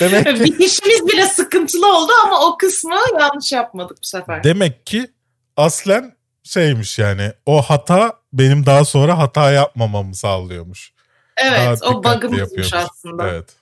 Demek 0.01 0.37
ki, 0.37 0.45
Bitişimiz 0.45 1.09
bile 1.09 1.27
sıkıntılı 1.27 1.97
oldu 1.97 2.12
ama 2.25 2.47
o 2.47 2.57
kısmı 2.57 2.95
yanlış 3.21 3.53
yapmadık 3.53 3.99
bu 4.03 4.07
sefer. 4.07 4.45
demek 4.45 4.87
ki 4.87 5.11
aslen 5.57 6.17
şeymiş 6.43 6.99
yani 6.99 7.33
o 7.47 7.62
hata 7.62 8.12
benim 8.33 8.67
daha 8.67 8.85
sonra 8.85 9.19
hata 9.19 9.51
yapmamamı 9.51 10.15
sağlıyormuş. 10.15 10.93
evet 11.37 11.81
daha 11.83 11.91
o 11.91 12.05
bug'ımızmış 12.05 12.75
aslında. 12.75 13.29
Evet. 13.29 13.57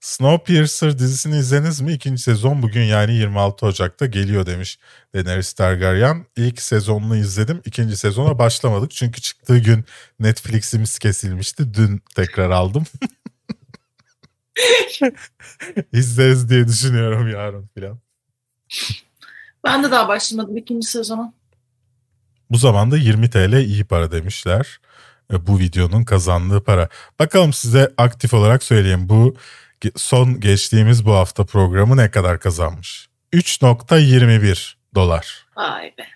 Snowpiercer 0.00 0.98
dizisini 0.98 1.38
izlediniz 1.38 1.80
mi? 1.80 1.92
İkinci 1.92 2.22
sezon 2.22 2.62
bugün 2.62 2.82
yani 2.82 3.14
26 3.14 3.66
Ocak'ta 3.66 4.06
geliyor 4.06 4.46
demiş 4.46 4.78
Daenerys 5.14 5.52
Targaryen. 5.52 6.26
İlk 6.36 6.62
sezonunu 6.62 7.16
izledim. 7.16 7.62
İkinci 7.64 7.96
sezona 7.96 8.38
başlamadık. 8.38 8.90
Çünkü 8.90 9.20
çıktığı 9.20 9.58
gün 9.58 9.84
Netflix'imiz 10.20 10.98
kesilmişti. 10.98 11.74
Dün 11.74 12.02
tekrar 12.16 12.50
aldım. 12.50 12.84
İzleriz 15.92 16.48
diye 16.48 16.68
düşünüyorum 16.68 17.28
yarın 17.28 17.70
filan. 17.74 17.98
Ben 19.64 19.84
de 19.84 19.90
daha 19.90 20.08
başlamadım 20.08 20.56
ikinci 20.56 20.86
sezona. 20.86 21.32
Bu 22.50 22.58
zamanda 22.58 22.96
20 22.96 23.30
TL 23.30 23.52
iyi 23.52 23.84
para 23.84 24.12
demişler. 24.12 24.80
E, 25.32 25.46
Bu 25.46 25.58
videonun 25.58 26.04
kazandığı 26.04 26.64
para. 26.64 26.88
Bakalım 27.18 27.52
size 27.52 27.92
aktif 27.96 28.34
olarak 28.34 28.62
söyleyeyim. 28.62 29.08
Bu 29.08 29.36
son 29.96 30.40
geçtiğimiz 30.40 31.06
bu 31.06 31.12
hafta 31.12 31.44
programı 31.44 31.96
ne 31.96 32.10
kadar 32.10 32.40
kazanmış? 32.40 33.08
3.21 33.32 34.74
dolar. 34.94 35.46
Vay 35.56 35.94
be. 35.98 36.06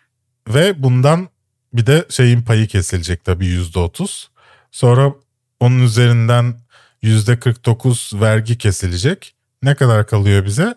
Ve 0.49 0.83
bundan 0.83 1.29
bir 1.73 1.87
de 1.87 2.05
şeyin 2.11 2.43
payı 2.43 2.67
kesilecek 2.69 3.25
tabii 3.25 3.47
%30. 3.47 4.27
Sonra 4.71 5.13
onun 5.61 5.83
üzerinden 5.83 6.55
%49 7.03 8.21
vergi 8.21 8.59
kesilecek. 8.59 9.35
Ne 9.63 9.75
kadar 9.75 10.07
kalıyor 10.07 10.45
bize? 10.45 10.75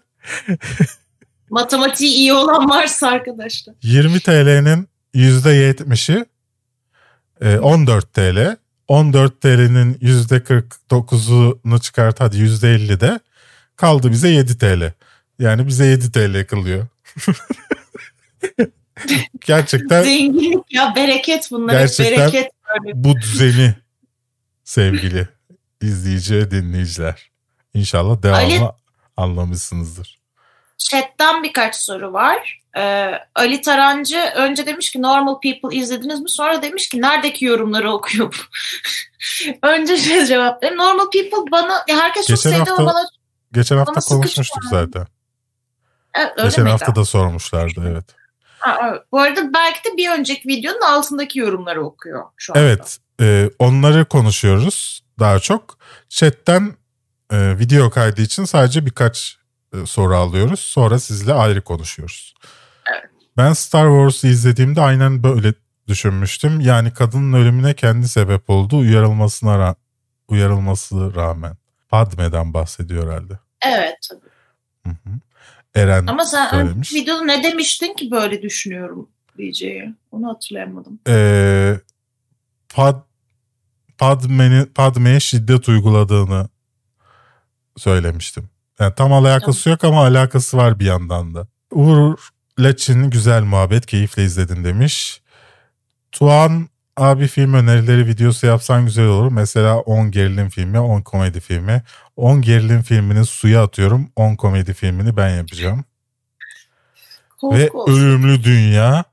Matematiği 1.49 2.11
iyi 2.11 2.33
olan 2.33 2.69
varsa 2.69 3.07
arkadaşlar. 3.07 3.75
20 3.83 4.19
TL'nin 4.19 4.87
%70'i 5.15 6.25
e, 7.41 7.57
14 7.57 8.13
TL. 8.13 8.57
14 8.87 9.41
TL'nin 9.41 9.93
%49'unu 9.93 11.81
çıkart 11.81 12.19
hadi 12.19 12.37
%50 12.37 12.99
de 12.99 13.19
kaldı 13.75 14.11
bize 14.11 14.29
7 14.29 14.57
TL. 14.57 14.91
Yani 15.39 15.67
bize 15.67 15.85
7 15.85 16.11
TL 16.11 16.45
kalıyor. 16.47 16.87
Gerçekten 19.45 20.03
Zenginlik 20.03 20.71
ya 20.71 20.93
bereket 20.95 21.47
bunlar. 21.51 21.73
Gerçekten- 21.73 22.17
Bereket 22.31 22.51
bu 22.93 23.15
düzeni 23.17 23.75
sevgili 24.63 25.27
izleyici 25.87 26.35
ve 26.35 26.51
dinleyiciler. 26.51 27.31
İnşallah 27.73 28.23
devamını 28.23 28.43
Ali- 28.63 28.71
anlamışsınızdır. 29.17 30.19
Chat'ten 30.77 31.43
birkaç 31.43 31.75
soru 31.75 32.13
var. 32.13 32.59
Ee, 32.77 33.11
Ali 33.35 33.61
Tarancı 33.61 34.19
önce 34.35 34.65
demiş 34.65 34.91
ki 34.91 35.01
Normal 35.01 35.39
People 35.39 35.77
izlediniz 35.77 36.19
mi? 36.21 36.29
Sonra 36.29 36.61
demiş 36.61 36.89
ki 36.89 37.01
neredeki 37.01 37.45
yorumları 37.45 37.91
okuyor 37.91 38.33
bu? 38.33 38.37
önce 39.67 39.97
şey 39.97 40.25
cevap. 40.25 40.63
Normal 40.63 41.09
People 41.13 41.51
bana 41.51 41.73
ya 41.87 41.97
herkes 41.99 42.27
çok 42.27 42.37
Geçen 42.37 42.49
sevdi 42.49 42.69
hafta- 42.69 42.85
bana 42.85 43.03
Geçen 43.53 43.77
hafta 43.77 43.99
konuşmuştuk 44.01 44.63
zaten. 44.69 45.07
evet, 46.13 46.31
Geçen 46.43 46.65
hafta 46.65 46.95
da 46.95 47.05
sormuşlardı 47.05 47.89
evet. 47.91 48.05
Ha. 48.59 48.99
Bu 49.11 49.19
arada 49.19 49.53
belki 49.53 49.79
de 49.83 49.97
bir 49.97 50.09
önceki 50.09 50.47
videonun 50.47 50.81
altındaki 50.81 51.39
yorumları 51.39 51.85
okuyor 51.85 52.23
şu 52.37 52.53
anda. 52.53 52.59
Evet, 52.65 52.97
e, 53.21 53.49
onları 53.59 54.05
konuşuyoruz 54.05 55.02
daha 55.19 55.39
çok. 55.39 55.77
Chat'ten 56.09 56.73
e, 57.31 57.59
video 57.59 57.89
kaydı 57.89 58.21
için 58.21 58.45
sadece 58.45 58.85
birkaç 58.85 59.37
e, 59.73 59.85
soru 59.85 60.15
alıyoruz. 60.15 60.59
Sonra 60.59 60.99
sizle 60.99 61.33
ayrı 61.33 61.61
konuşuyoruz. 61.63 62.33
Evet. 62.91 63.03
Ben 63.37 63.53
Star 63.53 63.87
Wars'u 63.87 64.27
izlediğimde 64.27 64.81
aynen 64.81 65.23
böyle 65.23 65.53
düşünmüştüm. 65.87 66.59
Yani 66.59 66.93
kadının 66.93 67.33
ölümüne 67.33 67.73
kendi 67.73 68.07
sebep 68.07 68.49
oldu. 68.49 68.77
Uyarılmasına 68.77 69.55
ra- 69.55 69.75
uyarılması 70.27 71.15
rağmen. 71.15 71.57
Padme'den 71.89 72.53
bahsediyor 72.53 73.07
herhalde. 73.11 73.33
Evet. 73.65 73.95
tabii. 74.09 74.29
Hı 74.85 74.89
hı. 74.89 75.13
Eren 75.75 76.07
Ama 76.07 76.25
sen 76.25 76.49
söylemiş. 76.49 76.93
videoda 76.93 77.23
ne 77.23 77.43
demiştin 77.43 77.93
ki 77.95 78.11
böyle 78.11 78.41
düşünüyorum 78.41 79.09
diyeceği. 79.37 79.93
Onu 80.11 80.27
hatırlayamadım. 80.29 80.99
e, 81.07 81.75
Pad, 82.75 83.01
Padme'nin 83.97 84.65
Padme'ye 84.65 85.19
şiddet 85.19 85.69
uyguladığını 85.69 86.49
söylemiştim. 87.77 88.49
Yani 88.79 88.93
tam 88.95 89.13
alakası 89.13 89.69
yok 89.69 89.83
ama 89.83 90.05
alakası 90.05 90.57
var 90.57 90.79
bir 90.79 90.85
yandan 90.85 91.35
da. 91.35 91.47
Uğur 91.71 92.17
Leçin 92.59 93.09
güzel 93.09 93.43
muhabbet 93.43 93.85
keyifle 93.85 94.23
izledin 94.23 94.63
demiş. 94.63 95.21
Tuğan 96.11 96.69
abi 96.97 97.27
film 97.27 97.53
önerileri 97.53 98.07
videosu 98.07 98.47
yapsan 98.47 98.85
güzel 98.85 99.05
olur. 99.05 99.31
Mesela 99.31 99.79
10 99.79 100.11
gerilim 100.11 100.49
filmi, 100.49 100.79
10 100.79 101.01
komedi 101.01 101.39
filmi. 101.39 101.83
10 102.15 102.41
gerilim 102.41 102.81
filmini 102.81 103.25
suya 103.25 103.63
atıyorum. 103.63 104.09
10 104.15 104.35
komedi 104.35 104.73
filmini 104.73 105.17
ben 105.17 105.29
yapacağım. 105.29 105.85
Ve 107.43 107.69
olsun. 107.71 107.93
Ölümlü 107.93 108.43
Dünya 108.43 109.03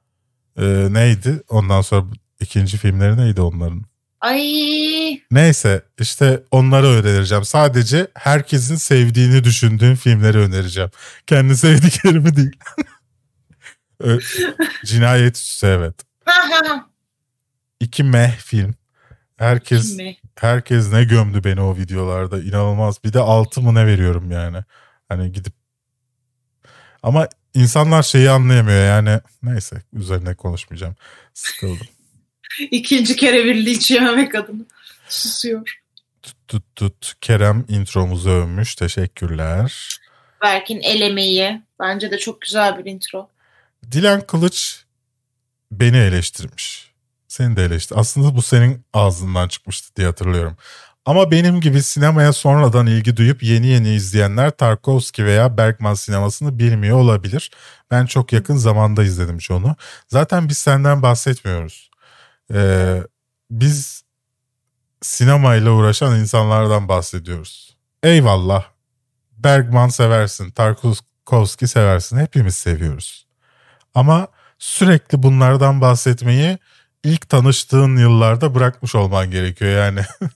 e, 0.58 0.86
neydi? 0.90 1.42
Ondan 1.48 1.80
sonra 1.80 2.06
ikinci 2.40 2.78
filmleri 2.78 3.16
neydi 3.16 3.40
onların? 3.40 3.84
Ay 4.20 5.22
Neyse 5.30 5.82
işte 6.00 6.42
onları 6.50 6.86
önereceğim. 6.86 7.44
Sadece 7.44 8.08
herkesin 8.14 8.76
sevdiğini 8.76 9.44
düşündüğüm 9.44 9.94
filmleri 9.94 10.38
önereceğim. 10.38 10.90
Kendi 11.26 11.56
sevdiklerimi 11.56 12.36
değil. 12.36 12.56
Cinayet 14.84 15.36
Süsü 15.36 15.66
evet. 15.66 15.94
İki 17.80 18.02
meh 18.02 18.36
film. 18.36 18.74
Herkes 19.36 19.96
Kimi? 19.96 20.16
herkes 20.40 20.92
ne 20.92 21.04
gömdü 21.04 21.44
beni 21.44 21.60
o 21.60 21.76
videolarda. 21.76 22.40
İnanılmaz. 22.42 23.04
Bir 23.04 23.12
de 23.12 23.18
altı 23.18 23.60
mı 23.60 23.74
ne 23.74 23.86
veriyorum 23.86 24.30
yani. 24.30 24.58
Hani 25.08 25.32
gidip 25.32 25.52
ama 27.02 27.28
insanlar 27.54 28.02
şeyi 28.02 28.30
anlayamıyor 28.30 28.84
yani. 28.86 29.20
Neyse 29.42 29.82
üzerine 29.92 30.34
konuşmayacağım. 30.34 30.96
Sıkıldım. 31.34 31.86
İkinci 32.58 33.16
kere 33.16 33.44
bir 33.44 33.66
linç 33.66 33.90
yememek 33.90 34.34
adına. 34.34 34.62
Susuyor. 35.08 35.80
Tut 36.48 36.64
tut. 36.76 37.14
Kerem 37.20 37.64
intromuzu 37.68 38.30
övmüş. 38.30 38.74
Teşekkürler. 38.74 39.98
Berk'in 40.42 40.80
el 40.80 41.00
emeği. 41.00 41.62
Bence 41.80 42.10
de 42.10 42.18
çok 42.18 42.40
güzel 42.40 42.78
bir 42.78 42.90
intro. 42.90 43.28
Dilan 43.92 44.26
Kılıç 44.26 44.84
beni 45.72 45.96
eleştirmiş. 45.96 46.90
Seni 47.28 47.56
de 47.56 47.64
eleştir. 47.64 47.96
Aslında 47.98 48.36
bu 48.36 48.42
senin 48.42 48.84
ağzından 48.92 49.48
çıkmıştı 49.48 49.96
diye 49.96 50.06
hatırlıyorum. 50.06 50.56
Ama 51.04 51.30
benim 51.30 51.60
gibi 51.60 51.82
sinemaya 51.82 52.32
sonradan 52.32 52.86
ilgi 52.86 53.16
duyup 53.16 53.42
yeni 53.42 53.66
yeni 53.66 53.94
izleyenler 53.94 54.50
Tarkovski 54.50 55.24
veya 55.24 55.56
Bergman 55.56 55.94
sinemasını 55.94 56.58
bilmiyor 56.58 56.98
olabilir. 56.98 57.50
Ben 57.90 58.06
çok 58.06 58.32
yakın 58.32 58.56
zamanda 58.56 59.04
izledim 59.04 59.38
onu. 59.50 59.76
Zaten 60.08 60.48
biz 60.48 60.58
senden 60.58 61.02
bahsetmiyoruz. 61.02 61.89
Ee, 62.54 63.02
biz 63.50 64.02
sinemayla 65.02 65.70
uğraşan 65.70 66.20
insanlardan 66.20 66.88
bahsediyoruz. 66.88 67.76
Eyvallah. 68.02 68.64
Bergman 69.32 69.88
seversin, 69.88 70.50
Tarkovski 70.50 71.68
seversin. 71.68 72.18
Hepimiz 72.18 72.56
seviyoruz. 72.56 73.26
Ama 73.94 74.28
sürekli 74.58 75.22
bunlardan 75.22 75.80
bahsetmeyi 75.80 76.58
ilk 77.04 77.28
tanıştığın 77.28 77.96
yıllarda 77.96 78.54
bırakmış 78.54 78.94
olman 78.94 79.30
gerekiyor 79.30 79.70
yani. 79.70 80.00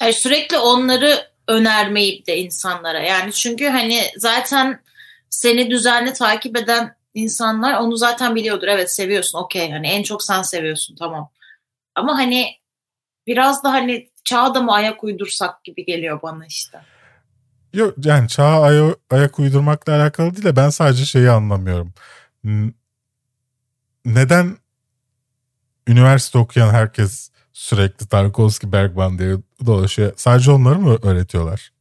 Yani 0.00 0.12
sürekli 0.12 0.58
onları 0.58 1.26
önermeyip 1.48 2.26
de 2.26 2.38
insanlara. 2.38 3.00
Yani 3.00 3.32
çünkü 3.32 3.68
hani 3.68 4.04
zaten 4.16 4.82
seni 5.30 5.70
düzenli 5.70 6.12
takip 6.12 6.56
eden 6.56 6.96
insanlar 7.14 7.74
onu 7.80 7.96
zaten 7.96 8.34
biliyordur. 8.34 8.68
Evet 8.68 8.92
seviyorsun 8.94 9.38
okey. 9.38 9.70
Hani 9.70 9.86
en 9.86 10.02
çok 10.02 10.22
sen 10.22 10.42
seviyorsun 10.42 10.96
tamam. 10.96 11.30
Ama 11.94 12.18
hani 12.18 12.46
biraz 13.26 13.64
da 13.64 13.72
hani 13.72 14.10
çağda 14.24 14.60
mı 14.60 14.72
ayak 14.72 15.04
uydursak 15.04 15.64
gibi 15.64 15.84
geliyor 15.84 16.22
bana 16.22 16.46
işte. 16.46 16.80
Yok 17.72 17.94
yani 18.04 18.28
çağa 18.28 18.62
aya- 18.62 18.96
ayak 19.10 19.38
uydurmakla 19.38 19.96
alakalı 19.96 20.32
değil 20.32 20.44
de 20.44 20.56
ben 20.56 20.70
sadece 20.70 21.04
şeyi 21.04 21.30
anlamıyorum. 21.30 21.94
Neden 24.04 24.56
üniversite 25.86 26.38
okuyan 26.38 26.70
herkes 26.70 27.30
sürekli 27.52 28.06
Tarkovski 28.08 28.72
Bergman 28.72 29.18
diye 29.18 29.36
dolaşıyor? 29.66 30.12
Sadece 30.16 30.50
onları 30.50 30.78
mı 30.78 30.98
öğretiyorlar? 31.02 31.72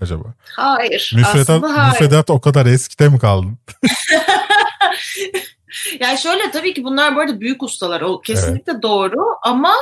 acaba? 0.00 0.24
Hayır. 0.56 1.12
Müfredat, 1.16 1.50
aslında 1.50 1.76
hayır. 1.76 1.92
müfredat 1.92 2.30
o 2.30 2.40
kadar 2.40 2.66
eskide 2.66 3.08
mi 3.08 3.18
kaldın? 3.18 3.58
yani 6.00 6.18
şöyle 6.18 6.50
tabii 6.50 6.74
ki 6.74 6.84
bunlar 6.84 7.16
bu 7.16 7.20
arada 7.20 7.40
büyük 7.40 7.62
ustalar. 7.62 8.00
O 8.00 8.20
kesinlikle 8.20 8.82
doğru 8.82 9.26
ama 9.42 9.74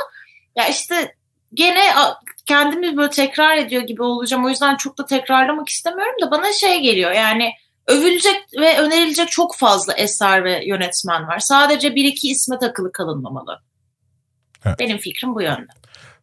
ya 0.55 0.67
işte 0.67 1.15
gene 1.53 1.83
kendimi 2.45 2.97
böyle 2.97 3.09
tekrar 3.09 3.57
ediyor 3.57 3.81
gibi 3.81 4.03
olacağım. 4.03 4.45
O 4.45 4.49
yüzden 4.49 4.75
çok 4.75 4.97
da 4.97 5.05
tekrarlamak 5.05 5.69
istemiyorum 5.69 6.15
da 6.21 6.31
bana 6.31 6.53
şey 6.53 6.81
geliyor 6.81 7.11
yani 7.11 7.51
övülecek 7.87 8.45
ve 8.59 8.79
önerilecek 8.79 9.31
çok 9.31 9.55
fazla 9.55 9.93
eser 9.93 10.43
ve 10.43 10.65
yönetmen 10.65 11.27
var. 11.27 11.39
Sadece 11.39 11.95
bir 11.95 12.05
iki 12.05 12.29
isme 12.29 12.59
takılı 12.59 12.91
kalınmamalı. 12.91 13.59
Evet. 14.65 14.79
Benim 14.79 14.97
fikrim 14.97 15.35
bu 15.35 15.41
yönde. 15.41 15.71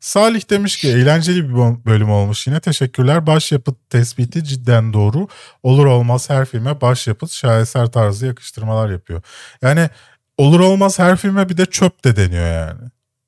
Salih 0.05 0.51
demiş 0.51 0.77
ki 0.77 0.89
eğlenceli 0.89 1.49
bir 1.49 1.55
bö- 1.55 1.85
bölüm 1.85 2.11
olmuş 2.11 2.47
yine 2.47 2.61
teşekkürler. 2.61 3.27
Başyapıt 3.27 3.91
tespiti 3.91 4.45
cidden 4.45 4.93
doğru. 4.93 5.29
Olur 5.63 5.87
olmaz 5.87 6.31
her 6.31 6.45
filme 6.45 6.81
başyapıt 6.81 7.31
şaheser 7.31 7.87
tarzı 7.87 8.27
yakıştırmalar 8.27 8.91
yapıyor. 8.91 9.23
Yani 9.63 9.91
olur 10.39 10.61
olmaz 10.61 10.99
her 10.99 11.17
filme 11.17 11.49
bir 11.49 11.57
de 11.57 11.67
çöp 11.67 12.05
de 12.05 12.17
deniyor 12.17 12.47
yani. 12.47 12.81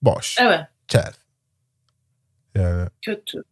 Boş. 0.02 0.36
Evet 0.40 0.60
Kel. 0.88 1.12
Yani, 2.54 2.88
kötü. 3.02 3.42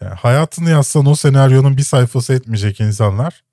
yani 0.00 0.14
hayatını 0.14 0.70
yazsan 0.70 1.06
o 1.06 1.14
senaryonun 1.14 1.76
bir 1.76 1.82
sayfası 1.82 2.34
etmeyecek 2.34 2.80
insanlar. 2.80 3.44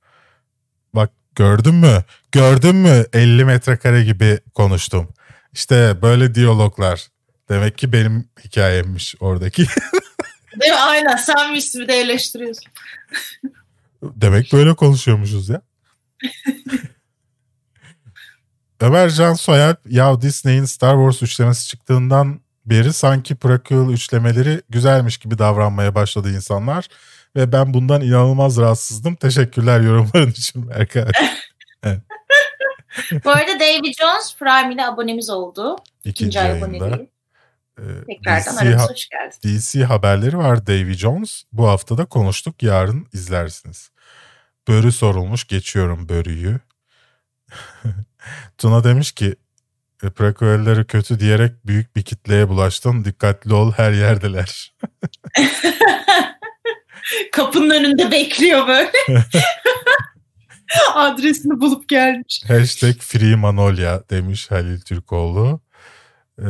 Bak 0.95 1.11
gördün 1.35 1.75
mü? 1.75 2.03
Gördün 2.31 2.75
mü 2.75 3.05
50 3.13 3.45
metrekare 3.45 4.03
gibi 4.03 4.39
konuştum. 4.53 5.09
İşte 5.53 6.01
böyle 6.01 6.35
diyaloglar. 6.35 7.11
Demek 7.49 7.77
ki 7.77 7.93
benim 7.93 8.29
hikayemmiş 8.43 9.15
oradaki. 9.19 9.61
Değil 10.61 10.71
mi? 10.71 10.77
Aynen 10.79 11.15
sen 11.15 11.53
bir 11.53 11.87
de 11.87 11.93
eleştiriyorsun. 11.93 12.65
Demek 14.03 14.53
böyle 14.53 14.73
konuşuyormuşuz 14.75 15.49
ya. 15.49 15.61
Ömer 18.81 19.09
Can 19.09 19.33
Soyer 19.33 19.75
ya 19.89 20.21
Disney'in 20.21 20.65
Star 20.65 20.95
Wars 20.95 21.23
üçlemesi 21.23 21.67
çıktığından 21.67 22.41
beri 22.65 22.93
sanki 22.93 23.35
prequel 23.35 23.89
üçlemeleri 23.93 24.61
güzelmiş 24.69 25.17
gibi 25.17 25.37
davranmaya 25.37 25.95
başladı 25.95 26.31
insanlar. 26.35 26.87
Ve 27.35 27.51
ben 27.51 27.73
bundan 27.73 28.01
inanılmaz 28.01 28.57
rahatsızdım. 28.57 29.15
Teşekkürler 29.15 29.79
yorumların 29.81 30.31
için 30.31 30.69
Berkay. 30.69 31.05
Bu 33.25 33.29
arada 33.29 33.59
Davy 33.59 33.91
Jones 33.99 34.35
Prime 34.39 34.73
ile 34.73 34.85
abonemiz 34.85 35.29
oldu. 35.29 35.75
İkinci 35.99 36.09
İkinci 36.09 36.39
ay 36.39 36.47
yayında. 36.47 36.65
aboneliği. 36.65 37.09
Ee, 37.81 38.05
Tekrardan 38.05 38.55
DC, 38.55 38.61
aramıza 38.61 38.89
hoş 38.91 39.07
geldin. 39.09 39.57
DC 39.59 39.83
haberleri 39.83 40.37
var 40.37 40.67
Davy 40.67 40.93
Jones. 40.93 41.43
Bu 41.51 41.67
hafta 41.67 41.97
da 41.97 42.05
konuştuk. 42.05 42.63
Yarın 42.63 43.07
izlersiniz. 43.13 43.91
Börü 44.67 44.91
sorulmuş. 44.91 45.47
Geçiyorum 45.47 46.09
börüyü. 46.09 46.59
Tuna 48.57 48.83
demiş 48.83 49.11
ki 49.11 49.35
"E, 50.03 50.09
prequelleri 50.09 50.85
kötü 50.87 51.19
diyerek 51.19 51.65
büyük 51.67 51.95
bir 51.95 52.03
kitleye 52.03 52.49
bulaştın. 52.49 53.05
Dikkatli 53.05 53.53
ol 53.53 53.71
her 53.71 53.91
yerdeler. 53.91 54.73
Kapının 57.31 57.69
önünde 57.69 58.11
bekliyor 58.11 58.67
böyle. 58.67 58.91
Adresini 60.95 61.59
bulup 61.61 61.89
gelmiş. 61.89 62.43
Hashtag 62.47 62.95
Free 62.99 63.35
Manolya 63.35 64.03
demiş 64.09 64.51
Halil 64.51 64.81
Türkoğlu. 64.81 65.61
Ee, 66.39 66.43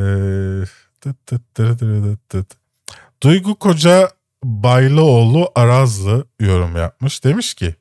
Duygu 3.22 3.58
Koca 3.58 4.10
Baylıoğlu 4.44 5.52
Arazlı 5.54 6.26
yorum 6.40 6.76
yapmış. 6.76 7.24
Demiş 7.24 7.54
ki 7.54 7.74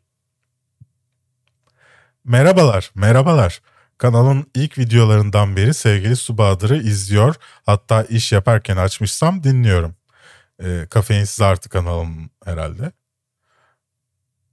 Merhabalar, 2.24 2.92
merhabalar. 2.96 3.62
Kanalın 3.98 4.46
ilk 4.56 4.78
videolarından 4.78 5.56
beri 5.56 5.74
sevgili 5.74 6.16
Su 6.16 6.38
Bahadır'ı 6.38 6.78
izliyor. 6.78 7.36
Hatta 7.66 8.04
iş 8.04 8.32
yaparken 8.32 8.78
açmışsam 8.78 9.44
dinliyorum. 9.44 9.96
Ee, 10.64 10.88
Kafeinsiz 10.90 11.42
Artı 11.42 11.70
kanalım 11.70 12.30
herhalde. 12.46 12.92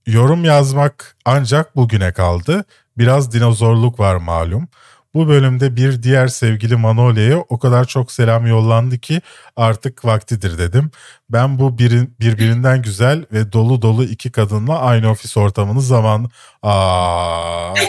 Yorum 0.07 0.45
yazmak 0.45 1.17
ancak 1.25 1.77
bugüne 1.77 2.13
kaldı. 2.13 2.65
Biraz 2.99 3.33
dinozorluk 3.33 4.01
var 4.01 4.17
malum. 4.17 4.69
Bu 5.15 5.29
bölümde 5.29 5.77
bir 5.77 6.03
diğer 6.03 6.29
sevgili 6.29 6.77
Manolya'ya 6.77 7.39
o 7.39 7.59
kadar 7.59 7.85
çok 7.85 8.13
selam 8.13 8.47
yollandı 8.47 8.99
ki 8.99 9.21
artık 9.57 10.05
vaktidir 10.05 10.59
dedim. 10.59 10.91
Ben 11.31 11.59
bu 11.59 11.79
birin, 11.79 12.17
birbirinden 12.21 12.83
güzel 12.83 13.25
ve 13.33 13.53
dolu 13.53 13.83
dolu 13.83 14.05
iki 14.05 14.33
kadınla 14.33 14.79
aynı 14.81 15.11
ofis 15.11 15.37
ortamını 15.37 15.83
zaman... 15.83 16.31
Aa. 16.63 17.75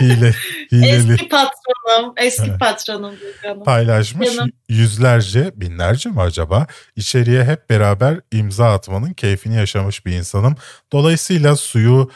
Hile, 0.00 0.34
hileli 0.72 1.12
Eski 1.12 1.28
patronum, 1.28 2.12
eski 2.16 2.58
patronum. 2.58 3.14
Canım. 3.42 3.64
paylaşmış 3.64 4.36
Canım. 4.36 4.50
yüzlerce 4.68 5.52
binlerce 5.54 6.08
mi 6.08 6.20
acaba 6.20 6.66
içeriye 6.96 7.44
hep 7.44 7.70
beraber 7.70 8.20
imza 8.32 8.72
atmanın 8.72 9.12
keyfini 9.12 9.56
yaşamış 9.56 10.06
bir 10.06 10.12
insanım. 10.12 10.56
Dolayısıyla 10.92 11.56
suyu 11.56 12.10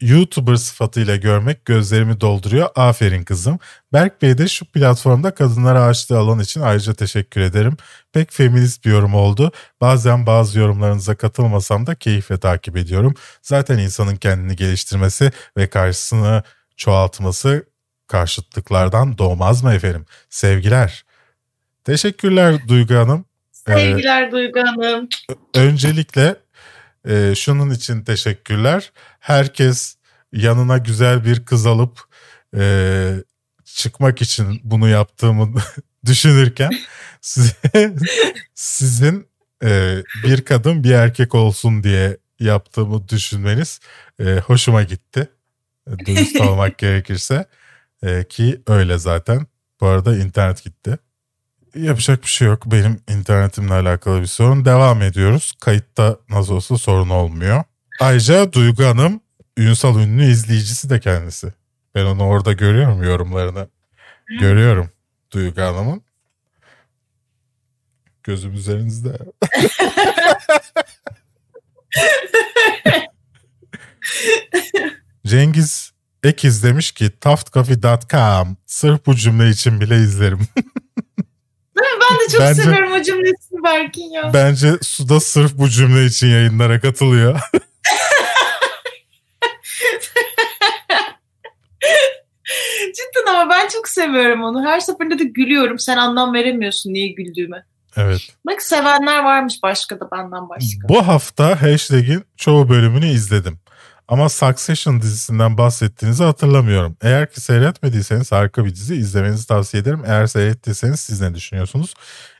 YouTuber 0.00 0.56
sıfatıyla 0.56 1.16
görmek 1.16 1.64
gözlerimi 1.64 2.20
dolduruyor. 2.20 2.68
Aferin 2.74 3.24
kızım. 3.24 3.58
Berk 3.92 4.22
Bey 4.22 4.38
de 4.38 4.48
şu 4.48 4.64
platformda 4.64 5.34
kadınlara 5.34 5.82
açtığı 5.82 6.18
alan 6.18 6.38
için 6.38 6.60
ayrıca 6.60 6.94
teşekkür 6.94 7.40
ederim. 7.40 7.76
Pek 8.12 8.32
feminist 8.32 8.84
bir 8.84 8.90
yorum 8.90 9.14
oldu. 9.14 9.52
Bazen 9.80 10.26
bazı 10.26 10.58
yorumlarınıza 10.58 11.14
katılmasam 11.14 11.86
da 11.86 11.94
keyifle 11.94 12.38
takip 12.38 12.76
ediyorum. 12.76 13.14
Zaten 13.42 13.78
insanın 13.78 14.16
kendini 14.16 14.56
geliştirmesi 14.56 15.32
ve 15.56 15.70
karşısını 15.70 16.42
çoğaltması 16.76 17.66
karşıtlıklardan 18.06 19.18
doğmaz 19.18 19.64
mı 19.64 19.74
efendim? 19.74 20.06
Sevgiler. 20.30 21.04
Teşekkürler 21.84 22.68
Duygu 22.68 22.94
Hanım. 22.94 23.24
Ee, 23.68 23.72
Sevgiler 23.72 24.32
Duygu 24.32 24.60
Hanım. 24.60 25.08
öncelikle 25.54 26.36
e, 27.08 27.34
şunun 27.34 27.70
için 27.70 28.02
teşekkürler. 28.04 28.92
Herkes 29.26 29.96
yanına 30.32 30.78
güzel 30.78 31.24
bir 31.24 31.44
kız 31.44 31.66
alıp 31.66 32.00
e, 32.56 33.14
çıkmak 33.64 34.22
için 34.22 34.60
bunu 34.64 34.88
yaptığımı 34.88 35.54
düşünürken 36.06 36.70
size, 37.20 37.94
sizin 38.54 39.28
e, 39.64 40.02
bir 40.24 40.44
kadın 40.44 40.84
bir 40.84 40.90
erkek 40.90 41.34
olsun 41.34 41.82
diye 41.82 42.16
yaptığımı 42.40 43.08
düşünmeniz 43.08 43.80
e, 44.20 44.24
hoşuma 44.24 44.82
gitti. 44.82 45.30
Dürüst 46.06 46.40
olmak 46.40 46.78
gerekirse 46.78 47.46
E, 48.02 48.24
ki 48.24 48.62
öyle 48.66 48.98
zaten. 48.98 49.46
Bu 49.80 49.86
arada 49.86 50.16
internet 50.16 50.64
gitti. 50.64 50.98
Yapacak 51.74 52.22
bir 52.22 52.28
şey 52.28 52.48
yok. 52.48 52.66
Benim 52.66 53.00
internetimle 53.08 53.74
alakalı 53.74 54.20
bir 54.20 54.26
sorun. 54.26 54.64
Devam 54.64 55.02
ediyoruz. 55.02 55.52
Kayıtta 55.60 56.18
nasıl 56.28 56.54
olsa 56.54 56.78
sorun 56.78 57.08
olmuyor. 57.10 57.64
Ayrıca 58.00 58.52
Duygu 58.52 58.84
Hanım 58.84 59.20
Ünsal 59.56 60.00
ünlü 60.00 60.24
izleyicisi 60.24 60.90
de 60.90 61.00
kendisi. 61.00 61.52
Ben 61.94 62.04
onu 62.04 62.22
orada 62.22 62.52
görüyorum 62.52 63.02
yorumlarını. 63.02 63.68
Görüyorum 64.40 64.90
Duygu 65.30 65.60
Hanım'ın. 65.60 66.02
Gözüm 68.22 68.52
üzerinizde. 68.52 69.18
Cengiz 75.26 75.92
Ekiz 76.26 76.64
demiş 76.64 76.92
ki 76.92 77.10
taftcoffee.com 77.20 78.56
sırf 78.66 79.06
bu 79.06 79.14
cümle 79.14 79.50
için 79.50 79.80
bile 79.80 79.96
izlerim. 79.96 80.40
Ben 81.76 82.18
de 82.18 82.32
çok 82.32 82.40
Bence- 82.40 82.62
seviyorum 82.62 82.92
o 82.92 83.02
cümlesini 83.02 83.62
Berkin 83.64 84.10
ya. 84.10 84.30
Bence 84.34 84.72
Suda 84.82 85.20
sırf 85.20 85.52
bu 85.58 85.68
cümle 85.68 86.04
için 86.04 86.26
yayınlara 86.26 86.80
katılıyor. 86.80 87.40
Cidden 92.96 93.34
ama 93.34 93.50
ben 93.50 93.68
çok 93.68 93.88
seviyorum 93.88 94.42
onu. 94.42 94.64
Her 94.64 94.80
seferinde 94.80 95.18
de 95.18 95.24
gülüyorum. 95.24 95.78
Sen 95.78 95.96
anlam 95.96 96.34
veremiyorsun 96.34 96.92
niye 96.92 97.08
güldüğüme. 97.08 97.64
evet. 97.96 98.20
Bak 98.46 98.62
sevenler 98.62 99.24
varmış 99.24 99.54
başka 99.62 100.00
da 100.00 100.10
benden 100.12 100.48
başka. 100.48 100.88
Bu 100.88 101.06
hafta 101.06 101.62
hashtag'in 101.62 102.24
çoğu 102.36 102.68
bölümünü 102.68 103.06
izledim. 103.06 103.58
Ama 104.08 104.28
Succession 104.28 105.00
dizisinden 105.00 105.58
bahsettiğinizi 105.58 106.24
hatırlamıyorum. 106.24 106.96
Eğer 107.02 107.30
ki 107.30 107.40
seyretmediyseniz 107.40 108.32
harika 108.32 108.64
bir 108.64 108.74
dizi 108.74 108.94
izlemenizi 108.96 109.46
tavsiye 109.46 109.80
ederim. 109.80 110.02
Eğer 110.06 110.26
seyrettiyseniz 110.26 111.00
siz 111.00 111.20
ne 111.20 111.34
düşünüyorsunuz? 111.34 111.94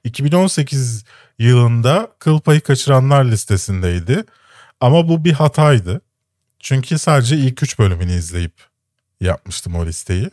2018 0.05 1.05
yılında 1.39 2.09
kıl 2.19 2.41
payı 2.41 2.61
kaçıranlar 2.61 3.25
listesindeydi. 3.25 4.25
Ama 4.81 5.09
bu 5.09 5.25
bir 5.25 5.33
hataydı. 5.33 6.01
Çünkü 6.61 6.99
sadece 6.99 7.37
ilk 7.37 7.63
3 7.63 7.79
bölümünü 7.79 8.13
izleyip 8.13 8.55
yapmıştım 9.21 9.77
o 9.77 9.87
listeyi. 9.87 10.31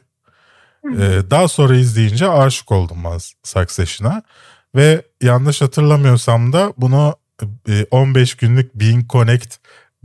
Ee, 0.85 1.21
daha 1.29 1.47
sonra 1.47 1.75
izleyince 1.75 2.29
aşık 2.29 2.71
oldum 2.71 3.03
ben 3.03 3.19
Succession'a. 3.43 4.23
Ve 4.75 5.01
yanlış 5.21 5.61
hatırlamıyorsam 5.61 6.53
da 6.53 6.73
bunu 6.77 7.15
e, 7.69 7.85
15 7.91 8.35
günlük 8.35 8.75
Being 8.75 9.09
Connect 9.09 9.55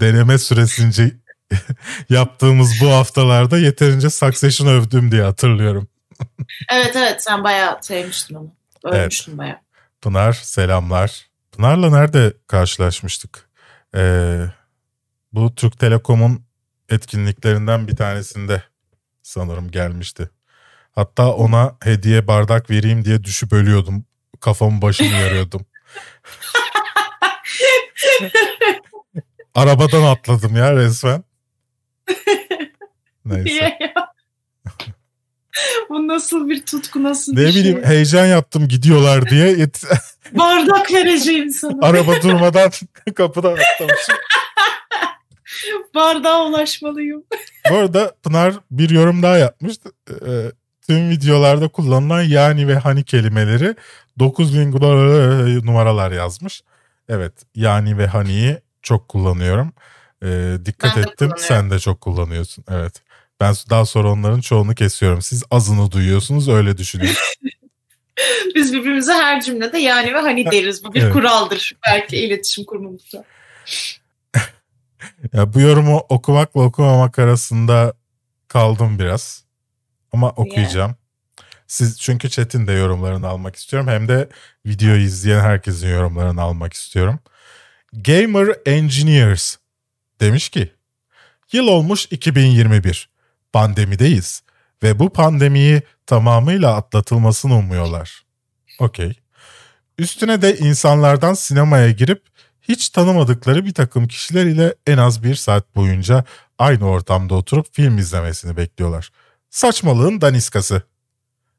deneme 0.00 0.38
süresince 0.38 1.12
yaptığımız 2.08 2.70
bu 2.82 2.90
haftalarda 2.90 3.58
yeterince 3.58 4.10
Succession 4.10 4.68
övdüm 4.68 5.12
diye 5.12 5.22
hatırlıyorum. 5.22 5.88
Evet 6.72 6.96
evet 6.96 7.22
sen 7.22 7.44
bayağı 7.44 7.78
sevmiştin 7.82 8.34
onu. 8.34 8.52
Övmüştün 8.84 9.38
bayağı. 9.38 9.58
Pınar 10.02 10.32
selamlar. 10.32 11.26
Pınar'la 11.52 11.90
nerede 11.90 12.32
karşılaşmıştık? 12.46 13.48
Ee, 13.94 14.44
bu 15.32 15.54
Türk 15.54 15.78
Telekom'un 15.78 16.44
etkinliklerinden 16.88 17.88
bir 17.88 17.96
tanesinde 17.96 18.62
sanırım 19.22 19.70
gelmişti. 19.70 20.30
Hatta 20.92 21.32
ona 21.32 21.76
hediye 21.82 22.26
bardak 22.26 22.70
vereyim 22.70 23.04
diye 23.04 23.24
düşüp 23.24 23.52
ölüyordum. 23.52 24.04
Kafamı 24.40 24.82
başımı 24.82 25.12
yarıyordum. 25.20 25.66
Arabadan 29.58 30.02
atladım 30.02 30.56
ya 30.56 30.76
resmen. 30.76 31.24
Neyse. 33.24 33.78
Bu 35.90 36.08
nasıl 36.08 36.48
bir 36.48 36.66
tutku 36.66 37.02
nasıl 37.02 37.32
Ne 37.32 37.38
bir 37.40 37.46
bileyim 37.48 37.76
şey? 37.76 37.84
heyecan 37.86 38.26
yaptım 38.26 38.68
gidiyorlar 38.68 39.30
diye 39.30 39.56
Bardak 40.32 40.92
vereceğim 40.92 41.50
sana. 41.50 41.86
araba 41.86 42.22
durmadan 42.22 42.70
kapıdan 43.16 43.50
atlamışım. 43.52 44.14
Bardağa 45.94 46.46
ulaşmalıyım. 46.46 47.24
Bu 47.70 47.74
arada 47.76 48.14
Pınar 48.22 48.54
bir 48.70 48.90
yorum 48.90 49.22
daha 49.22 49.38
yapmış. 49.38 49.74
Ee, 50.10 50.52
tüm 50.86 51.10
videolarda 51.10 51.68
kullanılan 51.68 52.22
yani 52.22 52.68
ve 52.68 52.74
hani 52.78 53.04
kelimeleri 53.04 53.74
9000 54.18 54.72
glo- 54.72 55.66
numaralar 55.66 56.12
yazmış. 56.12 56.62
Evet 57.08 57.32
yani 57.54 57.98
ve 57.98 58.06
haniyi 58.06 58.58
çok 58.88 59.08
kullanıyorum. 59.08 59.72
Ee, 60.22 60.56
dikkat 60.64 60.96
Ben 60.96 61.02
ettim 61.02 61.30
sen 61.36 61.70
de 61.70 61.78
çok 61.78 62.00
kullanıyorsun. 62.00 62.64
Evet. 62.70 63.02
Ben 63.40 63.54
daha 63.70 63.86
sonra 63.86 64.12
onların 64.12 64.40
çoğunu 64.40 64.74
kesiyorum. 64.74 65.22
Siz 65.22 65.42
azını 65.50 65.92
duyuyorsunuz 65.92 66.48
öyle 66.48 66.78
düşünüyorum. 66.78 67.20
Biz 68.54 68.72
birbirimize 68.72 69.12
her 69.12 69.40
cümlede 69.40 69.78
yani 69.78 70.14
ve 70.14 70.18
hani 70.18 70.50
deriz. 70.50 70.84
Bu 70.84 70.94
bir 70.94 71.02
Evet. 71.02 71.12
kuraldır 71.12 71.76
belki 71.86 72.16
iletişim 72.16 72.64
kurmamızda. 72.64 73.24
ya 75.32 75.54
bu 75.54 75.60
yorumu 75.60 75.96
okumakla 76.08 76.62
okumamak 76.62 77.18
arasında 77.18 77.92
kaldım 78.48 78.98
biraz. 78.98 79.44
Ama 80.12 80.30
okuyacağım. 80.30 80.96
Siz 81.66 82.00
çünkü 82.00 82.30
chat'in 82.30 82.66
de 82.66 82.72
yorumlarını 82.72 83.28
almak 83.28 83.56
istiyorum. 83.56 83.88
Hem 83.88 84.08
de 84.08 84.28
videoyu 84.66 85.02
izleyen 85.02 85.40
herkesin 85.40 85.88
yorumlarını 85.88 86.42
almak 86.42 86.72
istiyorum. 86.72 87.20
Gamer 87.92 88.56
Engineers 88.66 89.56
demiş 90.20 90.48
ki 90.48 90.72
Yıl 91.52 91.66
olmuş 91.66 92.06
2021. 92.10 93.08
Pandemideyiz 93.52 94.42
ve 94.82 94.98
bu 94.98 95.12
pandemiyi 95.12 95.82
tamamıyla 96.06 96.74
atlatılmasını 96.74 97.54
umuyorlar. 97.54 98.24
Okey. 98.80 99.12
Üstüne 99.98 100.42
de 100.42 100.58
insanlardan 100.58 101.34
sinemaya 101.34 101.90
girip 101.90 102.22
hiç 102.62 102.88
tanımadıkları 102.88 103.64
bir 103.64 103.74
takım 103.74 104.08
kişiler 104.08 104.46
ile 104.46 104.74
en 104.86 104.98
az 104.98 105.22
bir 105.22 105.34
saat 105.34 105.76
boyunca 105.76 106.24
aynı 106.58 106.88
ortamda 106.88 107.34
oturup 107.34 107.74
film 107.74 107.98
izlemesini 107.98 108.56
bekliyorlar. 108.56 109.10
Saçmalığın 109.50 110.20
daniskası. 110.20 110.82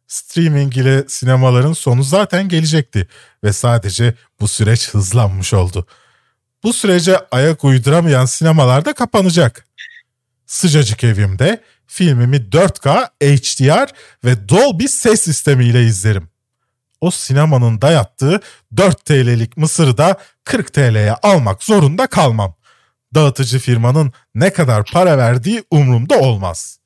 Streaming 0.07 0.77
ile 0.77 1.03
sinemaların 1.07 1.73
sonu 1.73 2.03
zaten 2.03 2.49
gelecekti 2.49 3.07
ve 3.43 3.53
sadece 3.53 4.13
bu 4.39 4.47
süreç 4.47 4.89
hızlanmış 4.89 5.53
oldu. 5.53 5.87
Bu 6.63 6.73
sürece 6.73 7.17
ayak 7.31 7.63
uyduramayan 7.63 8.25
sinemalar 8.25 8.85
da 8.85 8.93
kapanacak. 8.93 9.65
Sıcacık 10.45 11.03
evimde 11.03 11.63
filmimi 11.87 12.35
4K, 12.35 13.09
HDR 13.23 13.89
ve 14.25 14.49
Dolby 14.49 14.85
ses 14.85 15.21
sistemiyle 15.21 15.83
izlerim. 15.83 16.29
O 17.01 17.11
sinemanın 17.11 17.81
dayattığı 17.81 18.39
4 18.77 19.05
TL'lik 19.05 19.57
mısırı 19.57 19.97
da 19.97 20.17
40 20.43 20.73
TL'ye 20.73 21.13
almak 21.13 21.63
zorunda 21.63 22.07
kalmam. 22.07 22.55
Dağıtıcı 23.15 23.59
firmanın 23.59 24.13
ne 24.35 24.53
kadar 24.53 24.85
para 24.85 25.17
verdiği 25.17 25.63
umurumda 25.71 26.19
olmaz 26.19 26.79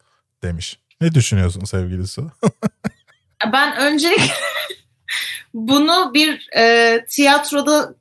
demiş. 0.44 0.80
Ne 1.02 1.14
düşünüyorsun 1.14 1.66
sevgili 1.66 2.08
Su? 2.08 2.32
Ben 3.54 3.78
öncelikle 3.78 4.34
bunu 5.54 6.12
bir 6.14 6.50
e, 6.58 7.06
tiyatroda 7.10 7.96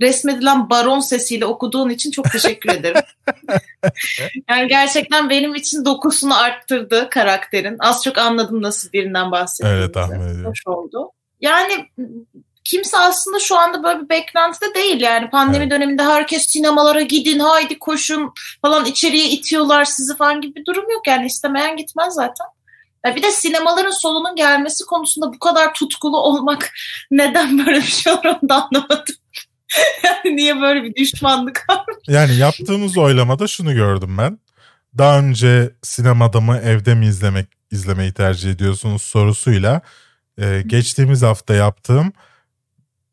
resmedilen 0.00 0.70
baron 0.70 1.00
sesiyle 1.00 1.46
okuduğun 1.46 1.90
için 1.90 2.10
çok 2.10 2.32
teşekkür 2.32 2.70
ederim. 2.70 3.02
yani 4.50 4.68
gerçekten 4.68 5.30
benim 5.30 5.54
için 5.54 5.84
dokusunu 5.84 6.38
arttırdı 6.38 7.08
karakterin. 7.10 7.76
Az 7.78 8.04
çok 8.04 8.18
anladım 8.18 8.62
nasıl 8.62 8.92
birinden 8.92 9.30
bahsettiğinizi. 9.30 9.82
Öyle 9.82 9.92
tahmin 9.92 10.20
ediyorum. 10.20 10.50
Hoş 10.50 10.66
oldu. 10.66 11.10
Yani 11.40 11.88
kimse 12.64 12.98
aslında 12.98 13.38
şu 13.38 13.58
anda 13.58 13.82
böyle 13.82 14.00
bir 14.00 14.08
beklentide 14.08 14.74
değil 14.74 15.00
yani 15.00 15.30
pandemi 15.30 15.62
Evet. 15.62 15.70
döneminde 15.70 16.02
herkes 16.02 16.46
sinemalara 16.46 17.00
gidin 17.00 17.38
haydi 17.38 17.78
koşun 17.78 18.32
falan 18.62 18.84
içeriye 18.84 19.24
itiyorlar 19.24 19.84
sizi 19.84 20.16
falan 20.16 20.40
gibi 20.40 20.54
bir 20.54 20.64
durum 20.64 20.90
yok 20.90 21.06
yani 21.06 21.26
istemeyen 21.26 21.76
gitmez 21.76 22.14
zaten. 22.14 22.46
Ya 23.06 23.16
bir 23.16 23.22
de 23.22 23.30
sinemaların 23.30 24.00
sonunun 24.00 24.36
gelmesi 24.36 24.84
konusunda 24.84 25.32
bu 25.32 25.38
kadar 25.38 25.74
tutkulu 25.74 26.16
olmak 26.16 26.72
neden 27.10 27.66
böyle 27.66 27.76
bir 27.76 27.82
şey 27.82 28.12
olur 28.12 28.24
onu 28.24 28.48
da 28.48 28.54
anlamadım. 28.54 29.14
yani 30.04 30.36
niye 30.36 30.60
böyle 30.60 30.82
bir 30.82 30.94
düşmanlık 30.94 31.66
var? 31.70 31.84
Yani 32.08 32.36
yaptığımız 32.36 32.98
oylamada 32.98 33.46
şunu 33.46 33.74
gördüm 33.74 34.18
ben. 34.18 34.38
Daha 34.98 35.18
önce 35.18 35.70
sinemada 35.82 36.40
mı 36.40 36.56
evde 36.64 36.94
mi 36.94 37.06
izlemek 37.06 37.46
izlemeyi 37.70 38.12
tercih 38.12 38.50
ediyorsunuz 38.50 39.02
sorusuyla 39.02 39.80
e, 40.38 40.62
geçtiğimiz 40.66 41.22
hafta 41.22 41.54
yaptığım 41.54 42.12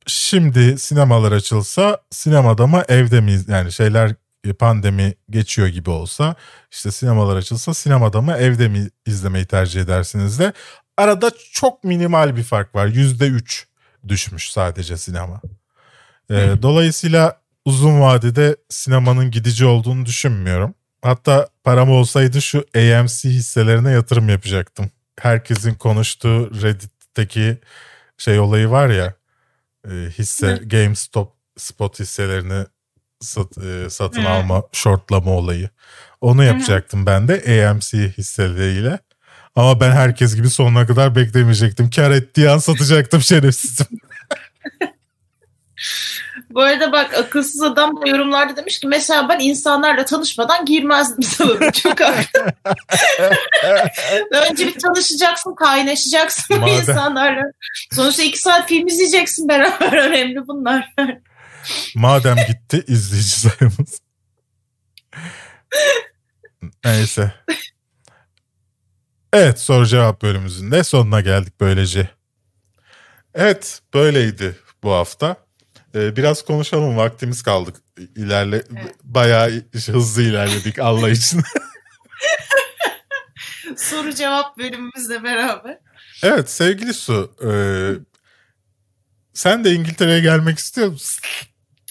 şimdi 0.08 0.80
sinemalar 0.80 1.32
açılsa 1.32 2.02
sinemada 2.12 2.68
mı 2.68 2.84
evde 2.88 3.22
mi 3.22 3.40
yani 3.48 3.72
şeyler 3.72 4.16
e, 4.44 4.54
pandemi 4.54 5.14
geçiyor 5.30 5.68
gibi 5.68 5.90
olsa 5.90 6.36
işte 6.72 6.92
sinemalar 6.92 7.36
açılsa 7.36 7.74
sinemada 7.74 8.22
mı 8.22 8.34
evde 8.34 8.68
mi 8.68 8.90
izlemeyi 9.06 9.46
tercih 9.46 9.82
edersiniz 9.82 10.40
de 10.40 10.54
arada 10.98 11.32
çok 11.52 11.84
minimal 11.84 12.36
bir 12.36 12.44
fark 12.44 12.76
var 12.76 12.88
yüzde 12.88 13.28
üç 13.28 13.68
düşmüş 14.08 14.52
sadece 14.52 14.98
sinema. 14.98 15.42
E, 16.30 16.62
dolayısıyla 16.62 17.42
uzun 17.66 18.02
vadede 18.02 18.56
sinemanın 18.70 19.32
gidici 19.32 19.66
olduğunu 19.66 20.06
düşünmüyorum. 20.06 20.74
Hatta 21.02 21.48
param 21.64 21.90
olsaydı 21.92 22.42
şu 22.42 22.66
AMC 22.76 23.30
hisselerine 23.30 23.92
yatırım 23.92 24.30
yapacaktım. 24.30 24.92
Herkesin 25.20 25.74
konuştuğu 25.74 26.62
Reddit'teki 26.62 27.58
şey 28.18 28.40
olayı 28.40 28.70
var 28.70 28.90
ya 28.90 29.14
e, 29.88 29.92
hisse 29.92 30.60
GameStop 30.66 31.34
spot 31.58 32.00
hisselerini 32.00 32.66
sat- 33.22 33.58
e, 33.58 33.90
satın 33.90 34.24
Hı. 34.24 34.30
alma 34.30 34.64
shortlama 34.72 35.32
olayı. 35.32 35.70
Onu 36.22 36.44
yapacaktım 36.44 37.06
ben 37.06 37.28
de 37.28 37.68
AMC 37.70 37.98
hisseleriyle. 38.18 39.00
Ama 39.56 39.80
ben 39.80 39.92
herkes 39.92 40.36
gibi 40.36 40.50
sonuna 40.50 40.88
kadar 40.88 41.16
beklemeyecektim. 41.16 41.90
Kar 41.90 42.12
ettiği 42.12 42.50
an 42.50 42.58
satacaktım 42.58 43.22
şerefsizim. 43.22 43.88
Bu 46.50 46.62
arada 46.62 46.92
bak 46.92 47.14
akılsız 47.14 47.62
adam 47.62 48.02
da 48.02 48.10
yorumlarda 48.10 48.56
demiş 48.56 48.80
ki 48.80 48.88
mesela 48.88 49.30
ben 49.30 49.40
insanlarla 49.40 50.06
tanışmadan 50.06 50.66
girmezdim 50.66 51.24
salona. 51.24 51.72
Çok 51.72 52.02
haklı. 52.02 52.54
Önce 54.32 54.68
bir 54.68 54.80
tanışacaksın, 54.80 55.56
kaynaşacaksın 55.56 56.58
Madem- 56.58 56.80
insanlarla. 56.80 57.44
Sonuçta 57.92 58.24
iki 58.24 58.38
saat 58.38 58.68
film 58.68 58.88
izleyeceksin 58.88 59.48
beraber. 59.50 59.94
Önemli 60.10 60.48
bunlar. 60.48 60.94
Madem 61.96 62.36
gitti 62.36 62.84
izleyici 62.88 63.30
sayımız. 63.30 64.00
Neyse. 66.86 67.34
Evet 69.34 69.60
soru 69.60 69.86
cevap 69.86 70.22
bölümümüzün 70.22 70.72
de 70.72 70.84
sonuna 70.84 71.22
geldik 71.22 71.54
böylece. 71.60 72.10
Evet 73.34 73.82
böyleydi 73.94 74.56
bu 74.84 74.92
hafta. 74.92 75.45
Ee, 75.96 76.16
biraz 76.16 76.46
konuşalım 76.46 76.98
vaktimiz 76.98 77.44
kaldık. 77.44 77.76
İlerle 78.16 78.56
Evet. 78.56 78.96
bayağı 79.04 79.50
hızlı 79.74 80.22
ilerledik 80.22 80.80
Allah 80.80 81.10
için. 81.10 81.42
Soru 83.78 84.14
cevap 84.14 84.58
bölümümüzle 84.58 85.24
beraber. 85.24 85.80
evet 86.24 86.50
sevgili 86.52 86.94
Su. 86.94 87.36
e, 87.44 87.50
sen 89.34 89.64
de 89.64 89.74
İngiltere'ye 89.74 90.20
gelmek 90.20 90.60
istiyor 90.60 90.88
musun? 90.88 91.22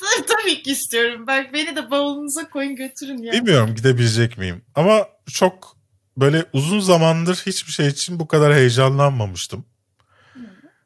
Tabii 0.28 0.62
ki 0.62 0.72
istiyorum. 0.72 1.26
Bak 1.26 1.52
beni 1.52 1.76
de 1.76 1.90
bavulunuza 1.90 2.50
koyun 2.50 2.76
götürün 2.76 3.18
ya. 3.18 3.32
Bilmiyorum 3.32 3.74
gidebilecek 3.74 4.38
miyim. 4.38 4.64
Ama 4.74 5.08
çok 5.32 5.76
böyle 6.16 6.44
uzun 6.52 6.80
zamandır 6.80 7.36
hiçbir 7.46 7.72
şey 7.72 7.86
için 7.86 8.20
bu 8.20 8.28
kadar 8.28 8.54
heyecanlanmamıştım. 8.54 9.64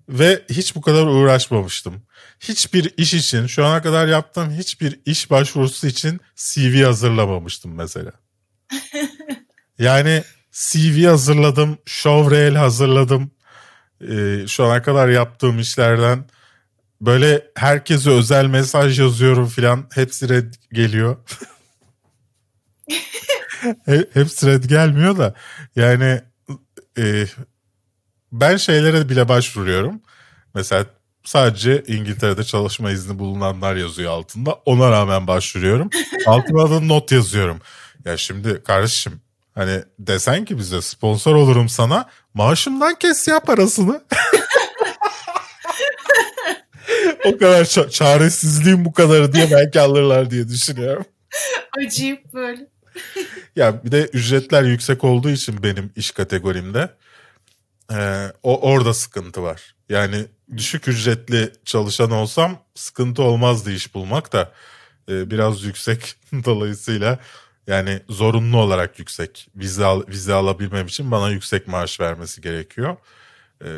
Ve 0.08 0.42
hiç 0.50 0.76
bu 0.76 0.80
kadar 0.80 1.06
uğraşmamıştım. 1.06 2.02
Hiçbir 2.40 2.92
iş 2.96 3.14
için 3.14 3.46
şu 3.46 3.64
ana 3.66 3.82
kadar 3.82 4.08
yaptığım 4.08 4.50
hiçbir 4.50 5.00
iş 5.06 5.30
başvurusu 5.30 5.86
için 5.86 6.20
CV 6.36 6.84
hazırlamamıştım 6.84 7.74
mesela. 7.74 8.12
Yani 9.78 10.22
CV 10.52 11.06
hazırladım, 11.06 11.78
showreel 11.86 12.54
hazırladım. 12.54 13.30
Ee, 14.10 14.44
şu 14.48 14.64
ana 14.64 14.82
kadar 14.82 15.08
yaptığım 15.08 15.58
işlerden 15.58 16.24
böyle 17.00 17.46
herkese 17.56 18.10
özel 18.10 18.46
mesaj 18.46 19.00
yazıyorum 19.00 19.46
filan. 19.48 19.88
Hepsi 19.94 20.28
red 20.28 20.54
geliyor. 20.72 21.16
He- 23.86 24.06
Hepsi 24.14 24.46
red 24.46 24.64
gelmiyor 24.64 25.18
da 25.18 25.34
yani 25.76 26.20
e, 26.98 27.26
ben 28.32 28.56
şeylere 28.56 29.08
bile 29.08 29.28
başvuruyorum. 29.28 30.00
Mesela 30.54 30.86
sadece 31.24 31.82
İngiltere'de 31.86 32.44
çalışma 32.44 32.90
izni 32.90 33.18
bulunanlar 33.18 33.76
yazıyor 33.76 34.12
altında. 34.12 34.52
Ona 34.52 34.90
rağmen 34.90 35.26
başvuruyorum. 35.26 35.90
Altına 36.26 36.70
da 36.70 36.80
not 36.80 37.12
yazıyorum. 37.12 37.60
Ya 38.04 38.16
şimdi 38.16 38.62
kardeşim 38.62 39.20
hani 39.54 39.82
desen 39.98 40.44
ki 40.44 40.58
bize 40.58 40.82
sponsor 40.82 41.34
olurum 41.34 41.68
sana 41.68 42.10
maaşımdan 42.34 42.94
kes 42.94 43.28
ya 43.28 43.40
parasını. 43.40 44.04
o 47.24 47.38
kadar 47.38 47.64
ça- 47.64 47.90
çaresizliğim 47.90 48.84
bu 48.84 48.92
kadarı 48.92 49.32
diye 49.32 49.50
belki 49.50 49.80
alırlar 49.80 50.30
diye 50.30 50.48
düşünüyorum. 50.48 51.04
Acayip 51.78 52.34
böyle. 52.34 52.66
Ya 53.56 53.84
bir 53.84 53.92
de 53.92 54.04
ücretler 54.04 54.62
yüksek 54.62 55.04
olduğu 55.04 55.30
için 55.30 55.62
benim 55.62 55.92
iş 55.96 56.10
kategorimde 56.10 56.90
e, 57.92 58.32
o 58.42 58.70
orada 58.70 58.94
sıkıntı 58.94 59.42
var. 59.42 59.74
Yani 59.88 60.26
düşük 60.56 60.88
ücretli 60.88 61.52
çalışan 61.64 62.10
olsam 62.10 62.62
sıkıntı 62.74 63.22
olmazdı 63.22 63.72
iş 63.72 63.94
bulmak 63.94 64.32
da 64.32 64.52
e, 65.08 65.30
biraz 65.30 65.62
yüksek 65.64 66.16
dolayısıyla 66.44 67.18
yani 67.66 68.00
zorunlu 68.08 68.58
olarak 68.58 68.98
yüksek 68.98 69.48
vize 69.56 69.84
al, 69.84 70.02
vize 70.08 70.34
alabilmem 70.34 70.86
için 70.86 71.10
bana 71.10 71.30
yüksek 71.30 71.68
maaş 71.68 72.00
vermesi 72.00 72.40
gerekiyor. 72.40 72.96
E, 73.64 73.68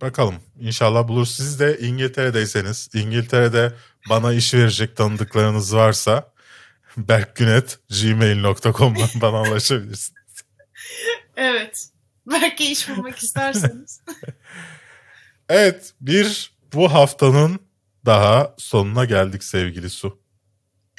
bakalım 0.00 0.34
inşallah 0.60 1.08
bulur. 1.08 1.26
Siz 1.26 1.60
de 1.60 1.78
İngiltere'deyseniz 1.78 2.90
İngiltere'de 2.94 3.72
bana 4.10 4.32
iş 4.32 4.54
verecek 4.54 4.96
tanıdıklarınız 4.96 5.74
varsa 5.74 6.32
berkgünet 6.96 7.78
gmail.com'dan 8.02 9.08
bana 9.20 9.42
ulaşabilirsin. 9.42 10.14
Evet. 11.36 11.88
Belki 12.32 12.72
iş 12.72 12.88
bulmak 12.88 13.18
isterseniz. 13.22 14.00
Evet 15.48 15.92
bir 16.00 16.52
bu 16.74 16.92
haftanın 16.94 17.60
daha 18.06 18.54
sonuna 18.58 19.04
geldik 19.04 19.44
sevgili 19.44 19.90
Su. 19.90 20.20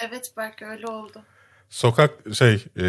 evet 0.01 0.32
belki 0.38 0.65
öyle 0.65 0.88
oldu. 0.88 1.23
Sokak 1.69 2.11
şey 2.36 2.65
e, 2.80 2.86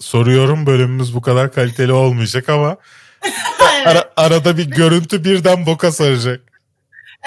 soruyorum 0.00 0.66
bölümümüz 0.66 1.14
bu 1.14 1.20
kadar 1.22 1.52
kaliteli 1.52 1.92
olmayacak 1.92 2.48
ama 2.48 2.76
evet. 3.22 3.86
ara- 3.86 4.12
arada 4.16 4.56
bir 4.58 4.66
görüntü 4.70 5.24
birden 5.24 5.66
boka 5.66 5.92
saracak. 5.92 6.40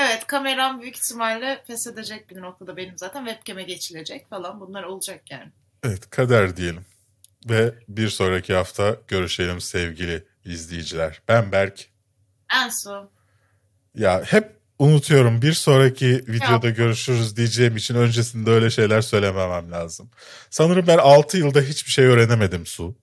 evet 0.02 0.28
kameram 0.28 0.82
büyük 0.82 0.98
ihtimalle 0.98 1.64
pes 1.68 1.88
edecek 1.88 2.30
bir 2.30 2.42
noktada 2.42 2.78
benim 2.78 2.98
zaten 2.98 3.26
webcam'e 3.26 3.64
geçilecek 3.64 4.30
falan 4.30 4.60
bunlar 4.60 4.84
olacak 4.84 5.32
yani. 5.32 5.52
Evet 5.84 6.10
kader 6.10 6.58
diyelim. 6.58 6.86
Ve 7.50 7.74
bir 7.88 8.10
sonraki 8.10 8.54
hafta 8.54 8.98
görüşelim 9.08 9.62
sevgili 9.62 10.24
izleyiciler. 10.52 11.22
Ben 11.28 11.52
Berk. 11.52 11.90
Enso. 12.64 13.12
Ya 13.96 14.24
hep 14.26 14.60
unutuyorum 14.80 15.42
bir 15.42 15.54
sonraki 15.54 16.24
videoda 16.28 16.70
görüşürüz 16.70 17.38
diyeceğim 17.38 17.78
için 17.78 17.96
öncesinde 17.96 18.50
öyle 18.50 18.70
şeyler 18.70 19.02
söylememem 19.02 19.72
lazım. 19.72 20.10
Sanırım 20.50 20.88
ben 20.88 20.98
6 20.98 21.38
yılda 21.38 21.62
hiçbir 21.62 21.92
şey 21.92 22.06
öğrenemedim 22.06 22.66
Su. 22.66 22.96